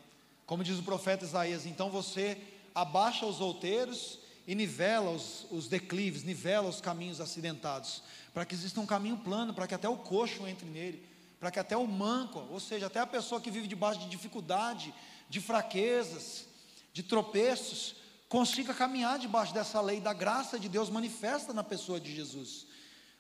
Como 0.47 0.65
diz 0.65 0.79
o 0.79 0.83
profeta 0.83 1.27
Isaías, 1.27 1.67
então 1.67 1.91
você 1.91 2.41
abaixa 2.75 3.27
os 3.27 3.39
outeiros 3.39 4.19
e 4.47 4.55
nivela 4.55 5.11
os, 5.11 5.47
os 5.51 5.69
declives, 5.69 6.23
nivela 6.23 6.69
os 6.69 6.81
caminhos 6.81 7.21
acidentados, 7.21 8.03
para 8.33 8.47
que 8.47 8.55
exista 8.55 8.81
um 8.81 8.87
caminho 8.87 9.19
plano, 9.19 9.53
para 9.53 9.67
que 9.67 9.75
até 9.75 9.89
o 9.89 9.97
coxo 9.99 10.47
entre 10.47 10.67
nele, 10.67 11.05
para 11.39 11.51
que 11.51 11.59
até 11.59 11.77
o 11.77 11.87
manco, 11.87 12.47
ou 12.51 12.61
seja, 12.61 12.87
até 12.87 13.01
a 13.01 13.07
pessoa 13.07 13.41
que 13.41 13.51
vive 13.51 13.67
debaixo 13.67 14.01
de 14.01 14.09
dificuldade, 14.09 14.95
de 15.29 15.41
fraquezas, 15.41 16.47
de 16.93 17.03
tropeços, 17.03 17.97
consiga 18.29 18.75
caminhar 18.75 19.19
debaixo 19.19 19.55
dessa 19.55 19.81
lei 19.81 20.01
da 20.01 20.13
graça 20.13 20.59
de 20.59 20.69
Deus 20.69 20.91
manifesta 20.91 21.53
na 21.53 21.63
pessoa 21.63 22.01
de 22.01 22.15
Jesus. 22.15 22.67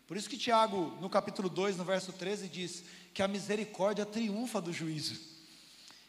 Por 0.07 0.17
isso 0.17 0.29
que 0.29 0.37
Tiago, 0.37 0.97
no 1.01 1.11
capítulo 1.11 1.49
2, 1.49 1.77
no 1.77 1.85
verso 1.85 2.13
13, 2.13 2.49
diz 2.49 2.85
que 3.13 3.23
a 3.23 3.29
misericórdia 3.29 4.07
triunfa 4.07 4.61
do 4.61 4.73
juízo. 4.73 5.19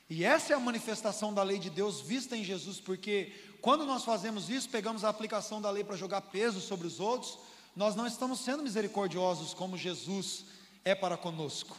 E 0.09 0.23
essa 0.23 0.53
é 0.53 0.55
a 0.55 0.59
manifestação 0.59 1.33
da 1.33 1.43
lei 1.43 1.59
de 1.59 1.69
Deus 1.69 2.01
vista 2.01 2.37
em 2.37 2.43
Jesus, 2.43 2.79
porque 2.79 3.33
quando 3.59 3.85
nós 3.85 4.05
fazemos 4.05 4.49
isso, 4.49 4.69
pegamos 4.69 5.03
a 5.03 5.09
aplicação 5.09 5.61
da 5.61 5.69
lei 5.69 5.83
para 5.83 5.97
jogar 5.97 6.21
peso 6.21 6.61
sobre 6.61 6.87
os 6.87 6.99
outros, 6.99 7.37
nós 7.75 7.95
não 7.95 8.07
estamos 8.07 8.39
sendo 8.39 8.63
misericordiosos 8.63 9.53
como 9.53 9.77
Jesus 9.77 10.45
é 10.85 10.95
para 10.95 11.17
conosco. 11.17 11.75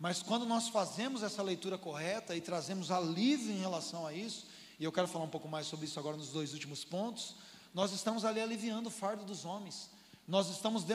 Mas 0.00 0.22
quando 0.22 0.46
nós 0.46 0.68
fazemos 0.68 1.22
essa 1.22 1.42
leitura 1.42 1.76
correta 1.76 2.34
e 2.34 2.40
trazemos 2.40 2.90
alívio 2.90 3.52
em 3.52 3.60
relação 3.60 4.06
a 4.06 4.14
isso, 4.14 4.46
e 4.78 4.84
eu 4.84 4.90
quero 4.90 5.06
falar 5.06 5.26
um 5.26 5.30
pouco 5.30 5.46
mais 5.46 5.66
sobre 5.66 5.84
isso 5.84 6.00
agora 6.00 6.16
nos 6.16 6.30
dois 6.30 6.54
últimos 6.54 6.82
pontos, 6.82 7.36
nós 7.74 7.92
estamos 7.92 8.24
ali 8.24 8.40
aliviando 8.40 8.88
o 8.88 8.90
fardo 8.90 9.26
dos 9.26 9.44
homens, 9.44 9.90
nós 10.26 10.48
estamos, 10.48 10.86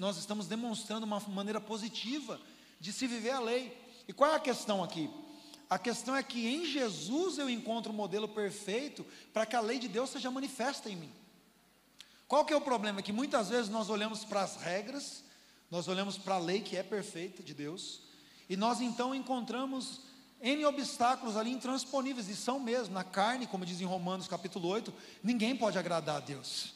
nós 0.00 0.16
estamos 0.16 0.48
demonstrando 0.48 1.06
uma 1.06 1.20
maneira 1.20 1.60
positiva 1.60 2.40
de 2.80 2.92
se 2.92 3.06
viver 3.06 3.30
a 3.30 3.40
lei. 3.40 3.72
E 4.08 4.12
qual 4.12 4.32
é 4.32 4.34
a 4.34 4.40
questão 4.40 4.82
aqui? 4.82 5.08
A 5.68 5.78
questão 5.78 6.16
é 6.16 6.22
que 6.22 6.48
em 6.48 6.66
Jesus 6.66 7.38
eu 7.38 7.48
encontro 7.48 7.92
o 7.92 7.94
modelo 7.94 8.26
perfeito 8.26 9.06
para 9.32 9.46
que 9.46 9.54
a 9.54 9.60
lei 9.60 9.78
de 9.78 9.86
Deus 9.86 10.10
seja 10.10 10.28
manifesta 10.28 10.90
em 10.90 10.96
mim. 10.96 11.12
Qual 12.26 12.44
que 12.44 12.52
é 12.52 12.56
o 12.56 12.60
problema? 12.60 12.98
É 12.98 13.02
que 13.02 13.12
muitas 13.12 13.48
vezes 13.48 13.70
nós 13.70 13.88
olhamos 13.88 14.24
para 14.24 14.42
as 14.42 14.56
regras, 14.56 15.22
nós 15.70 15.86
olhamos 15.86 16.18
para 16.18 16.34
a 16.34 16.38
lei 16.38 16.60
que 16.60 16.76
é 16.76 16.82
perfeita 16.82 17.44
de 17.44 17.54
Deus, 17.54 18.09
e 18.50 18.56
nós 18.56 18.80
então 18.80 19.14
encontramos 19.14 20.00
N 20.42 20.66
obstáculos 20.66 21.36
ali 21.36 21.52
intransponíveis, 21.52 22.28
e 22.28 22.34
são 22.34 22.58
mesmo, 22.58 22.92
na 22.92 23.04
carne, 23.04 23.46
como 23.46 23.64
diz 23.64 23.80
em 23.80 23.84
Romanos 23.84 24.26
capítulo 24.26 24.68
8, 24.68 24.92
ninguém 25.22 25.56
pode 25.56 25.78
agradar 25.78 26.16
a 26.16 26.20
Deus. 26.20 26.74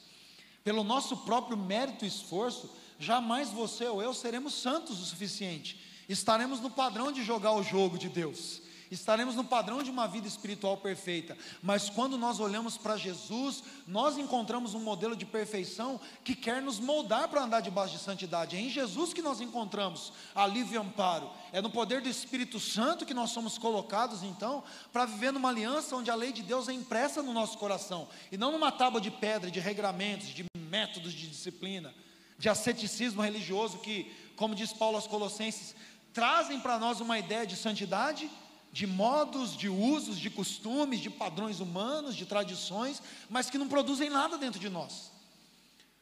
Pelo 0.62 0.84
nosso 0.84 1.16
próprio 1.18 1.56
mérito 1.56 2.04
e 2.04 2.08
esforço, 2.08 2.70
jamais 2.98 3.50
você 3.50 3.86
ou 3.86 4.00
eu 4.00 4.14
seremos 4.14 4.54
santos 4.54 5.00
o 5.00 5.04
suficiente. 5.04 5.80
Estaremos 6.08 6.60
no 6.60 6.70
padrão 6.70 7.10
de 7.10 7.24
jogar 7.24 7.52
o 7.52 7.62
jogo 7.62 7.98
de 7.98 8.08
Deus 8.08 8.63
estaremos 8.94 9.34
no 9.34 9.44
padrão 9.44 9.82
de 9.82 9.90
uma 9.90 10.06
vida 10.06 10.26
espiritual 10.26 10.76
perfeita, 10.76 11.36
mas 11.62 11.88
quando 11.90 12.16
nós 12.16 12.40
olhamos 12.40 12.76
para 12.76 12.96
Jesus, 12.96 13.62
nós 13.86 14.16
encontramos 14.16 14.74
um 14.74 14.80
modelo 14.80 15.16
de 15.16 15.26
perfeição 15.26 16.00
que 16.22 16.34
quer 16.34 16.62
nos 16.62 16.78
moldar 16.78 17.28
para 17.28 17.42
andar 17.42 17.60
debaixo 17.60 17.94
de 17.94 18.02
santidade. 18.02 18.56
É 18.56 18.60
em 18.60 18.68
Jesus 18.68 19.12
que 19.12 19.22
nós 19.22 19.40
encontramos 19.40 20.12
alívio 20.34 20.74
e 20.74 20.78
amparo. 20.78 21.30
É 21.52 21.60
no 21.60 21.70
poder 21.70 22.00
do 22.00 22.08
Espírito 22.08 22.58
Santo 22.58 23.06
que 23.06 23.14
nós 23.14 23.30
somos 23.30 23.58
colocados, 23.58 24.22
então, 24.22 24.62
para 24.92 25.04
viver 25.04 25.32
numa 25.32 25.48
aliança 25.48 25.96
onde 25.96 26.10
a 26.10 26.14
lei 26.14 26.32
de 26.32 26.42
Deus 26.42 26.68
é 26.68 26.72
impressa 26.72 27.22
no 27.22 27.32
nosso 27.32 27.58
coração 27.58 28.08
e 28.30 28.36
não 28.36 28.52
numa 28.52 28.72
tábua 28.72 29.00
de 29.00 29.10
pedra, 29.10 29.50
de 29.50 29.60
regramentos, 29.60 30.28
de 30.28 30.44
métodos 30.56 31.12
de 31.12 31.28
disciplina, 31.28 31.94
de 32.38 32.48
asceticismo 32.48 33.22
religioso 33.22 33.78
que, 33.78 34.12
como 34.36 34.54
diz 34.54 34.72
Paulo 34.72 34.96
aos 34.96 35.06
Colossenses, 35.06 35.74
trazem 36.12 36.60
para 36.60 36.78
nós 36.78 37.00
uma 37.00 37.18
ideia 37.18 37.46
de 37.46 37.56
santidade 37.56 38.30
de 38.74 38.88
modos, 38.88 39.56
de 39.56 39.68
usos, 39.68 40.18
de 40.18 40.28
costumes, 40.28 40.98
de 40.98 41.08
padrões 41.08 41.60
humanos, 41.60 42.16
de 42.16 42.26
tradições, 42.26 43.00
mas 43.30 43.48
que 43.48 43.56
não 43.56 43.68
produzem 43.68 44.10
nada 44.10 44.36
dentro 44.36 44.58
de 44.58 44.68
nós. 44.68 45.12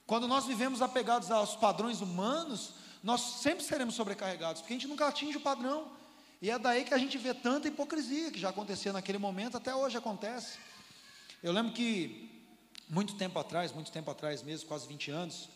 Quando 0.06 0.26
nós 0.26 0.46
vivemos 0.46 0.80
apegados 0.80 1.30
aos 1.30 1.54
padrões 1.54 2.00
humanos, 2.00 2.72
nós 3.02 3.20
sempre 3.20 3.62
seremos 3.62 3.94
sobrecarregados, 3.94 4.62
porque 4.62 4.72
a 4.72 4.76
gente 4.76 4.88
nunca 4.88 5.06
atinge 5.06 5.36
o 5.36 5.40
padrão. 5.42 5.92
E 6.40 6.48
é 6.48 6.58
daí 6.58 6.86
que 6.86 6.94
a 6.94 6.98
gente 6.98 7.18
vê 7.18 7.34
tanta 7.34 7.68
hipocrisia 7.68 8.30
que 8.30 8.40
já 8.40 8.48
acontecia 8.48 8.90
naquele 8.90 9.18
momento, 9.18 9.58
até 9.58 9.74
hoje 9.74 9.98
acontece. 9.98 10.56
Eu 11.42 11.52
lembro 11.52 11.74
que 11.74 12.30
muito 12.88 13.16
tempo 13.16 13.38
atrás, 13.38 13.70
muito 13.70 13.92
tempo 13.92 14.10
atrás 14.10 14.42
mesmo, 14.42 14.66
quase 14.66 14.88
20 14.88 15.10
anos, 15.10 15.46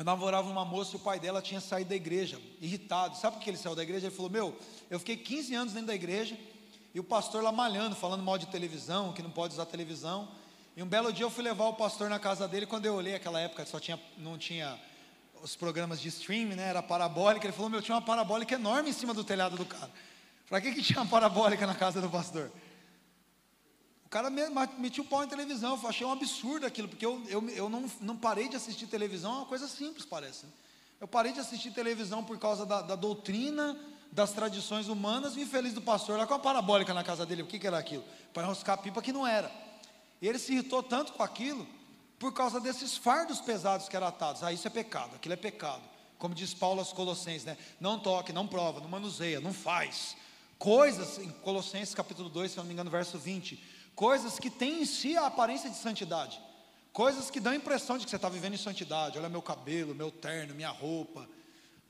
eu 0.00 0.04
namorava 0.04 0.48
uma 0.48 0.64
moça 0.64 0.92
e 0.94 0.96
o 0.96 0.98
pai 0.98 1.20
dela 1.20 1.42
tinha 1.42 1.60
saído 1.60 1.90
da 1.90 1.94
igreja, 1.94 2.40
irritado. 2.58 3.18
Sabe 3.18 3.36
por 3.36 3.42
que 3.42 3.50
ele 3.50 3.58
saiu 3.58 3.74
da 3.76 3.82
igreja? 3.82 4.06
Ele 4.06 4.14
falou: 4.14 4.30
Meu, 4.30 4.56
eu 4.88 4.98
fiquei 4.98 5.14
15 5.14 5.54
anos 5.54 5.72
dentro 5.74 5.88
da 5.88 5.94
igreja 5.94 6.38
e 6.94 6.98
o 6.98 7.04
pastor 7.04 7.42
lá 7.42 7.52
malhando, 7.52 7.94
falando 7.94 8.22
mal 8.22 8.38
de 8.38 8.46
televisão, 8.46 9.12
que 9.12 9.20
não 9.20 9.30
pode 9.30 9.52
usar 9.52 9.66
televisão. 9.66 10.26
E 10.74 10.82
um 10.82 10.86
belo 10.86 11.12
dia 11.12 11.26
eu 11.26 11.30
fui 11.30 11.44
levar 11.44 11.66
o 11.66 11.74
pastor 11.74 12.08
na 12.08 12.18
casa 12.18 12.48
dele. 12.48 12.64
Quando 12.64 12.86
eu 12.86 12.94
olhei 12.94 13.14
aquela 13.14 13.40
época, 13.40 13.66
só 13.66 13.78
tinha, 13.78 14.00
não 14.16 14.38
tinha 14.38 14.80
os 15.42 15.54
programas 15.54 16.00
de 16.00 16.08
streaming, 16.08 16.54
né? 16.54 16.70
Era 16.70 16.82
parabólica. 16.82 17.44
Ele 17.44 17.52
falou: 17.52 17.68
Meu, 17.68 17.82
tinha 17.82 17.94
uma 17.94 18.00
parabólica 18.00 18.54
enorme 18.54 18.88
em 18.88 18.94
cima 18.94 19.12
do 19.12 19.22
telhado 19.22 19.54
do 19.54 19.66
cara. 19.66 19.90
Para 20.48 20.62
que, 20.62 20.72
que 20.72 20.82
tinha 20.82 21.02
uma 21.02 21.10
parabólica 21.10 21.66
na 21.66 21.74
casa 21.74 22.00
do 22.00 22.08
pastor? 22.08 22.50
O 24.10 24.12
cara 24.12 24.28
metia 24.28 25.04
o 25.04 25.06
pau 25.06 25.22
em 25.22 25.28
televisão, 25.28 25.78
eu 25.80 25.88
achei 25.88 26.04
um 26.04 26.10
absurdo 26.10 26.66
aquilo, 26.66 26.88
porque 26.88 27.06
eu, 27.06 27.22
eu, 27.28 27.48
eu 27.50 27.68
não, 27.68 27.88
não 28.00 28.16
parei 28.16 28.48
de 28.48 28.56
assistir 28.56 28.88
televisão, 28.88 29.30
é 29.30 29.36
uma 29.36 29.46
coisa 29.46 29.68
simples, 29.68 30.04
parece. 30.04 30.46
Eu 31.00 31.06
parei 31.06 31.32
de 31.32 31.38
assistir 31.38 31.70
televisão 31.70 32.24
por 32.24 32.36
causa 32.36 32.66
da, 32.66 32.82
da 32.82 32.96
doutrina, 32.96 33.78
das 34.10 34.32
tradições 34.32 34.88
humanas, 34.88 35.36
e 35.36 35.42
infeliz 35.42 35.74
do 35.74 35.80
pastor, 35.80 36.18
lá 36.18 36.26
com 36.26 36.34
a 36.34 36.40
parabólica 36.40 36.92
na 36.92 37.04
casa 37.04 37.24
dele, 37.24 37.42
o 37.42 37.46
que, 37.46 37.56
que 37.56 37.68
era 37.68 37.78
aquilo? 37.78 38.02
Para 38.34 38.42
enroscar 38.42 38.78
pipa 38.78 39.00
que 39.00 39.12
não 39.12 39.24
era. 39.24 39.48
E 40.20 40.26
ele 40.26 40.40
se 40.40 40.54
irritou 40.54 40.82
tanto 40.82 41.12
com 41.12 41.22
aquilo, 41.22 41.64
por 42.18 42.34
causa 42.34 42.58
desses 42.58 42.96
fardos 42.96 43.40
pesados 43.40 43.88
que 43.88 43.94
eram 43.94 44.08
atados. 44.08 44.42
Ah, 44.42 44.52
isso 44.52 44.66
é 44.66 44.70
pecado, 44.70 45.14
aquilo 45.14 45.34
é 45.34 45.36
pecado. 45.36 45.82
Como 46.18 46.34
diz 46.34 46.52
Paulo 46.52 46.80
aos 46.80 46.92
Colossenses, 46.92 47.44
né? 47.44 47.56
Não 47.78 47.96
toque, 47.96 48.32
não 48.32 48.48
prova, 48.48 48.80
não 48.80 48.88
manuseia, 48.88 49.40
não 49.40 49.52
faz. 49.52 50.16
Coisas, 50.58 51.18
em 51.18 51.30
Colossenses 51.30 51.94
capítulo 51.94 52.28
2, 52.28 52.50
se 52.50 52.56
não 52.56 52.64
me 52.64 52.72
engano, 52.72 52.90
verso 52.90 53.16
20 53.16 53.78
coisas 54.00 54.38
que 54.38 54.48
têm 54.48 54.80
em 54.80 54.86
si 54.86 55.14
a 55.14 55.26
aparência 55.26 55.68
de 55.68 55.76
santidade, 55.76 56.40
coisas 56.90 57.30
que 57.30 57.38
dão 57.38 57.52
a 57.52 57.56
impressão 57.56 57.98
de 57.98 58.04
que 58.04 58.10
você 58.10 58.16
está 58.16 58.30
vivendo 58.30 58.54
em 58.54 58.56
santidade. 58.56 59.18
Olha 59.18 59.28
meu 59.28 59.42
cabelo, 59.42 59.94
meu 59.94 60.10
terno, 60.10 60.54
minha 60.54 60.70
roupa, 60.70 61.28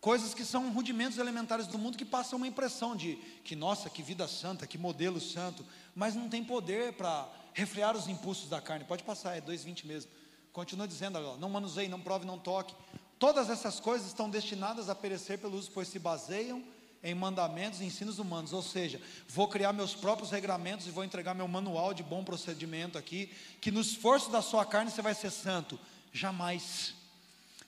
coisas 0.01 0.35
que 0.35 0.45
são 0.45 0.73
rudimentos 0.73 1.19
elementares 1.19 1.69
do 1.69 1.79
mundo 1.79 1.97
que 1.97 2.05
passam 2.05 2.37
uma 2.37 2.49
impressão 2.49 2.97
de 2.97 3.15
que, 3.45 3.55
nossa, 3.55 3.89
que 3.89 4.03
vida 4.03 4.27
santa, 4.27 4.67
que 4.67 4.77
modelo 4.77 5.21
santo, 5.21 5.65
mas 5.95 6.17
não 6.17 6.29
tem 6.29 6.43
poder 6.43 6.95
para 6.95 7.29
refrear 7.55 7.97
os 7.97 8.09
impulsos 8.09 8.49
da 8.49 8.61
carne. 8.61 8.85
Pode 8.85 9.05
passar, 9.05 9.37
é 9.37 9.41
2,20 9.41 9.87
mesmo. 9.87 10.11
Continua 10.53 10.89
dizendo, 10.89 11.17
ó, 11.17 11.37
não 11.37 11.49
manuseie, 11.49 11.87
não 11.87 12.01
prove, 12.01 12.27
não 12.27 12.41
toque. 12.41 12.75
Todas 13.21 13.49
essas 13.49 13.79
coisas 13.79 14.09
estão 14.09 14.29
destinadas 14.29 14.89
a 14.89 14.97
perecer 14.97 15.39
pelo 15.39 15.57
uso, 15.57 15.71
pois 15.73 15.87
se 15.87 16.01
baseiam 16.01 16.61
em 17.03 17.15
mandamentos 17.15 17.81
e 17.81 17.85
ensinos 17.85 18.19
humanos, 18.19 18.53
ou 18.53 18.63
seja, 18.63 19.01
vou 19.29 19.49
criar 19.49 19.73
meus 19.73 19.95
próprios 19.95 20.31
regramentos 20.31 20.87
e 20.87 20.91
vou 20.91 21.03
entregar 21.03 21.35
meu 21.35 21.49
manual 21.49 21.95
de 21.95 22.03
bom 22.03 22.23
procedimento 22.23 22.99
aqui, 22.99 23.33
que 23.61 23.71
no 23.71 23.81
esforço 23.81 24.31
da 24.31 24.43
sua 24.43 24.65
carne 24.67 24.91
você 24.91 25.01
vai 25.01 25.15
ser 25.15 25.31
santo. 25.31 25.79
Jamais. 26.13 26.95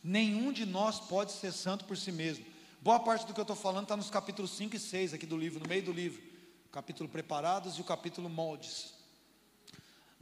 Nenhum 0.04 0.52
de 0.52 0.66
nós 0.66 1.00
pode 1.00 1.32
ser 1.32 1.52
santo 1.52 1.84
por 1.84 1.96
si 1.96 2.12
mesmo. 2.12 2.44
Boa 2.80 3.00
parte 3.00 3.24
do 3.24 3.32
que 3.32 3.40
eu 3.40 3.42
estou 3.42 3.56
falando 3.56 3.84
está 3.84 3.96
nos 3.96 4.10
capítulos 4.10 4.50
5 4.52 4.76
e 4.76 4.78
6 4.78 5.14
aqui 5.14 5.24
do 5.24 5.36
livro, 5.36 5.60
no 5.60 5.68
meio 5.68 5.82
do 5.82 5.92
livro. 5.92 6.20
O 6.66 6.70
capítulo 6.70 7.08
preparados 7.08 7.78
e 7.78 7.80
o 7.80 7.84
capítulo 7.84 8.28
moldes. 8.28 8.92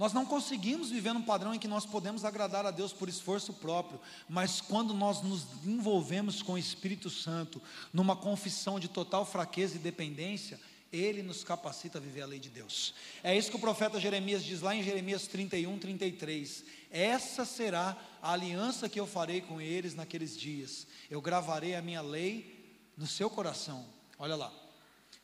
Nós 0.01 0.15
não 0.15 0.25
conseguimos 0.25 0.89
viver 0.89 1.13
num 1.13 1.21
padrão 1.21 1.55
em 1.55 1.59
que 1.59 1.69
nós 1.69 1.85
podemos 1.85 2.25
agradar 2.25 2.65
a 2.65 2.71
Deus 2.71 2.91
por 2.91 3.07
esforço 3.07 3.53
próprio, 3.53 4.01
mas 4.27 4.59
quando 4.59 4.95
nós 4.95 5.21
nos 5.21 5.45
envolvemos 5.63 6.43
com 6.43 6.55
o 6.55 6.59
Espírito 6.59 7.11
Santo, 7.11 7.61
numa 7.93 8.17
confissão 8.17 8.81
de 8.81 8.89
total 8.89 9.27
fraqueza 9.27 9.77
e 9.77 9.79
dependência, 9.79 10.59
ele 10.91 11.23
nos 11.23 11.45
capacita 11.45 11.99
a 11.99 12.01
viver 12.01 12.23
a 12.23 12.27
lei 12.27 12.39
de 12.39 12.49
Deus. 12.49 12.95
É 13.23 13.37
isso 13.37 13.51
que 13.51 13.59
o 13.59 13.61
profeta 13.61 14.01
Jeremias 14.01 14.43
diz 14.43 14.63
lá 14.63 14.75
em 14.75 14.83
Jeremias 14.83 15.27
31, 15.27 15.79
33. 15.79 16.65
Essa 16.91 17.45
será 17.45 17.95
a 18.23 18.33
aliança 18.33 18.89
que 18.89 18.99
eu 18.99 19.07
farei 19.07 19.43
com 19.43 19.61
eles 19.61 19.95
naqueles 19.95 20.35
dias. 20.35 20.87
Eu 21.11 21.21
gravarei 21.21 21.75
a 21.75 21.83
minha 21.83 22.01
lei 22.01 22.75
no 22.97 23.07
seu 23.07 23.29
coração. 23.29 23.85
Olha 24.19 24.35
lá. 24.35 24.51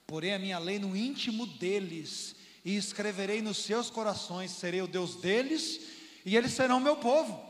Porém 0.06 0.34
a 0.34 0.38
minha 0.38 0.58
lei 0.58 0.78
no 0.78 0.94
íntimo 0.94 1.46
deles 1.46 2.36
e 2.66 2.76
escreverei 2.76 3.40
nos 3.40 3.58
seus 3.58 3.90
corações, 3.90 4.50
serei 4.50 4.82
o 4.82 4.88
Deus 4.88 5.14
deles, 5.14 5.80
e 6.24 6.36
eles 6.36 6.50
serão 6.50 6.80
meu 6.80 6.96
povo. 6.96 7.40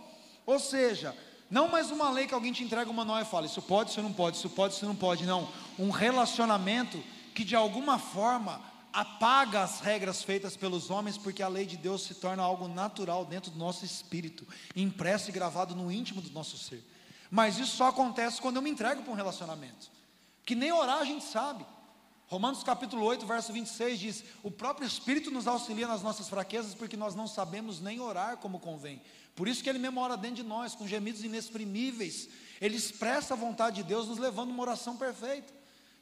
Ou 0.45 0.61
seja, 0.61 1.17
não 1.51 1.69
mais 1.69 1.91
uma 1.91 2.11
lei 2.11 2.27
que 2.27 2.35
alguém 2.35 2.53
te 2.53 2.63
entrega 2.63 2.91
uma 2.91 3.03
manual 3.03 3.23
e 3.23 3.25
fala, 3.25 3.47
isso 3.47 3.63
pode, 3.63 3.93
isso 3.93 4.03
não 4.03 4.13
pode, 4.13 4.37
isso 4.37 4.51
pode, 4.51 4.75
isso 4.75 4.85
não 4.85 4.95
pode, 4.95 5.25
não. 5.25 5.51
Um 5.79 5.89
relacionamento 5.89 7.03
que 7.35 7.45
de 7.45 7.57
alguma 7.57 7.99
forma 7.99 8.61
apaga 8.93 9.63
as 9.63 9.81
regras 9.81 10.23
feitas 10.23 10.55
pelos 10.55 10.91
homens, 10.91 11.17
porque 11.17 11.43
a 11.43 11.49
lei 11.49 11.65
de 11.65 11.79
Deus 11.79 12.03
se 12.03 12.17
torna 12.17 12.43
algo 12.43 12.69
natural 12.69 13.25
dentro 13.25 13.51
do 13.51 13.59
nosso 13.59 13.87
espírito, 13.87 14.47
impresso 14.77 15.31
e 15.31 15.33
gravado 15.33 15.75
no 15.75 15.91
íntimo 15.91 16.21
do 16.21 16.31
nosso 16.31 16.59
ser. 16.59 16.85
Mas 17.31 17.59
isso 17.59 17.75
só 17.75 17.89
acontece 17.89 18.39
quando 18.39 18.57
eu 18.57 18.63
me 18.63 18.69
entrego 18.69 19.03
para 19.03 19.13
um 19.13 19.17
relacionamento. 19.17 19.91
Que 20.45 20.55
nem 20.55 20.71
orar 20.73 20.99
a 20.99 21.05
gente 21.07 21.25
sabe. 21.25 21.65
Romanos 22.29 22.65
capítulo 22.65 23.05
8, 23.05 23.25
verso 23.25 23.53
26 23.53 23.99
diz: 23.99 24.25
O 24.43 24.51
próprio 24.51 24.87
Espírito 24.87 25.31
nos 25.31 25.47
auxilia 25.47 25.87
nas 25.87 26.03
nossas 26.03 26.29
fraquezas, 26.29 26.75
porque 26.75 26.97
nós 26.97 27.15
não 27.15 27.29
sabemos 27.29 27.81
nem 27.81 28.01
orar 28.01 28.37
como 28.39 28.59
convém. 28.59 29.01
Por 29.37 29.47
isso 29.47 29.63
que 29.63 29.69
Ele 29.69 29.79
mesmo 29.79 30.01
ora 30.01 30.17
dentro 30.17 30.37
de 30.37 30.43
nós, 30.43 30.75
com 30.75 30.89
gemidos 30.89 31.23
inexprimíveis. 31.23 32.29
Ele 32.61 32.77
expressa 32.77 33.35
a 33.35 33.37
vontade 33.37 33.77
de 33.77 33.83
Deus, 33.85 34.09
nos 34.09 34.19
levando 34.19 34.51
a 34.51 34.53
uma 34.53 34.63
oração 34.63 34.97
perfeita. 34.97 35.55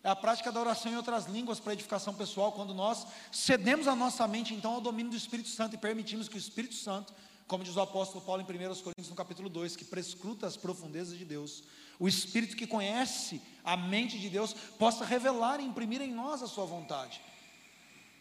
É 0.03 0.09
a 0.09 0.17
prática 0.17 0.51
da 0.51 0.61
oração 0.61 0.93
em 0.93 0.97
outras 0.97 1.27
línguas 1.27 1.61
para 1.61 1.73
edificação 1.73 2.15
pessoal, 2.15 2.53
quando 2.53 2.73
nós 2.73 3.07
cedemos 3.31 3.87
a 3.87 3.95
nossa 3.95 4.27
mente 4.27 4.55
então 4.55 4.73
ao 4.73 4.81
domínio 4.81 5.11
do 5.11 5.17
Espírito 5.17 5.49
Santo 5.49 5.75
e 5.75 5.79
permitimos 5.79 6.29
que 6.29 6.37
o 6.37 6.39
Espírito 6.39 6.75
Santo, 6.75 7.13
como 7.47 7.63
diz 7.63 7.77
o 7.77 7.81
apóstolo 7.81 8.25
Paulo 8.25 8.43
em 8.43 8.45
1 8.45 8.49
Coríntios 8.77 9.09
no 9.11 9.17
capítulo 9.17 9.49
2, 9.49 9.77
que 9.77 9.85
prescruta 9.85 10.47
as 10.47 10.57
profundezas 10.57 11.19
de 11.19 11.25
Deus, 11.25 11.63
o 11.99 12.09
Espírito 12.09 12.57
que 12.57 12.67
conhece 12.67 13.41
a 13.63 13.77
mente 13.77 14.19
de 14.19 14.31
Deus, 14.31 14.55
possa 14.79 15.05
revelar 15.05 15.61
e 15.61 15.65
imprimir 15.65 16.01
em 16.01 16.13
nós 16.13 16.43
a 16.43 16.47
sua 16.47 16.65
vontade. 16.65 17.21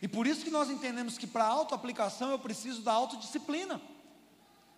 E 0.01 0.07
por 0.07 0.27
isso 0.27 0.43
que 0.43 0.49
nós 0.49 0.69
entendemos 0.69 1.17
que 1.17 1.25
para 1.25 1.45
autoaplicação 1.45 2.29
eu 2.29 2.39
preciso 2.39 2.81
da 2.81 2.91
autodisciplina. 2.91 3.81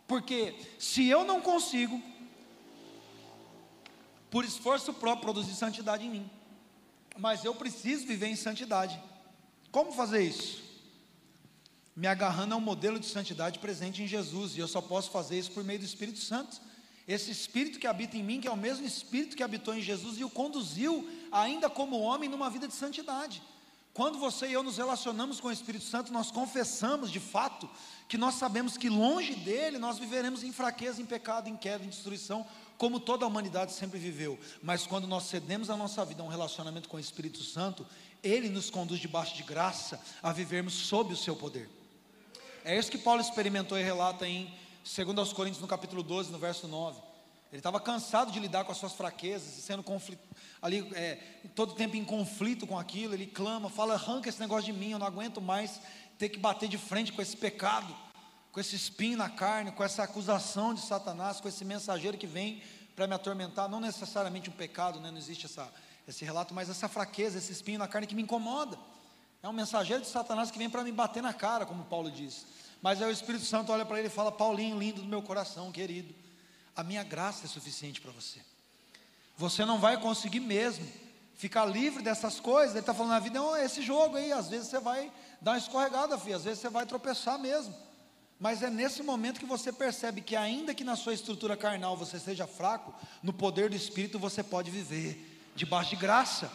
Porque 0.07 0.55
se 0.77 1.07
eu 1.07 1.23
não 1.23 1.41
consigo, 1.41 1.99
por 4.29 4.45
esforço 4.45 4.93
próprio, 4.93 5.23
produzir 5.23 5.55
santidade 5.55 6.05
em 6.05 6.09
mim, 6.09 6.31
mas 7.17 7.43
eu 7.43 7.55
preciso 7.55 8.05
viver 8.05 8.27
em 8.27 8.35
santidade. 8.35 9.01
Como 9.71 9.91
fazer 9.91 10.21
isso? 10.21 10.64
Me 11.95 12.07
agarrando 12.07 12.53
a 12.53 12.57
um 12.57 12.61
modelo 12.61 12.99
de 12.99 13.05
santidade 13.05 13.59
presente 13.59 14.03
em 14.03 14.07
Jesus, 14.07 14.55
e 14.55 14.59
eu 14.59 14.67
só 14.67 14.81
posso 14.81 15.09
fazer 15.11 15.39
isso 15.39 15.51
por 15.51 15.63
meio 15.63 15.79
do 15.79 15.85
Espírito 15.85 16.19
Santo. 16.19 16.59
Esse 17.07 17.31
Espírito 17.31 17.79
que 17.79 17.87
habita 17.87 18.17
em 18.17 18.23
mim, 18.23 18.41
que 18.41 18.47
é 18.47 18.51
o 18.51 18.57
mesmo 18.57 18.85
Espírito 18.85 19.35
que 19.35 19.43
habitou 19.43 19.73
em 19.73 19.81
Jesus 19.81 20.17
e 20.17 20.23
o 20.23 20.29
conduziu, 20.29 21.07
ainda 21.31 21.69
como 21.69 21.99
homem, 21.99 22.29
numa 22.29 22.49
vida 22.49 22.67
de 22.67 22.73
santidade. 22.73 23.41
Quando 23.93 24.19
você 24.19 24.47
e 24.47 24.51
eu 24.51 24.61
nos 24.61 24.75
relacionamos 24.75 25.39
com 25.39 25.47
o 25.47 25.51
Espírito 25.53 25.85
Santo, 25.85 26.11
nós 26.11 26.29
confessamos 26.29 27.09
de 27.09 27.19
fato 27.21 27.69
que 28.09 28.17
nós 28.17 28.35
sabemos 28.35 28.75
que 28.75 28.89
longe 28.89 29.33
dele 29.35 29.77
nós 29.77 29.97
viveremos 29.97 30.43
em 30.43 30.51
fraqueza, 30.51 31.01
em 31.01 31.05
pecado, 31.05 31.47
em 31.47 31.55
queda, 31.55 31.85
em 31.85 31.87
destruição, 31.87 32.45
como 32.77 32.99
toda 32.99 33.23
a 33.23 33.27
humanidade 33.29 33.71
sempre 33.71 33.97
viveu. 33.97 34.37
Mas 34.61 34.85
quando 34.85 35.07
nós 35.07 35.23
cedemos 35.23 35.69
a 35.69 35.77
nossa 35.77 36.03
vida 36.03 36.21
a 36.21 36.25
um 36.25 36.29
relacionamento 36.29 36.89
com 36.89 36.97
o 36.97 36.99
Espírito 36.99 37.41
Santo, 37.41 37.87
ele 38.21 38.49
nos 38.49 38.69
conduz 38.69 38.99
debaixo 38.99 39.33
de 39.33 39.43
graça 39.43 39.97
a 40.21 40.33
vivermos 40.33 40.73
sob 40.73 41.13
o 41.13 41.17
seu 41.17 41.37
poder. 41.37 41.69
É 42.67 42.75
isso 42.75 42.89
que 42.89 42.97
Paulo 42.97 43.21
experimentou 43.21 43.77
e 43.77 43.83
relata 43.83 44.27
em 44.27 44.51
segundo 44.83 45.19
aos 45.19 45.31
Coríntios 45.31 45.61
no 45.61 45.67
capítulo 45.67 46.01
12, 46.01 46.31
no 46.31 46.39
verso 46.39 46.67
9. 46.67 46.99
Ele 47.51 47.59
estava 47.59 47.79
cansado 47.79 48.31
de 48.31 48.39
lidar 48.39 48.65
com 48.65 48.71
as 48.71 48.79
suas 48.79 48.93
fraquezas, 48.93 49.63
sendo 49.63 49.83
conflito, 49.83 50.27
ali 50.59 50.79
é, 50.95 51.19
todo 51.53 51.75
tempo 51.75 51.95
em 51.95 52.03
conflito 52.03 52.65
com 52.65 52.75
aquilo. 52.75 53.13
Ele 53.13 53.27
clama, 53.27 53.69
fala: 53.69 53.93
arranca 53.93 54.29
esse 54.29 54.39
negócio 54.39 54.65
de 54.65 54.73
mim, 54.73 54.89
eu 54.89 54.97
não 54.97 55.05
aguento 55.05 55.39
mais 55.39 55.79
ter 56.17 56.29
que 56.29 56.39
bater 56.39 56.67
de 56.67 56.79
frente 56.79 57.13
com 57.13 57.21
esse 57.21 57.37
pecado, 57.37 57.95
com 58.51 58.59
esse 58.59 58.75
espinho 58.75 59.15
na 59.15 59.29
carne, 59.29 59.71
com 59.71 59.83
essa 59.83 60.01
acusação 60.01 60.73
de 60.73 60.81
Satanás, 60.81 61.39
com 61.39 61.47
esse 61.47 61.63
mensageiro 61.63 62.17
que 62.17 62.25
vem 62.25 62.63
para 62.95 63.05
me 63.05 63.13
atormentar. 63.13 63.69
Não 63.69 63.79
necessariamente 63.79 64.49
um 64.49 64.53
pecado, 64.53 64.99
né? 64.99 65.11
não 65.11 65.19
existe 65.19 65.45
essa, 65.45 65.71
esse 66.07 66.25
relato, 66.25 66.51
mas 66.51 66.67
essa 66.67 66.89
fraqueza, 66.89 67.37
esse 67.37 67.51
espinho 67.51 67.77
na 67.77 67.87
carne 67.87 68.07
que 68.07 68.15
me 68.15 68.23
incomoda. 68.23 68.75
É 69.45 69.47
um 69.47 69.53
mensageiro 69.53 70.01
de 70.01 70.09
Satanás 70.09 70.49
que 70.49 70.57
vem 70.57 70.71
para 70.71 70.83
me 70.83 70.91
bater 70.91 71.21
na 71.21 71.31
cara, 71.31 71.67
como 71.67 71.83
Paulo 71.83 72.09
diz. 72.09 72.47
Mas 72.81 72.99
aí 72.99 73.07
o 73.07 73.11
Espírito 73.11 73.45
Santo 73.45 73.71
olha 73.71 73.85
para 73.85 73.99
ele 73.99 74.07
e 74.07 74.09
fala: 74.09 74.31
Paulinho, 74.31 74.75
lindo 74.75 75.03
do 75.03 75.07
meu 75.07 75.21
coração, 75.21 75.71
querido, 75.71 76.15
a 76.75 76.83
minha 76.83 77.03
graça 77.03 77.45
é 77.45 77.47
suficiente 77.47 78.01
para 78.01 78.11
você. 78.11 78.39
Você 79.37 79.63
não 79.63 79.77
vai 79.77 80.01
conseguir 80.01 80.39
mesmo 80.39 80.83
ficar 81.35 81.63
livre 81.65 82.01
dessas 82.01 82.39
coisas. 82.39 82.71
Ele 82.71 82.79
está 82.79 82.91
falando: 82.91 83.11
a 83.11 83.19
vida 83.19 83.37
é 83.59 83.65
esse 83.65 83.83
jogo 83.83 84.17
aí. 84.17 84.31
Às 84.31 84.49
vezes 84.49 84.67
você 84.67 84.79
vai 84.79 85.11
dar 85.39 85.51
uma 85.51 85.57
escorregada, 85.59 86.17
filho, 86.17 86.37
às 86.37 86.43
vezes 86.43 86.57
você 86.57 86.69
vai 86.69 86.87
tropeçar 86.87 87.37
mesmo. 87.37 87.71
Mas 88.39 88.63
é 88.63 88.69
nesse 88.71 89.03
momento 89.03 89.39
que 89.39 89.45
você 89.45 89.71
percebe 89.71 90.21
que, 90.21 90.35
ainda 90.35 90.73
que 90.73 90.83
na 90.83 90.95
sua 90.95 91.13
estrutura 91.13 91.55
carnal 91.55 91.95
você 91.95 92.19
seja 92.19 92.47
fraco, 92.47 92.95
no 93.21 93.31
poder 93.31 93.69
do 93.69 93.75
Espírito 93.75 94.17
você 94.17 94.41
pode 94.41 94.71
viver 94.71 95.51
debaixo 95.55 95.91
de 95.91 95.97
graça. 95.97 96.51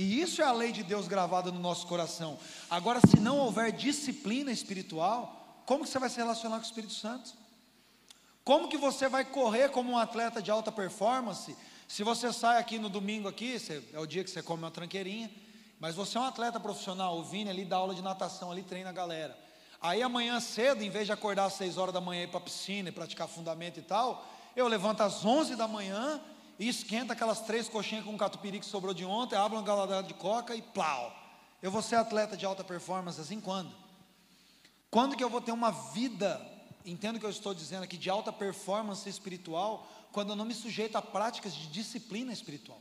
E 0.00 0.18
isso 0.18 0.40
é 0.40 0.46
a 0.46 0.52
lei 0.52 0.72
de 0.72 0.82
Deus 0.82 1.06
gravada 1.06 1.52
no 1.52 1.60
nosso 1.60 1.86
coração. 1.86 2.38
Agora, 2.70 3.00
se 3.06 3.20
não 3.20 3.36
houver 3.36 3.70
disciplina 3.70 4.50
espiritual, 4.50 5.62
como 5.66 5.84
que 5.84 5.90
você 5.90 5.98
vai 5.98 6.08
se 6.08 6.16
relacionar 6.16 6.56
com 6.56 6.62
o 6.62 6.64
Espírito 6.64 6.94
Santo? 6.94 7.34
Como 8.42 8.70
que 8.70 8.78
você 8.78 9.10
vai 9.10 9.26
correr 9.26 9.68
como 9.68 9.92
um 9.92 9.98
atleta 9.98 10.40
de 10.40 10.50
alta 10.50 10.72
performance? 10.72 11.54
Se 11.86 12.02
você 12.02 12.32
sai 12.32 12.56
aqui 12.56 12.78
no 12.78 12.88
domingo 12.88 13.28
aqui, 13.28 13.58
é 13.92 13.98
o 14.00 14.06
dia 14.06 14.24
que 14.24 14.30
você 14.30 14.42
come 14.42 14.62
uma 14.62 14.70
tranqueirinha, 14.70 15.30
mas 15.78 15.94
você 15.94 16.16
é 16.16 16.20
um 16.22 16.24
atleta 16.24 16.58
profissional, 16.58 17.18
o 17.18 17.24
Vini 17.24 17.50
ali 17.50 17.66
dá 17.66 17.76
aula 17.76 17.94
de 17.94 18.00
natação, 18.00 18.50
ali 18.50 18.62
treina 18.62 18.88
a 18.88 18.94
galera. 18.94 19.38
Aí 19.82 20.02
amanhã 20.02 20.40
cedo, 20.40 20.82
em 20.82 20.88
vez 20.88 21.04
de 21.04 21.12
acordar 21.12 21.44
às 21.44 21.52
6 21.52 21.76
horas 21.76 21.92
da 21.92 22.00
manhã 22.00 22.22
e 22.22 22.24
ir 22.24 22.28
para 22.28 22.38
a 22.38 22.42
piscina 22.42 22.88
e 22.88 22.92
praticar 22.92 23.28
fundamento 23.28 23.78
e 23.78 23.82
tal, 23.82 24.26
eu 24.56 24.66
levanto 24.66 25.02
às 25.02 25.26
11 25.26 25.56
da 25.56 25.68
manhã 25.68 26.18
e 26.60 26.68
esquenta 26.68 27.14
aquelas 27.14 27.40
três 27.40 27.70
coxinhas 27.70 28.04
com 28.04 28.18
catupiry 28.18 28.60
que 28.60 28.66
sobrou 28.66 28.92
de 28.92 29.02
ontem, 29.02 29.34
abro 29.34 29.56
uma 29.56 29.64
galadada 29.64 30.06
de 30.06 30.12
coca 30.12 30.54
e 30.54 30.60
plau. 30.60 31.10
Eu 31.62 31.70
vou 31.70 31.80
ser 31.80 31.96
atleta 31.96 32.36
de 32.36 32.44
alta 32.44 32.62
performance 32.62 33.18
assim 33.18 33.40
quando? 33.40 33.74
Quando 34.90 35.16
que 35.16 35.24
eu 35.24 35.30
vou 35.30 35.40
ter 35.40 35.52
uma 35.52 35.70
vida, 35.70 36.38
entendo 36.84 37.16
o 37.16 37.18
que 37.18 37.24
eu 37.24 37.30
estou 37.30 37.54
dizendo 37.54 37.84
aqui, 37.84 37.96
de 37.96 38.10
alta 38.10 38.30
performance 38.30 39.08
espiritual, 39.08 39.88
quando 40.12 40.30
eu 40.30 40.36
não 40.36 40.44
me 40.44 40.52
sujeito 40.52 40.96
a 40.96 41.02
práticas 41.02 41.54
de 41.54 41.66
disciplina 41.68 42.30
espiritual? 42.30 42.78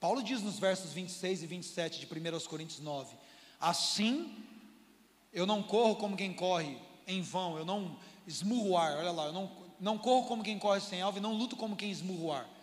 Paulo 0.00 0.22
diz 0.22 0.40
nos 0.40 0.58
versos 0.58 0.90
26 0.90 1.42
e 1.42 1.46
27 1.46 2.00
de 2.00 2.06
1 2.06 2.40
Coríntios 2.46 2.80
9: 2.80 3.14
Assim, 3.60 4.34
eu 5.30 5.44
não 5.44 5.62
corro 5.62 5.96
como 5.96 6.16
quem 6.16 6.32
corre 6.32 6.78
em 7.06 7.20
vão, 7.20 7.58
eu 7.58 7.66
não 7.66 7.98
esmurro 8.26 8.78
ar, 8.78 8.96
olha 8.96 9.12
lá, 9.12 9.26
eu 9.26 9.32
não, 9.34 9.52
não 9.78 9.98
corro 9.98 10.26
como 10.26 10.42
quem 10.42 10.58
corre 10.58 10.80
sem 10.80 11.02
alvo 11.02 11.18
e 11.18 11.20
não 11.20 11.36
luto 11.36 11.54
como 11.54 11.76
quem 11.76 11.90
esmurra 11.90 12.24
o 12.24 12.32
ar. 12.32 12.57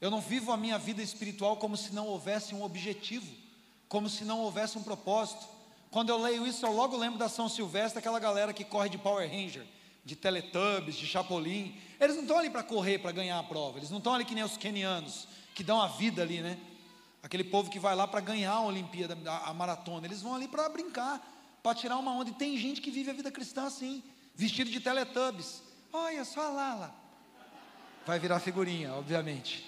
Eu 0.00 0.10
não 0.10 0.20
vivo 0.20 0.50
a 0.50 0.56
minha 0.56 0.78
vida 0.78 1.02
espiritual 1.02 1.56
como 1.56 1.76
se 1.76 1.92
não 1.92 2.06
houvesse 2.06 2.54
um 2.54 2.62
objetivo, 2.62 3.30
como 3.88 4.08
se 4.08 4.24
não 4.24 4.40
houvesse 4.40 4.78
um 4.78 4.82
propósito. 4.82 5.46
Quando 5.90 6.08
eu 6.08 6.18
leio 6.18 6.46
isso, 6.46 6.64
eu 6.64 6.72
logo 6.72 6.96
lembro 6.96 7.18
da 7.18 7.28
São 7.28 7.48
Silvestre, 7.48 7.98
aquela 7.98 8.18
galera 8.18 8.52
que 8.52 8.64
corre 8.64 8.88
de 8.88 8.96
Power 8.96 9.28
Ranger, 9.28 9.66
de 10.04 10.16
Teletubbies, 10.16 10.96
de 10.96 11.06
Chapolin. 11.06 11.76
Eles 12.00 12.16
não 12.16 12.22
estão 12.22 12.38
ali 12.38 12.48
para 12.48 12.62
correr, 12.62 12.98
para 12.98 13.12
ganhar 13.12 13.38
a 13.38 13.42
prova. 13.42 13.78
Eles 13.78 13.90
não 13.90 13.98
estão 13.98 14.14
ali 14.14 14.24
que 14.24 14.34
nem 14.34 14.44
os 14.44 14.56
kenianos, 14.56 15.28
que 15.54 15.62
dão 15.62 15.82
a 15.82 15.88
vida 15.88 16.22
ali, 16.22 16.40
né? 16.40 16.58
Aquele 17.22 17.44
povo 17.44 17.68
que 17.68 17.78
vai 17.78 17.94
lá 17.94 18.06
para 18.06 18.20
ganhar 18.20 18.52
a 18.52 18.62
Olimpíada, 18.62 19.18
a, 19.26 19.50
a 19.50 19.54
maratona. 19.54 20.06
Eles 20.06 20.22
vão 20.22 20.34
ali 20.34 20.48
para 20.48 20.68
brincar, 20.68 21.20
para 21.62 21.74
tirar 21.74 21.98
uma 21.98 22.12
onda. 22.12 22.30
E 22.30 22.34
tem 22.34 22.56
gente 22.56 22.80
que 22.80 22.90
vive 22.90 23.10
a 23.10 23.14
vida 23.14 23.30
cristã 23.30 23.64
assim, 23.64 24.02
vestido 24.34 24.70
de 24.70 24.80
Teletubbies. 24.80 25.62
Olha 25.92 26.24
só 26.24 26.40
lá, 26.40 26.74
lá. 26.74 26.99
Vai 28.10 28.18
virar 28.18 28.40
figurinha, 28.40 28.92
obviamente. 28.94 29.64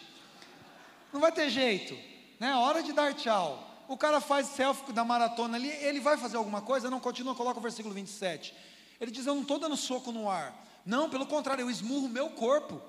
Não 1.12 1.20
vai 1.20 1.30
ter 1.30 1.48
jeito, 1.48 1.96
né? 2.40 2.52
Hora 2.56 2.82
de 2.82 2.92
dar 2.92 3.14
tchau. 3.14 3.84
O 3.86 3.96
cara 3.96 4.20
faz 4.20 4.48
selfie 4.48 4.92
da 4.92 5.04
maratona 5.04 5.56
ali, 5.56 5.68
ele 5.68 6.00
vai 6.00 6.16
fazer 6.16 6.38
alguma 6.38 6.60
coisa? 6.60 6.90
Não, 6.90 6.98
continua, 6.98 7.36
coloca 7.36 7.60
o 7.60 7.62
versículo 7.62 7.94
27. 7.94 8.52
Ele 9.00 9.12
diz: 9.12 9.26
Eu 9.26 9.36
não 9.36 9.42
estou 9.42 9.60
dando 9.60 9.76
soco 9.76 10.10
no 10.10 10.28
ar. 10.28 10.60
Não, 10.84 11.08
pelo 11.08 11.24
contrário, 11.24 11.62
eu 11.62 11.70
esmurro 11.70 12.08
meu 12.08 12.30
corpo. 12.30 12.82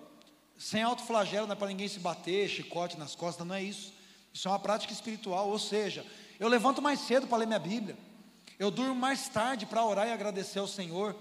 Sem 0.57 0.81
alto 0.81 1.03
flagelo, 1.03 1.45
não 1.45 1.53
é 1.53 1.55
para 1.55 1.67
ninguém 1.67 1.87
se 1.87 1.99
bater, 1.99 2.49
chicote 2.49 2.97
nas 2.97 3.13
costas, 3.13 3.45
não 3.45 3.53
é 3.53 3.61
isso. 3.61 3.93
Isso 4.33 4.47
é 4.47 4.51
uma 4.51 4.57
prática 4.57 4.91
espiritual, 4.91 5.49
ou 5.49 5.59
seja, 5.59 6.03
eu 6.39 6.47
levanto 6.47 6.81
mais 6.81 6.99
cedo 6.99 7.27
para 7.27 7.37
ler 7.37 7.45
minha 7.45 7.59
Bíblia. 7.59 7.95
Eu 8.57 8.71
durmo 8.71 8.95
mais 8.95 9.29
tarde 9.29 9.67
para 9.67 9.85
orar 9.85 10.07
e 10.07 10.11
agradecer 10.11 10.57
ao 10.57 10.67
Senhor. 10.67 11.15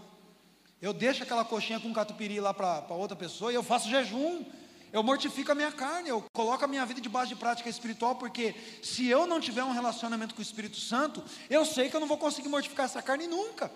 Eu 0.83 0.93
deixo 0.93 1.23
aquela 1.23 1.45
coxinha 1.45 1.79
com 1.79 1.93
catupiry 1.93 2.41
lá 2.41 2.53
para 2.53 2.85
outra 2.91 3.17
pessoa 3.17 3.53
e 3.53 3.55
eu 3.55 3.63
faço 3.63 3.89
jejum. 3.89 4.45
Eu 4.93 5.01
mortifico 5.01 5.53
a 5.53 5.55
minha 5.55 5.71
carne, 5.71 6.09
eu 6.09 6.23
coloco 6.33 6.65
a 6.65 6.67
minha 6.67 6.85
vida 6.85 7.01
debaixo 7.01 7.29
de 7.29 7.37
prática 7.37 7.71
espiritual, 7.71 8.17
porque 8.17 8.55
se 8.83 9.07
eu 9.07 9.25
não 9.25 9.41
tiver 9.41 9.63
um 9.63 9.71
relacionamento 9.71 10.35
com 10.35 10.41
o 10.41 10.43
Espírito 10.43 10.79
Santo, 10.79 11.25
eu 11.49 11.65
sei 11.65 11.89
que 11.89 11.95
eu 11.95 12.01
não 12.01 12.09
vou 12.09 12.19
conseguir 12.19 12.49
mortificar 12.49 12.87
essa 12.87 13.01
carne 13.01 13.29
nunca. 13.29 13.71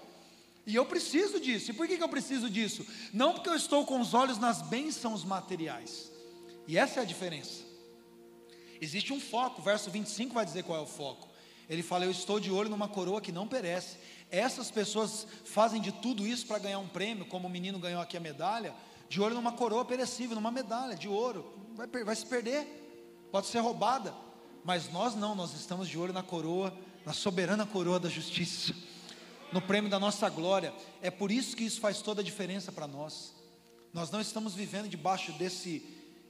E 0.67 0.75
eu 0.75 0.85
preciso 0.85 1.39
disso. 1.39 1.71
E 1.71 1.75
por 1.75 1.87
que, 1.87 1.97
que 1.97 2.03
eu 2.03 2.09
preciso 2.09 2.51
disso? 2.51 2.85
Não 3.15 3.35
porque 3.35 3.49
eu 3.49 3.55
estou 3.55 3.87
com 3.87 4.01
os 4.01 4.13
olhos 4.13 4.37
nas 4.37 4.61
bênçãos 4.61 5.25
materiais. 5.25 6.11
E 6.67 6.77
essa 6.77 6.99
é 6.99 7.03
a 7.05 7.07
diferença. 7.07 7.63
Existe 8.81 9.13
um 9.13 9.21
foco, 9.21 9.61
o 9.61 9.65
verso 9.65 9.91
25 9.91 10.35
vai 10.35 10.45
dizer 10.45 10.65
qual 10.65 10.81
é 10.81 10.83
o 10.83 10.87
foco. 10.87 11.29
Ele 11.71 11.83
fala: 11.83 12.05
Eu 12.05 12.11
estou 12.11 12.41
de 12.41 12.51
olho 12.51 12.69
numa 12.69 12.89
coroa 12.89 13.21
que 13.21 13.33
não 13.33 13.47
perece. 13.47 13.97
Essas 14.37 14.71
pessoas 14.71 15.27
fazem 15.45 15.81
de 15.81 15.93
tudo 15.93 16.27
isso 16.27 16.47
para 16.47 16.59
ganhar 16.59 16.79
um 16.79 16.89
prêmio, 16.89 17.25
como 17.27 17.47
o 17.47 17.51
menino 17.51 17.79
ganhou 17.79 18.01
aqui 18.01 18.17
a 18.17 18.21
medalha, 18.21 18.75
de 19.09 19.21
olho 19.21 19.35
numa 19.35 19.53
coroa 19.53 19.85
perecível, 19.85 20.35
numa 20.35 20.51
medalha 20.51 20.97
de 20.97 21.09
ouro. 21.09 21.55
Vai, 21.75 22.05
vai 22.05 22.17
se 22.17 22.27
perder, 22.27 23.29
pode 23.31 23.47
ser 23.47 23.61
roubada. 23.61 24.15
Mas 24.65 24.91
nós 24.91 25.15
não, 25.15 25.35
nós 25.35 25.55
estamos 25.55 25.89
de 25.89 25.97
olho 25.97 26.13
na 26.13 26.23
coroa, 26.23 26.77
na 27.05 27.13
soberana 27.13 27.65
coroa 27.65 28.01
da 28.01 28.09
justiça 28.09 28.75
no 29.53 29.63
prêmio 29.63 29.91
da 29.91 29.99
nossa 29.99 30.29
glória. 30.29 30.75
É 31.01 31.11
por 31.11 31.31
isso 31.31 31.57
que 31.57 31.65
isso 31.65 31.81
faz 31.81 32.03
toda 32.03 32.21
a 32.21 32.25
diferença 32.25 32.73
para 32.73 32.87
nós. 32.87 33.35
Nós 33.93 34.11
não 34.11 34.21
estamos 34.21 34.55
vivendo 34.55 34.89
debaixo 34.89 35.33
desse 35.33 35.83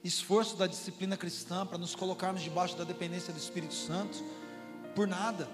esforço 0.03 0.55
da 0.55 0.67
disciplina 0.67 1.17
cristã 1.17 1.65
para 1.65 1.77
nos 1.77 1.95
colocarmos 1.95 2.41
debaixo 2.41 2.77
da 2.77 2.83
dependência 2.83 3.33
do 3.33 3.39
Espírito 3.39 3.73
Santo 3.73 4.23
por 4.95 5.07
nada. 5.07 5.49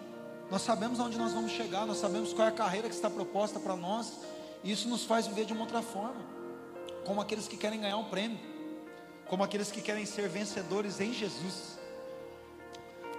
Nós 0.53 0.61
sabemos 0.61 0.99
aonde 0.99 1.17
nós 1.17 1.33
vamos 1.33 1.51
chegar, 1.51 1.83
nós 1.87 1.97
sabemos 1.97 2.31
qual 2.31 2.47
é 2.47 2.51
a 2.51 2.53
carreira 2.53 2.87
que 2.87 2.93
está 2.93 3.09
proposta 3.09 3.59
para 3.59 3.75
nós, 3.75 4.19
e 4.63 4.71
isso 4.71 4.87
nos 4.87 5.03
faz 5.03 5.25
viver 5.25 5.45
de 5.45 5.53
uma 5.53 5.61
outra 5.63 5.81
forma, 5.81 6.21
como 7.03 7.19
aqueles 7.19 7.47
que 7.47 7.57
querem 7.57 7.81
ganhar 7.81 7.97
um 7.97 8.03
prêmio, 8.03 8.37
como 9.25 9.43
aqueles 9.43 9.71
que 9.71 9.81
querem 9.81 10.05
ser 10.05 10.29
vencedores 10.29 10.99
em 10.99 11.11
Jesus. 11.11 11.79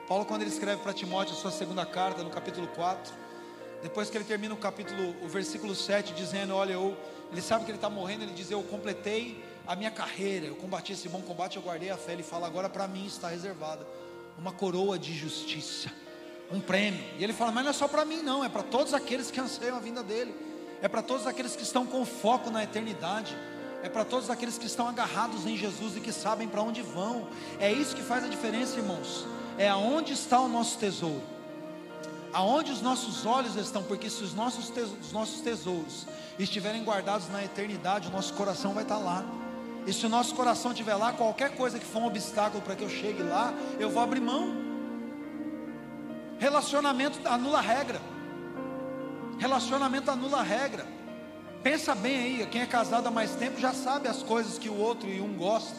Paulo, 0.06 0.24
quando 0.24 0.42
ele 0.42 0.50
escreve 0.52 0.80
para 0.80 0.92
Timóteo 0.92 1.34
a 1.34 1.36
sua 1.36 1.50
segunda 1.50 1.84
carta, 1.84 2.22
no 2.22 2.30
capítulo 2.30 2.68
4, 2.68 3.12
depois 3.82 4.08
que 4.08 4.16
ele 4.16 4.24
termina 4.24 4.54
o 4.54 4.56
capítulo, 4.56 5.16
o 5.20 5.28
versículo 5.28 5.74
7, 5.74 6.14
dizendo: 6.14 6.54
Olha, 6.54 6.74
eu, 6.74 6.96
ele 7.32 7.42
sabe 7.42 7.64
que 7.64 7.70
ele 7.72 7.78
está 7.78 7.90
morrendo, 7.90 8.22
ele 8.22 8.32
diz: 8.32 8.48
Eu 8.48 8.62
completei 8.62 9.44
a 9.66 9.74
minha 9.74 9.90
carreira, 9.90 10.46
eu 10.46 10.54
combati 10.54 10.92
esse 10.92 11.08
bom 11.08 11.20
combate, 11.20 11.56
eu 11.56 11.62
guardei 11.64 11.90
a 11.90 11.96
fé. 11.96 12.12
Ele 12.12 12.22
fala: 12.22 12.46
Agora 12.46 12.68
para 12.68 12.86
mim 12.86 13.04
está 13.06 13.26
reservada 13.26 13.84
uma 14.38 14.52
coroa 14.52 14.96
de 14.96 15.12
justiça, 15.12 15.90
um 16.50 16.60
prêmio. 16.60 17.02
E 17.18 17.24
ele 17.24 17.32
fala: 17.32 17.52
Mas 17.52 17.64
não 17.64 17.70
é 17.70 17.74
só 17.74 17.88
para 17.88 18.04
mim, 18.04 18.22
não, 18.22 18.44
é 18.44 18.48
para 18.48 18.62
todos 18.62 18.94
aqueles 18.94 19.30
que 19.30 19.40
anseiam 19.40 19.76
a 19.76 19.80
vinda 19.80 20.02
dele, 20.02 20.34
é 20.82 20.88
para 20.88 21.02
todos 21.02 21.26
aqueles 21.26 21.56
que 21.56 21.62
estão 21.62 21.86
com 21.86 22.04
foco 22.04 22.50
na 22.50 22.62
eternidade. 22.62 23.36
É 23.82 23.88
para 23.90 24.02
todos 24.02 24.30
aqueles 24.30 24.56
que 24.56 24.64
estão 24.64 24.88
agarrados 24.88 25.44
em 25.44 25.58
Jesus 25.58 25.94
e 25.94 26.00
que 26.00 26.10
sabem 26.10 26.48
para 26.48 26.62
onde 26.62 26.80
vão. 26.80 27.28
É 27.60 27.70
isso 27.70 27.94
que 27.94 28.00
faz 28.00 28.24
a 28.24 28.28
diferença, 28.28 28.78
irmãos. 28.78 29.26
É 29.58 29.68
aonde 29.68 30.14
está 30.14 30.40
o 30.40 30.48
nosso 30.48 30.78
tesouro 30.78 31.20
aonde 32.34 32.72
os 32.72 32.82
nossos 32.82 33.24
olhos 33.24 33.54
estão, 33.54 33.82
porque 33.84 34.10
se 34.10 34.22
os 34.22 34.34
nossos, 34.34 34.68
tesouros, 34.68 35.06
os 35.06 35.12
nossos 35.12 35.40
tesouros 35.40 36.04
estiverem 36.36 36.82
guardados 36.82 37.28
na 37.28 37.44
eternidade, 37.44 38.08
o 38.08 38.10
nosso 38.10 38.34
coração 38.34 38.74
vai 38.74 38.82
estar 38.82 38.98
lá. 38.98 39.24
E 39.86 39.92
se 39.92 40.04
o 40.04 40.08
nosso 40.08 40.34
coração 40.34 40.72
estiver 40.72 40.96
lá, 40.96 41.12
qualquer 41.12 41.54
coisa 41.54 41.78
que 41.78 41.86
for 41.86 42.02
um 42.02 42.06
obstáculo 42.06 42.60
para 42.60 42.74
que 42.74 42.82
eu 42.82 42.90
chegue 42.90 43.22
lá, 43.22 43.54
eu 43.78 43.88
vou 43.88 44.02
abrir 44.02 44.20
mão. 44.20 44.73
Relacionamento 46.44 47.26
anula 47.26 47.56
a 47.56 47.62
regra. 47.62 48.02
Relacionamento 49.38 50.10
anula 50.10 50.40
a 50.40 50.42
regra. 50.42 50.86
Pensa 51.62 51.94
bem 51.94 52.18
aí, 52.18 52.46
quem 52.48 52.60
é 52.60 52.66
casado 52.66 53.06
há 53.06 53.10
mais 53.10 53.34
tempo 53.34 53.58
já 53.58 53.72
sabe 53.72 54.08
as 54.08 54.22
coisas 54.22 54.58
que 54.58 54.68
o 54.68 54.76
outro 54.76 55.08
e 55.08 55.22
um 55.22 55.38
gosta. 55.38 55.78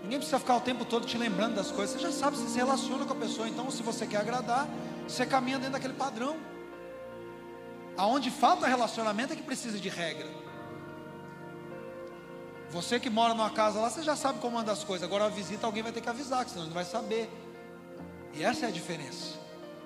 Ninguém 0.00 0.18
precisa 0.18 0.38
ficar 0.38 0.54
o 0.54 0.60
tempo 0.60 0.84
todo 0.84 1.04
te 1.04 1.18
lembrando 1.18 1.56
das 1.56 1.72
coisas. 1.72 1.96
Você 1.96 2.06
já 2.06 2.12
sabe 2.12 2.36
se 2.36 2.48
se 2.48 2.56
relaciona 2.56 3.04
com 3.04 3.12
a 3.14 3.16
pessoa. 3.16 3.48
Então, 3.48 3.68
se 3.68 3.82
você 3.82 4.06
quer 4.06 4.18
agradar, 4.18 4.68
você 5.08 5.26
caminha 5.26 5.58
dentro 5.58 5.72
daquele 5.72 5.94
padrão. 5.94 6.36
Aonde 7.96 8.30
falta 8.30 8.64
relacionamento 8.64 9.32
é 9.32 9.36
que 9.36 9.42
precisa 9.42 9.76
de 9.76 9.88
regra. 9.88 10.28
Você 12.70 13.00
que 13.00 13.10
mora 13.10 13.34
numa 13.34 13.50
casa 13.50 13.80
lá, 13.80 13.90
você 13.90 14.04
já 14.04 14.14
sabe 14.14 14.38
como 14.38 14.56
anda 14.56 14.70
as 14.70 14.84
coisas. 14.84 15.04
Agora 15.04 15.24
a 15.24 15.28
visita 15.28 15.66
alguém 15.66 15.82
vai 15.82 15.90
ter 15.90 16.00
que 16.00 16.08
avisar, 16.08 16.48
senão 16.48 16.66
não 16.66 16.72
vai 16.72 16.84
saber. 16.84 17.28
E 18.32 18.44
essa 18.44 18.66
é 18.66 18.68
a 18.68 18.70
diferença. 18.70 19.37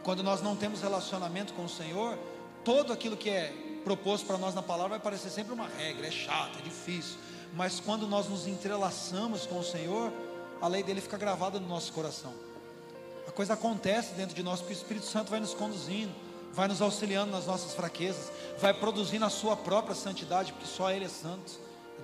Quando 0.02 0.22
nós 0.22 0.42
não 0.42 0.56
temos 0.56 0.80
relacionamento 0.80 1.52
com 1.54 1.64
o 1.64 1.68
Senhor, 1.68 2.18
todo 2.64 2.92
aquilo 2.92 3.16
que 3.16 3.30
é 3.30 3.52
proposto 3.84 4.26
para 4.26 4.38
nós 4.38 4.54
na 4.54 4.62
palavra 4.62 4.90
vai 4.90 5.00
parecer 5.00 5.30
sempre 5.30 5.52
uma 5.52 5.68
regra, 5.68 6.06
é 6.06 6.10
chato, 6.10 6.58
é 6.58 6.62
difícil. 6.62 7.16
Mas 7.54 7.80
quando 7.80 8.06
nós 8.06 8.28
nos 8.28 8.46
entrelaçamos 8.46 9.46
com 9.46 9.58
o 9.58 9.64
Senhor, 9.64 10.12
a 10.60 10.68
lei 10.68 10.82
dele 10.82 11.00
fica 11.00 11.16
gravada 11.16 11.60
no 11.60 11.68
nosso 11.68 11.92
coração. 11.92 12.32
A 13.26 13.30
coisa 13.30 13.54
acontece 13.54 14.14
dentro 14.14 14.34
de 14.34 14.42
nós, 14.42 14.60
porque 14.60 14.72
o 14.72 14.76
Espírito 14.76 15.06
Santo 15.06 15.30
vai 15.30 15.40
nos 15.40 15.54
conduzindo, 15.54 16.12
vai 16.52 16.66
nos 16.66 16.82
auxiliando 16.82 17.30
nas 17.30 17.46
nossas 17.46 17.74
fraquezas, 17.74 18.30
vai 18.58 18.74
produzindo 18.74 19.24
a 19.24 19.30
sua 19.30 19.56
própria 19.56 19.94
santidade, 19.94 20.52
porque 20.52 20.66
só 20.66 20.90
Ele 20.90 21.04
é 21.04 21.08
santo, 21.08 21.52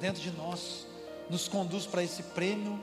dentro 0.01 0.23
de 0.23 0.31
nós, 0.31 0.87
nos 1.29 1.49
conduz 1.49 1.87
para 1.87 2.03
esse 2.03 2.23
prêmio 2.23 2.79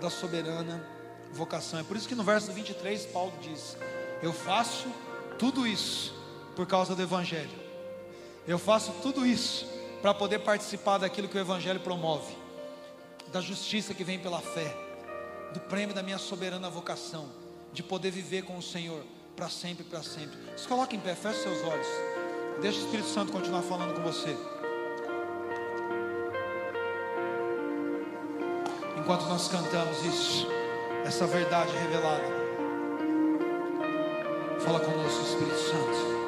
da 0.00 0.10
soberana 0.10 0.84
vocação. 1.32 1.78
É 1.78 1.82
por 1.82 1.96
isso 1.96 2.08
que 2.08 2.14
no 2.14 2.22
verso 2.22 2.52
23 2.52 3.06
Paulo 3.06 3.32
diz: 3.40 3.76
Eu 4.22 4.32
faço 4.32 4.88
tudo 5.38 5.66
isso 5.66 6.14
por 6.54 6.66
causa 6.66 6.94
do 6.94 7.02
Evangelho, 7.02 7.58
eu 8.46 8.58
faço 8.58 8.92
tudo 9.02 9.24
isso 9.24 9.66
para 10.02 10.12
poder 10.14 10.40
participar 10.40 10.98
daquilo 10.98 11.28
que 11.28 11.36
o 11.36 11.40
Evangelho 11.40 11.80
promove, 11.80 12.34
da 13.32 13.40
justiça 13.40 13.94
que 13.94 14.04
vem 14.04 14.18
pela 14.18 14.40
fé, 14.40 14.74
do 15.52 15.60
prêmio 15.60 15.94
da 15.94 16.02
minha 16.02 16.18
soberana 16.18 16.68
vocação 16.68 17.28
de 17.72 17.82
poder 17.82 18.10
viver 18.10 18.42
com 18.42 18.58
o 18.58 18.62
Senhor 18.62 19.02
para 19.36 19.48
sempre, 19.48 19.84
para 19.84 20.02
sempre. 20.02 20.36
Se 20.56 20.66
coloque 20.66 20.96
em 20.96 21.00
pé, 21.00 21.14
feche 21.14 21.40
seus 21.40 21.62
olhos. 21.62 21.86
Deixa 22.60 22.78
o 22.78 22.84
Espírito 22.84 23.08
Santo 23.08 23.32
continuar 23.32 23.62
falando 23.62 23.94
com 23.94 24.02
você. 24.02 24.36
Enquanto 28.98 29.24
nós 29.26 29.48
cantamos 29.48 30.04
isso, 30.04 30.46
essa 31.04 31.26
verdade 31.26 31.72
revelada. 31.72 32.39
Fala 34.64 34.78
conosco, 34.80 35.22
Espírito 35.22 35.56
Santo. 35.56 36.19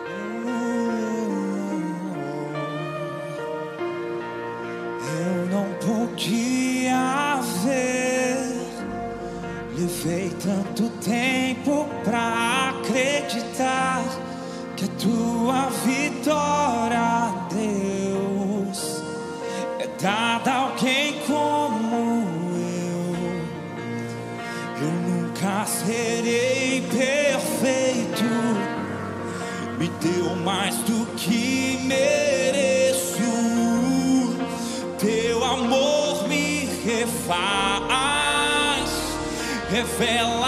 fell 40.02 40.41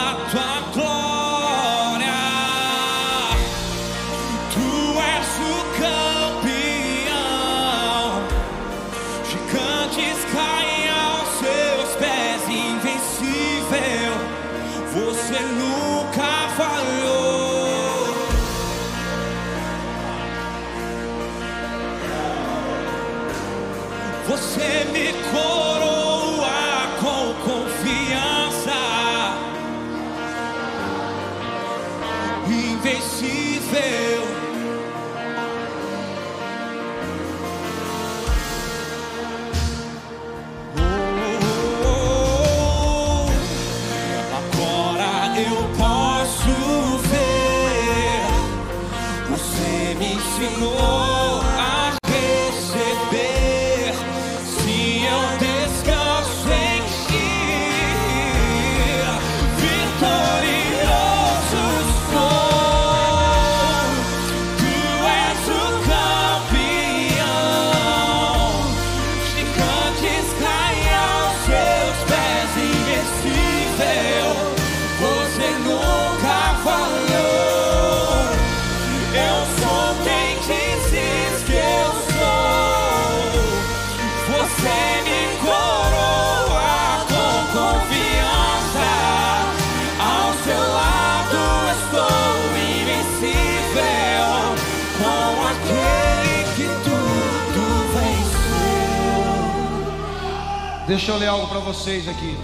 Deixa 100.94 101.10
eu 101.10 101.16
ler 101.16 101.26
algo 101.26 101.48
para 101.48 101.58
vocês 101.58 102.08
aqui. 102.08 102.38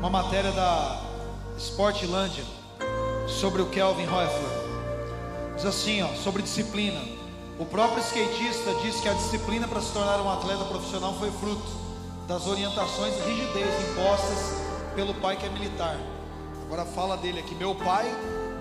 Uma 0.00 0.10
matéria 0.10 0.52
da 0.52 1.00
Sportlandia 1.56 2.44
sobre 3.26 3.62
o 3.62 3.66
Kelvin 3.70 4.06
Hoefler. 4.06 5.54
Diz 5.56 5.64
assim, 5.64 6.02
ó, 6.02 6.08
sobre 6.08 6.42
disciplina. 6.42 7.17
O 7.58 7.66
próprio 7.66 8.00
skatista 8.04 8.72
diz 8.82 9.00
que 9.00 9.08
a 9.08 9.14
disciplina 9.14 9.66
para 9.66 9.80
se 9.80 9.92
tornar 9.92 10.20
um 10.20 10.30
atleta 10.30 10.64
profissional 10.66 11.12
foi 11.18 11.28
fruto 11.32 11.66
das 12.28 12.46
orientações 12.46 13.14
e 13.16 13.30
rigidez 13.30 13.90
impostas 13.90 14.62
pelo 14.94 15.12
pai 15.14 15.36
que 15.36 15.44
é 15.44 15.48
militar. 15.48 15.98
Agora 16.64 16.84
fala 16.84 17.16
dele 17.16 17.40
aqui, 17.40 17.56
meu 17.56 17.74
pai 17.74 18.06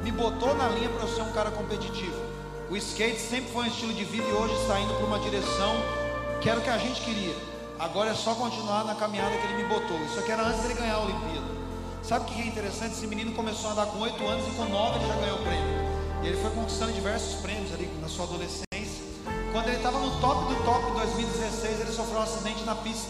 me 0.03 0.11
botou 0.11 0.55
na 0.55 0.69
linha 0.69 0.89
para 0.89 1.03
eu 1.03 1.15
ser 1.15 1.21
um 1.21 1.31
cara 1.31 1.51
competitivo. 1.51 2.15
O 2.71 2.75
skate 2.75 3.19
sempre 3.19 3.51
foi 3.51 3.65
um 3.65 3.67
estilo 3.67 3.93
de 3.93 4.03
vida 4.03 4.27
e 4.27 4.33
hoje 4.33 4.55
está 4.55 4.79
indo 4.79 4.91
para 4.95 5.05
uma 5.05 5.19
direção 5.19 5.75
que 6.41 6.49
era 6.49 6.59
o 6.59 6.63
que 6.63 6.69
a 6.69 6.79
gente 6.79 6.99
queria. 7.01 7.35
Agora 7.77 8.09
é 8.09 8.15
só 8.15 8.33
continuar 8.33 8.83
na 8.83 8.95
caminhada 8.95 9.37
que 9.37 9.45
ele 9.45 9.61
me 9.61 9.69
botou. 9.69 9.99
Isso 10.05 10.17
aqui 10.17 10.31
era 10.31 10.41
antes 10.41 10.61
dele 10.61 10.73
ganhar 10.73 10.95
a 10.95 11.01
Olimpíada. 11.01 11.47
Sabe 12.01 12.25
o 12.25 12.33
que 12.33 12.41
é 12.41 12.47
interessante? 12.47 12.93
Esse 12.93 13.05
menino 13.05 13.31
começou 13.33 13.69
a 13.69 13.73
andar 13.73 13.85
com 13.85 13.99
8 13.99 14.27
anos 14.27 14.47
e 14.47 14.51
com 14.57 14.65
9 14.65 14.95
ele 14.97 15.07
já 15.07 15.15
ganhou 15.17 15.37
o 15.37 15.43
prêmio. 15.43 16.23
E 16.23 16.27
ele 16.27 16.37
foi 16.37 16.49
conquistando 16.49 16.93
diversos 16.93 17.41
prêmios 17.41 17.71
ali 17.71 17.85
na 18.01 18.07
sua 18.07 18.25
adolescência. 18.25 18.66
Quando 19.57 19.69
ele 19.69 19.77
estava 19.77 19.97
no 19.97 20.11
top 20.21 20.53
do 20.53 20.63
top 20.63 20.91
em 20.91 20.93
2016, 20.93 21.79
ele 21.79 21.91
sofreu 21.91 22.19
um 22.19 22.21
acidente 22.21 22.63
na 22.63 22.75
pista 22.75 23.09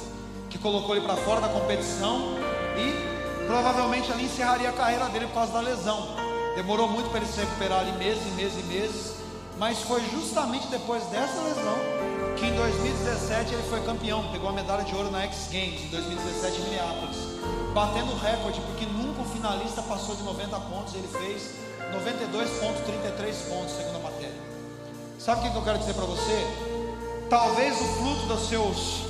que 0.49 0.57
colocou 0.57 0.95
ele 0.95 1.05
para 1.05 1.17
fora 1.17 1.41
da 1.41 1.49
competição 1.49 2.37
e 2.77 3.45
provavelmente 3.45 4.09
ali 4.13 4.23
encerraria 4.23 4.69
a 4.69 4.71
carreira 4.71 5.09
dele 5.09 5.27
por 5.27 5.33
causa 5.33 5.51
da 5.51 5.59
lesão. 5.59 6.15
Demorou 6.55 6.87
muito 6.87 7.09
para 7.09 7.19
ele 7.19 7.27
se 7.29 7.41
recuperar 7.41 7.81
ali 7.81 7.91
meses 7.97 8.25
e 8.25 8.29
meses 8.29 8.63
e 8.63 8.63
meses, 8.63 9.15
mas 9.59 9.79
foi 9.79 10.01
justamente 10.09 10.67
depois 10.67 11.03
dessa 11.07 11.41
lesão 11.41 11.75
que 12.37 12.45
em 12.45 12.55
2017 12.55 13.53
ele 13.53 13.63
foi 13.63 13.81
campeão, 13.81 14.31
pegou 14.31 14.47
a 14.47 14.53
medalha 14.53 14.85
de 14.85 14.95
ouro 14.95 15.11
na 15.11 15.23
X 15.23 15.49
Games 15.51 15.83
em 15.83 15.89
2017 15.89 16.61
em 16.61 16.63
Minneapolis, 16.63 17.17
batendo 17.73 18.13
o 18.13 18.17
recorde, 18.19 18.61
porque 18.61 18.85
nunca 18.85 19.21
o 19.21 19.25
finalista 19.25 19.81
passou 19.81 20.15
de 20.15 20.23
90 20.23 20.57
pontos, 20.61 20.93
ele 20.95 21.09
fez 21.09 21.55
92,33 21.91 23.49
pontos, 23.49 23.75
segundo 23.75 23.97
a 23.97 23.99
matéria. 23.99 24.56
Sabe 25.18 25.47
o 25.47 25.51
que 25.51 25.57
eu 25.57 25.63
quero 25.63 25.80
dizer 25.80 25.95
para 25.95 26.05
você? 26.05 26.47
Talvez 27.28 27.76
o 27.82 27.86
fruto 27.86 28.28
dos 28.28 28.49
seus 28.49 29.03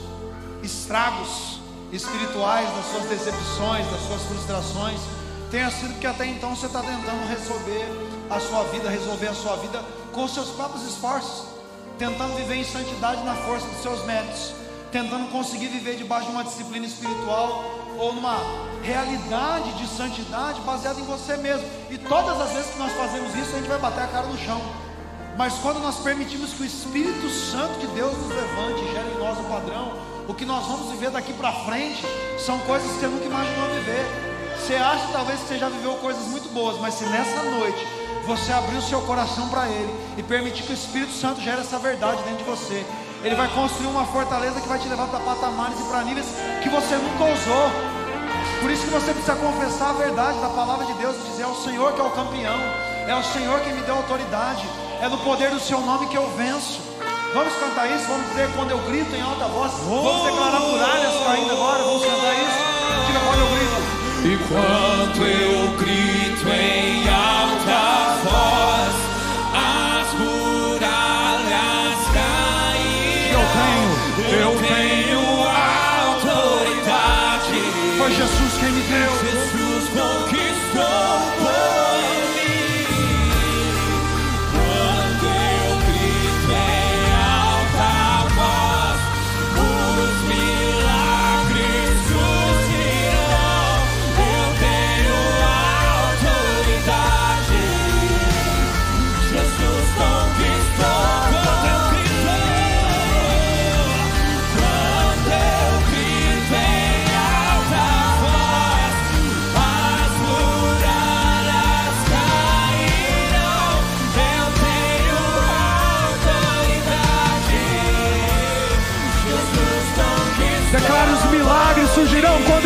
estragos 0.64 1.60
espirituais, 1.92 2.68
das 2.76 2.86
suas 2.86 3.04
decepções, 3.10 3.86
das 3.92 4.02
suas 4.08 4.22
frustrações, 4.24 5.00
tenha 5.52 5.70
sido 5.70 6.00
que 6.00 6.08
até 6.08 6.26
então 6.26 6.56
você 6.56 6.66
está 6.66 6.82
tentando 6.82 7.28
resolver 7.28 7.86
a 8.30 8.40
sua 8.40 8.64
vida, 8.64 8.90
resolver 8.90 9.28
a 9.28 9.34
sua 9.34 9.58
vida 9.58 9.84
com 10.14 10.24
os 10.24 10.34
seus 10.34 10.50
próprios 10.52 10.88
esforços, 10.88 11.50
tentando 11.98 12.36
viver 12.36 12.56
em 12.56 12.64
santidade 12.64 13.22
na 13.24 13.36
força 13.36 13.68
dos 13.68 13.82
seus 13.82 14.06
méritos, 14.06 14.54
tentando 14.92 15.30
conseguir 15.30 15.68
viver 15.68 15.98
debaixo 15.98 16.28
de 16.28 16.32
uma 16.32 16.44
disciplina 16.46 16.86
espiritual 16.86 17.66
ou 17.98 18.14
numa 18.14 18.38
realidade 18.82 19.74
de 19.74 19.88
santidade 19.88 20.62
baseada 20.62 21.02
em 21.02 21.04
você 21.04 21.36
mesmo. 21.36 21.68
E 21.90 21.98
todas 21.98 22.40
as 22.40 22.52
vezes 22.52 22.72
que 22.72 22.80
nós 22.80 22.94
fazemos 22.94 23.36
isso, 23.36 23.56
a 23.56 23.60
gente 23.60 23.68
vai 23.68 23.80
bater 23.80 24.04
a 24.04 24.08
cara 24.08 24.28
no 24.28 24.38
chão. 24.38 24.87
Mas 25.38 25.54
quando 25.60 25.80
nós 25.80 25.98
permitimos 25.98 26.52
que 26.52 26.64
o 26.64 26.66
Espírito 26.66 27.30
Santo 27.30 27.80
de 27.80 27.86
Deus 27.88 28.12
nos 28.18 28.30
levante 28.30 28.82
e 28.84 28.92
gere 28.92 29.12
em 29.16 29.20
nós 29.20 29.38
o 29.38 29.44
padrão, 29.44 29.94
o 30.28 30.34
que 30.34 30.44
nós 30.44 30.66
vamos 30.66 30.90
viver 30.90 31.12
daqui 31.12 31.32
para 31.32 31.52
frente 31.52 32.04
são 32.40 32.58
coisas 32.60 32.92
que 32.92 33.00
você 33.00 33.08
nunca 33.08 33.26
imaginou 33.26 33.68
viver. 33.70 34.04
Você 34.58 34.74
acha 34.74 35.08
talvez 35.14 35.40
que 35.42 35.48
você 35.48 35.60
já 35.60 35.70
viveu 35.70 35.94
coisas 35.96 36.24
muito 36.30 36.50
boas, 36.50 36.80
mas 36.80 36.96
se 36.96 37.06
nessa 37.06 37.44
noite 37.44 37.88
você 38.26 38.52
abrir 38.52 38.78
o 38.78 38.82
seu 38.82 39.00
coração 39.02 39.48
para 39.50 39.68
Ele 39.70 39.94
e 40.18 40.24
permitir 40.24 40.64
que 40.64 40.72
o 40.72 40.74
Espírito 40.74 41.14
Santo 41.14 41.40
gere 41.40 41.62
essa 41.62 41.78
verdade 41.78 42.24
dentro 42.24 42.40
de 42.40 42.44
você, 42.44 42.84
Ele 43.24 43.36
vai 43.36 43.48
construir 43.54 43.88
uma 43.88 44.06
fortaleza 44.06 44.60
que 44.60 44.68
vai 44.68 44.80
te 44.80 44.90
levar 44.90 45.08
para 45.08 45.20
patamares 45.20 45.80
e 45.80 45.84
para 45.84 46.04
níveis 46.04 46.26
que 46.64 46.68
você 46.68 46.96
nunca 46.96 47.24
ousou. 47.24 47.72
Por 48.60 48.72
isso 48.72 48.84
que 48.86 48.90
você 48.90 49.14
precisa 49.14 49.36
confessar 49.36 49.92
a 49.92 49.94
verdade 49.94 50.40
da 50.40 50.50
palavra 50.50 50.84
de 50.88 50.94
Deus 50.94 51.16
e 51.16 51.30
dizer: 51.30 51.44
é 51.44 51.48
o 51.48 51.56
Senhor 51.56 51.94
que 51.94 52.02
é 52.02 52.04
o 52.04 52.10
campeão, 52.10 52.58
é 53.08 53.16
o 53.16 53.24
Senhor 53.24 53.60
que 53.60 53.72
me 53.72 53.82
deu 53.84 53.96
autoridade, 53.96 54.68
é 55.02 55.08
no 55.08 55.18
poder 55.20 55.52
do 55.52 55.60
seu 55.60 55.80
nome 55.82 56.08
que 56.08 56.18
eu 56.18 56.30
venço. 56.36 56.82
Vamos 57.34 57.54
cantar 57.56 57.88
isso, 57.92 58.08
vamos 58.08 58.28
dizer 58.30 58.50
quando 58.56 58.72
eu 58.72 58.80
grito 58.80 59.14
em 59.16 59.22
alta 59.22 59.46
voz, 59.46 59.72
vamos 59.84 60.24
declarar 60.24 60.60
muralhas 60.60 61.14
caindo 61.26 61.52
agora, 61.52 61.84
vamos 61.84 62.04
cantar 62.04 62.34
isso. 62.34 62.58
Diga 63.06 63.20
quando 63.20 63.40
eu 63.40 63.50
grito. 63.56 63.78
Enquanto 64.34 65.24
eu 65.24 65.78
grito 65.78 66.50
em 66.50 67.08
alta 67.10 67.98
voz, 67.98 68.07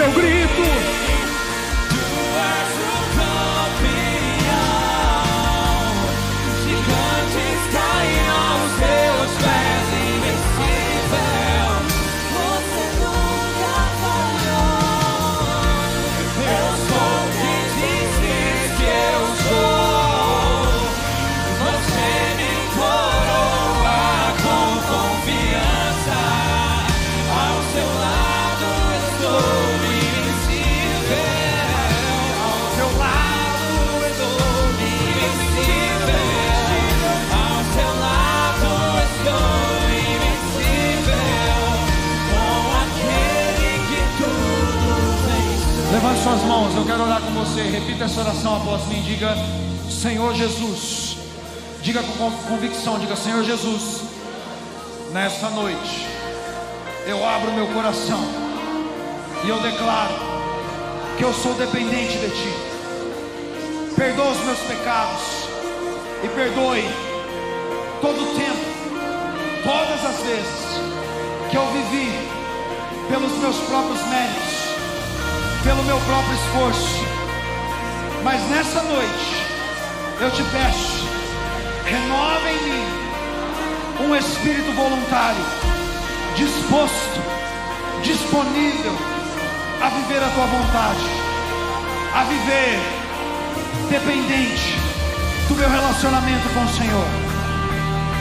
surgirão 0.01 0.13
quando 0.13 0.25
eu 0.25 0.40
eu 46.81 46.85
quero 46.85 47.03
orar 47.03 47.21
com 47.21 47.31
você. 47.31 47.61
Repita 47.61 48.05
essa 48.05 48.21
oração 48.21 48.57
após 48.57 48.85
mim. 48.87 49.01
Diga: 49.03 49.35
Senhor 49.89 50.33
Jesus, 50.33 51.17
Diga 51.81 52.03
com 52.03 52.13
con- 52.13 52.37
convicção, 52.47 52.99
diga 52.99 53.15
Senhor 53.15 53.43
Jesus, 53.43 54.01
nessa 55.11 55.49
noite 55.49 56.05
eu 57.07 57.27
abro 57.27 57.51
meu 57.53 57.65
coração 57.69 58.19
e 59.43 59.49
eu 59.49 59.59
declaro 59.61 60.13
que 61.17 61.23
eu 61.23 61.33
sou 61.33 61.55
dependente 61.55 62.19
de 62.19 62.29
Ti. 62.29 62.53
Perdoa 63.95 64.29
os 64.29 64.45
meus 64.45 64.59
pecados 64.59 65.21
e 66.23 66.27
perdoe 66.27 66.87
todo 67.99 68.21
o 68.21 68.35
tempo, 68.35 68.65
todas 69.63 70.05
as 70.05 70.21
vezes 70.23 70.81
que 71.49 71.57
eu 71.57 71.65
vivi 71.71 72.11
pelos 73.09 73.31
meus 73.39 73.57
próprios 73.57 74.05
méritos, 74.05 74.40
pelo 75.63 75.83
meu 75.83 75.99
próprio 76.01 76.33
esforço. 76.33 77.05
Mas 78.23 78.41
nessa 78.49 78.81
noite 78.83 79.45
eu 80.19 80.31
te 80.31 80.43
peço, 80.43 81.07
renova 81.85 82.51
em 82.51 82.63
mim 82.63 83.01
um 84.05 84.15
espírito 84.15 84.71
voluntário, 84.73 85.43
disposto, 86.35 87.21
disponível 88.03 88.95
a 89.81 89.89
viver 89.89 90.23
a 90.23 90.29
tua 90.29 90.45
vontade, 90.45 91.05
a 92.15 92.23
viver 92.23 92.79
dependente 93.89 94.77
do 95.47 95.55
meu 95.55 95.69
relacionamento 95.69 96.49
com 96.53 96.63
o 96.63 96.69
Senhor. 96.69 97.07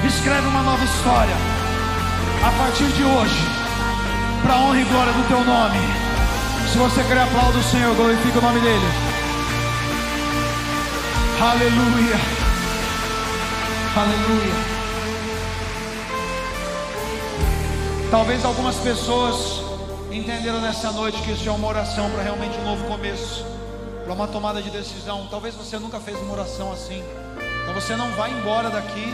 Escreve 0.07 0.47
uma 0.49 0.63
nova 0.63 0.85
história 0.85 1.37
a 2.43 2.51
partir 2.63 2.87
de 2.87 3.05
hoje, 3.05 3.45
para 4.43 4.57
honra 4.57 4.81
e 4.81 4.85
glória 4.85 5.13
do 5.13 5.29
teu 5.29 5.45
nome. 5.45 6.00
Se 6.73 6.79
você 6.79 7.03
quer 7.03 7.19
aplaudir 7.19 7.59
o 7.59 7.63
Senhor, 7.65 7.95
glorifica 7.97 8.39
o 8.39 8.43
nome 8.43 8.61
dele. 8.61 8.85
Aleluia. 11.41 12.17
Aleluia. 13.97 14.55
Talvez 18.11 18.45
algumas 18.45 18.77
pessoas 18.77 19.63
entenderam 20.13 20.61
nessa 20.61 20.93
noite 20.93 21.21
que 21.23 21.33
isso 21.33 21.49
é 21.49 21.53
uma 21.53 21.67
oração 21.67 22.09
para 22.11 22.23
realmente 22.23 22.57
um 22.59 22.65
novo 22.65 22.85
começo, 22.87 23.45
para 24.05 24.13
uma 24.13 24.29
tomada 24.29 24.63
de 24.63 24.71
decisão. 24.71 25.27
Talvez 25.29 25.57
você 25.57 25.77
nunca 25.77 25.99
fez 25.99 26.17
uma 26.19 26.33
oração 26.35 26.73
assim. 26.73 27.03
Então 27.63 27.75
você 27.75 27.97
não 27.97 28.11
vai 28.13 28.31
embora 28.31 28.71
daqui. 28.71 29.13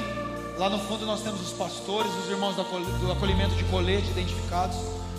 Lá 0.59 0.69
no 0.69 0.79
fundo 0.79 1.07
nós 1.07 1.23
temos 1.23 1.41
os 1.41 1.53
pastores, 1.53 2.11
os 2.23 2.31
irmãos 2.31 2.55
do 2.55 3.13
acolhimento 3.13 3.55
de 3.55 3.65
colete 3.65 4.11
identificados. 4.11 4.77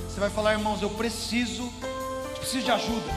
Você 0.08 0.20
vai 0.20 0.30
falar, 0.32 0.54
irmãos, 0.54 0.82
eu 0.82 0.90
preciso, 0.90 1.72
preciso 2.48 2.64
de 2.64 2.72
ajuda 2.72 3.12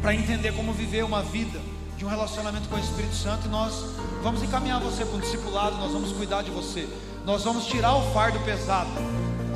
para 0.00 0.14
entender 0.14 0.52
como 0.52 0.72
viver 0.72 1.04
uma 1.04 1.22
vida 1.22 1.60
de 1.96 2.04
um 2.04 2.08
relacionamento 2.08 2.68
com 2.68 2.76
o 2.76 2.78
Espírito 2.78 3.16
Santo 3.16 3.48
e 3.48 3.48
nós 3.48 3.84
vamos 4.22 4.44
encaminhar 4.44 4.78
você 4.78 5.04
para 5.04 5.16
um 5.16 5.18
discipulado, 5.18 5.76
nós 5.78 5.90
vamos 5.90 6.12
cuidar 6.12 6.42
de 6.42 6.50
você, 6.52 6.88
nós 7.24 7.42
vamos 7.42 7.66
tirar 7.66 7.96
o 7.96 8.12
fardo 8.12 8.38
pesado, 8.44 8.90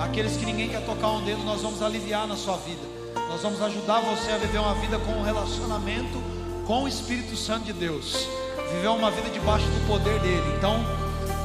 aqueles 0.00 0.36
que 0.36 0.44
ninguém 0.44 0.68
quer 0.68 0.84
tocar 0.84 1.12
um 1.12 1.24
dedo, 1.24 1.44
nós 1.44 1.62
vamos 1.62 1.80
aliviar 1.80 2.26
na 2.26 2.34
sua 2.34 2.56
vida, 2.56 2.82
nós 3.28 3.40
vamos 3.40 3.62
ajudar 3.62 4.00
você 4.00 4.32
a 4.32 4.38
viver 4.38 4.58
uma 4.58 4.74
vida 4.74 4.98
com 4.98 5.12
um 5.12 5.22
relacionamento 5.22 6.20
com 6.66 6.82
o 6.82 6.88
Espírito 6.88 7.36
Santo 7.36 7.66
de 7.66 7.72
Deus, 7.72 8.26
viver 8.74 8.88
uma 8.88 9.12
vida 9.12 9.30
debaixo 9.30 9.66
do 9.66 9.86
poder 9.86 10.18
dele. 10.18 10.56
Então, 10.58 10.84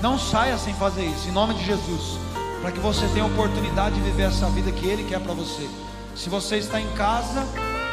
não 0.01 0.17
saia 0.17 0.57
sem 0.57 0.73
fazer 0.73 1.05
isso, 1.05 1.29
em 1.29 1.33
nome 1.33 1.53
de 1.53 1.63
Jesus, 1.63 2.17
para 2.63 2.71
que 2.71 2.79
você 2.79 3.07
tenha 3.09 3.25
a 3.25 3.27
oportunidade 3.27 3.93
de 3.93 4.01
viver 4.01 4.23
essa 4.23 4.49
vida 4.49 4.71
que 4.71 4.87
Ele 4.87 5.03
quer 5.03 5.19
para 5.19 5.35
você. 5.35 5.69
Se 6.17 6.29
você 6.29 6.57
está 6.57 6.81
em 6.81 6.91
casa 6.93 7.45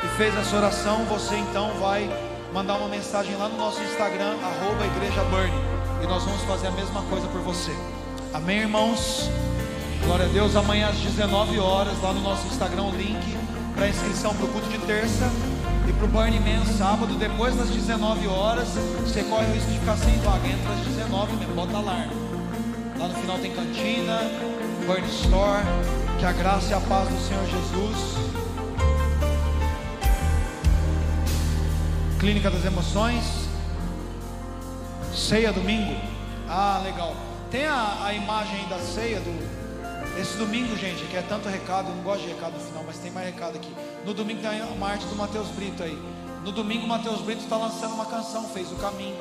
e 0.03 0.17
fez 0.17 0.35
essa 0.35 0.57
oração, 0.57 1.05
você 1.05 1.37
então 1.37 1.75
vai 1.79 2.09
mandar 2.55 2.79
uma 2.79 2.89
mensagem 2.89 3.37
lá 3.37 3.51
no 3.51 3.59
nosso 3.59 3.83
Instagram, 3.83 4.37
arroba 4.43 4.87
Burn, 5.31 5.53
e 6.03 6.07
nós 6.07 6.25
vamos 6.25 6.41
fazer 6.45 6.69
a 6.69 6.71
mesma 6.71 7.03
coisa 7.03 7.29
por 7.29 7.43
você. 7.43 7.71
Amém, 8.33 8.61
irmãos? 8.61 9.29
Glória 10.07 10.25
a 10.25 10.29
Deus. 10.29 10.57
Amanhã 10.57 10.89
às 10.89 10.97
19 10.97 11.59
horas, 11.59 12.01
lá 12.01 12.15
no 12.15 12.23
nosso 12.23 12.47
Instagram, 12.47 12.85
o 12.85 12.97
link 12.97 13.37
para 13.75 13.89
inscrição 13.89 14.35
para 14.35 14.47
o 14.47 14.49
culto 14.49 14.69
de 14.71 14.79
terça 14.79 15.31
e 15.87 15.93
para 15.93 16.07
o 16.07 16.09
Burning 16.09 16.41
Man 16.41 16.65
sábado, 16.79 17.15
depois 17.17 17.55
das 17.57 17.69
19 17.69 18.27
horas, 18.27 18.69
você 19.03 19.23
corre 19.25 19.45
o 19.45 19.53
risco 19.53 19.71
de 19.71 19.79
ficar 19.81 19.99
sem 19.99 20.17
vaga. 20.21 20.49
Entra 20.49 20.73
às 20.73 20.81
19 20.81 21.37
mesmo, 21.37 21.55
bota 21.55 21.77
alarme. 21.77 22.15
Lá 22.99 23.07
no 23.07 23.15
final 23.17 23.39
tem 23.39 23.53
cantina, 23.53 24.19
Burn 24.87 25.07
Store. 25.09 26.04
Que 26.19 26.25
a 26.25 26.33
graça 26.33 26.71
e 26.71 26.75
a 26.75 26.81
paz 26.81 27.09
do 27.09 27.19
Senhor 27.21 27.45
Jesus. 27.45 28.15
Clínica 32.19 32.51
das 32.51 32.65
Emoções. 32.65 33.25
Ceia 35.15 35.53
domingo. 35.53 35.95
Ah, 36.49 36.81
legal. 36.85 37.15
Tem 37.51 37.67
a, 37.67 38.05
a 38.05 38.15
imagem 38.15 38.67
da 38.69 38.79
ceia 38.79 39.21
do. 39.21 39.65
Esse 40.19 40.37
domingo, 40.39 40.77
gente, 40.77 41.05
que 41.05 41.17
é 41.17 41.23
tanto 41.23 41.49
recado, 41.49 41.89
eu 41.89 41.97
não 41.97 42.03
gosto 42.03 42.23
de 42.23 42.29
recado 42.29 42.53
no 42.53 42.61
final, 42.61 42.85
mas 42.87 42.99
tem 42.99 43.11
mais 43.11 43.27
recado 43.27 43.57
aqui. 43.57 43.75
No 44.05 44.15
domingo 44.15 44.41
tem 44.41 44.63
uma 44.63 44.89
arte 44.89 45.05
do 45.07 45.17
Matheus 45.17 45.49
Brito 45.49 45.83
aí. 45.83 45.99
No 46.45 46.53
domingo, 46.53 46.85
o 46.85 46.89
Matheus 46.89 47.21
Brito 47.21 47.43
está 47.43 47.57
lançando 47.57 47.95
uma 47.95 48.07
canção, 48.07 48.49
fez 48.49 48.71
o 48.71 48.77
caminho. 48.77 49.17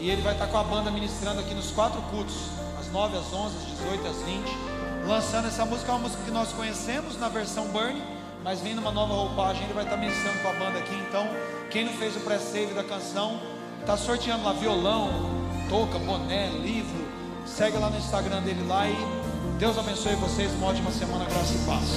E 0.00 0.10
ele 0.10 0.22
vai 0.22 0.32
estar 0.32 0.46
com 0.46 0.58
a 0.58 0.64
banda 0.64 0.90
ministrando 0.90 1.40
aqui 1.40 1.54
nos 1.54 1.70
quatro 1.70 2.00
cultos, 2.02 2.36
às 2.78 2.90
9, 2.90 3.16
às 3.16 3.32
11, 3.32 3.56
às 3.56 3.64
18, 3.78 4.06
às 4.06 4.16
20. 4.22 4.77
Lançando 5.08 5.48
essa 5.48 5.64
música, 5.64 5.90
é 5.90 5.94
uma 5.94 6.02
música 6.02 6.22
que 6.22 6.30
nós 6.30 6.52
conhecemos 6.52 7.18
na 7.18 7.30
versão 7.30 7.64
Burn, 7.68 7.98
mas 8.44 8.60
vem 8.60 8.74
numa 8.74 8.92
nova 8.92 9.14
roupagem. 9.14 9.64
Ele 9.64 9.72
vai 9.72 9.84
estar 9.84 9.96
ministrando 9.96 10.38
com 10.40 10.48
a 10.48 10.52
banda 10.52 10.78
aqui. 10.78 10.94
Então, 11.08 11.26
quem 11.70 11.86
não 11.86 11.94
fez 11.94 12.14
o 12.14 12.20
pré-save 12.20 12.74
da 12.74 12.84
canção, 12.84 13.40
está 13.80 13.96
sorteando 13.96 14.44
lá 14.44 14.52
violão, 14.52 15.08
touca, 15.70 15.98
boné, 15.98 16.50
livro. 16.50 17.08
Segue 17.46 17.78
lá 17.78 17.88
no 17.88 17.96
Instagram 17.96 18.42
dele 18.42 18.62
lá 18.68 18.86
e 18.86 18.96
Deus 19.58 19.78
abençoe 19.78 20.14
vocês. 20.16 20.52
Uma 20.52 20.66
ótima 20.66 20.90
semana, 20.90 21.24
graça 21.24 21.54
e 21.54 21.58
paz. 21.64 21.88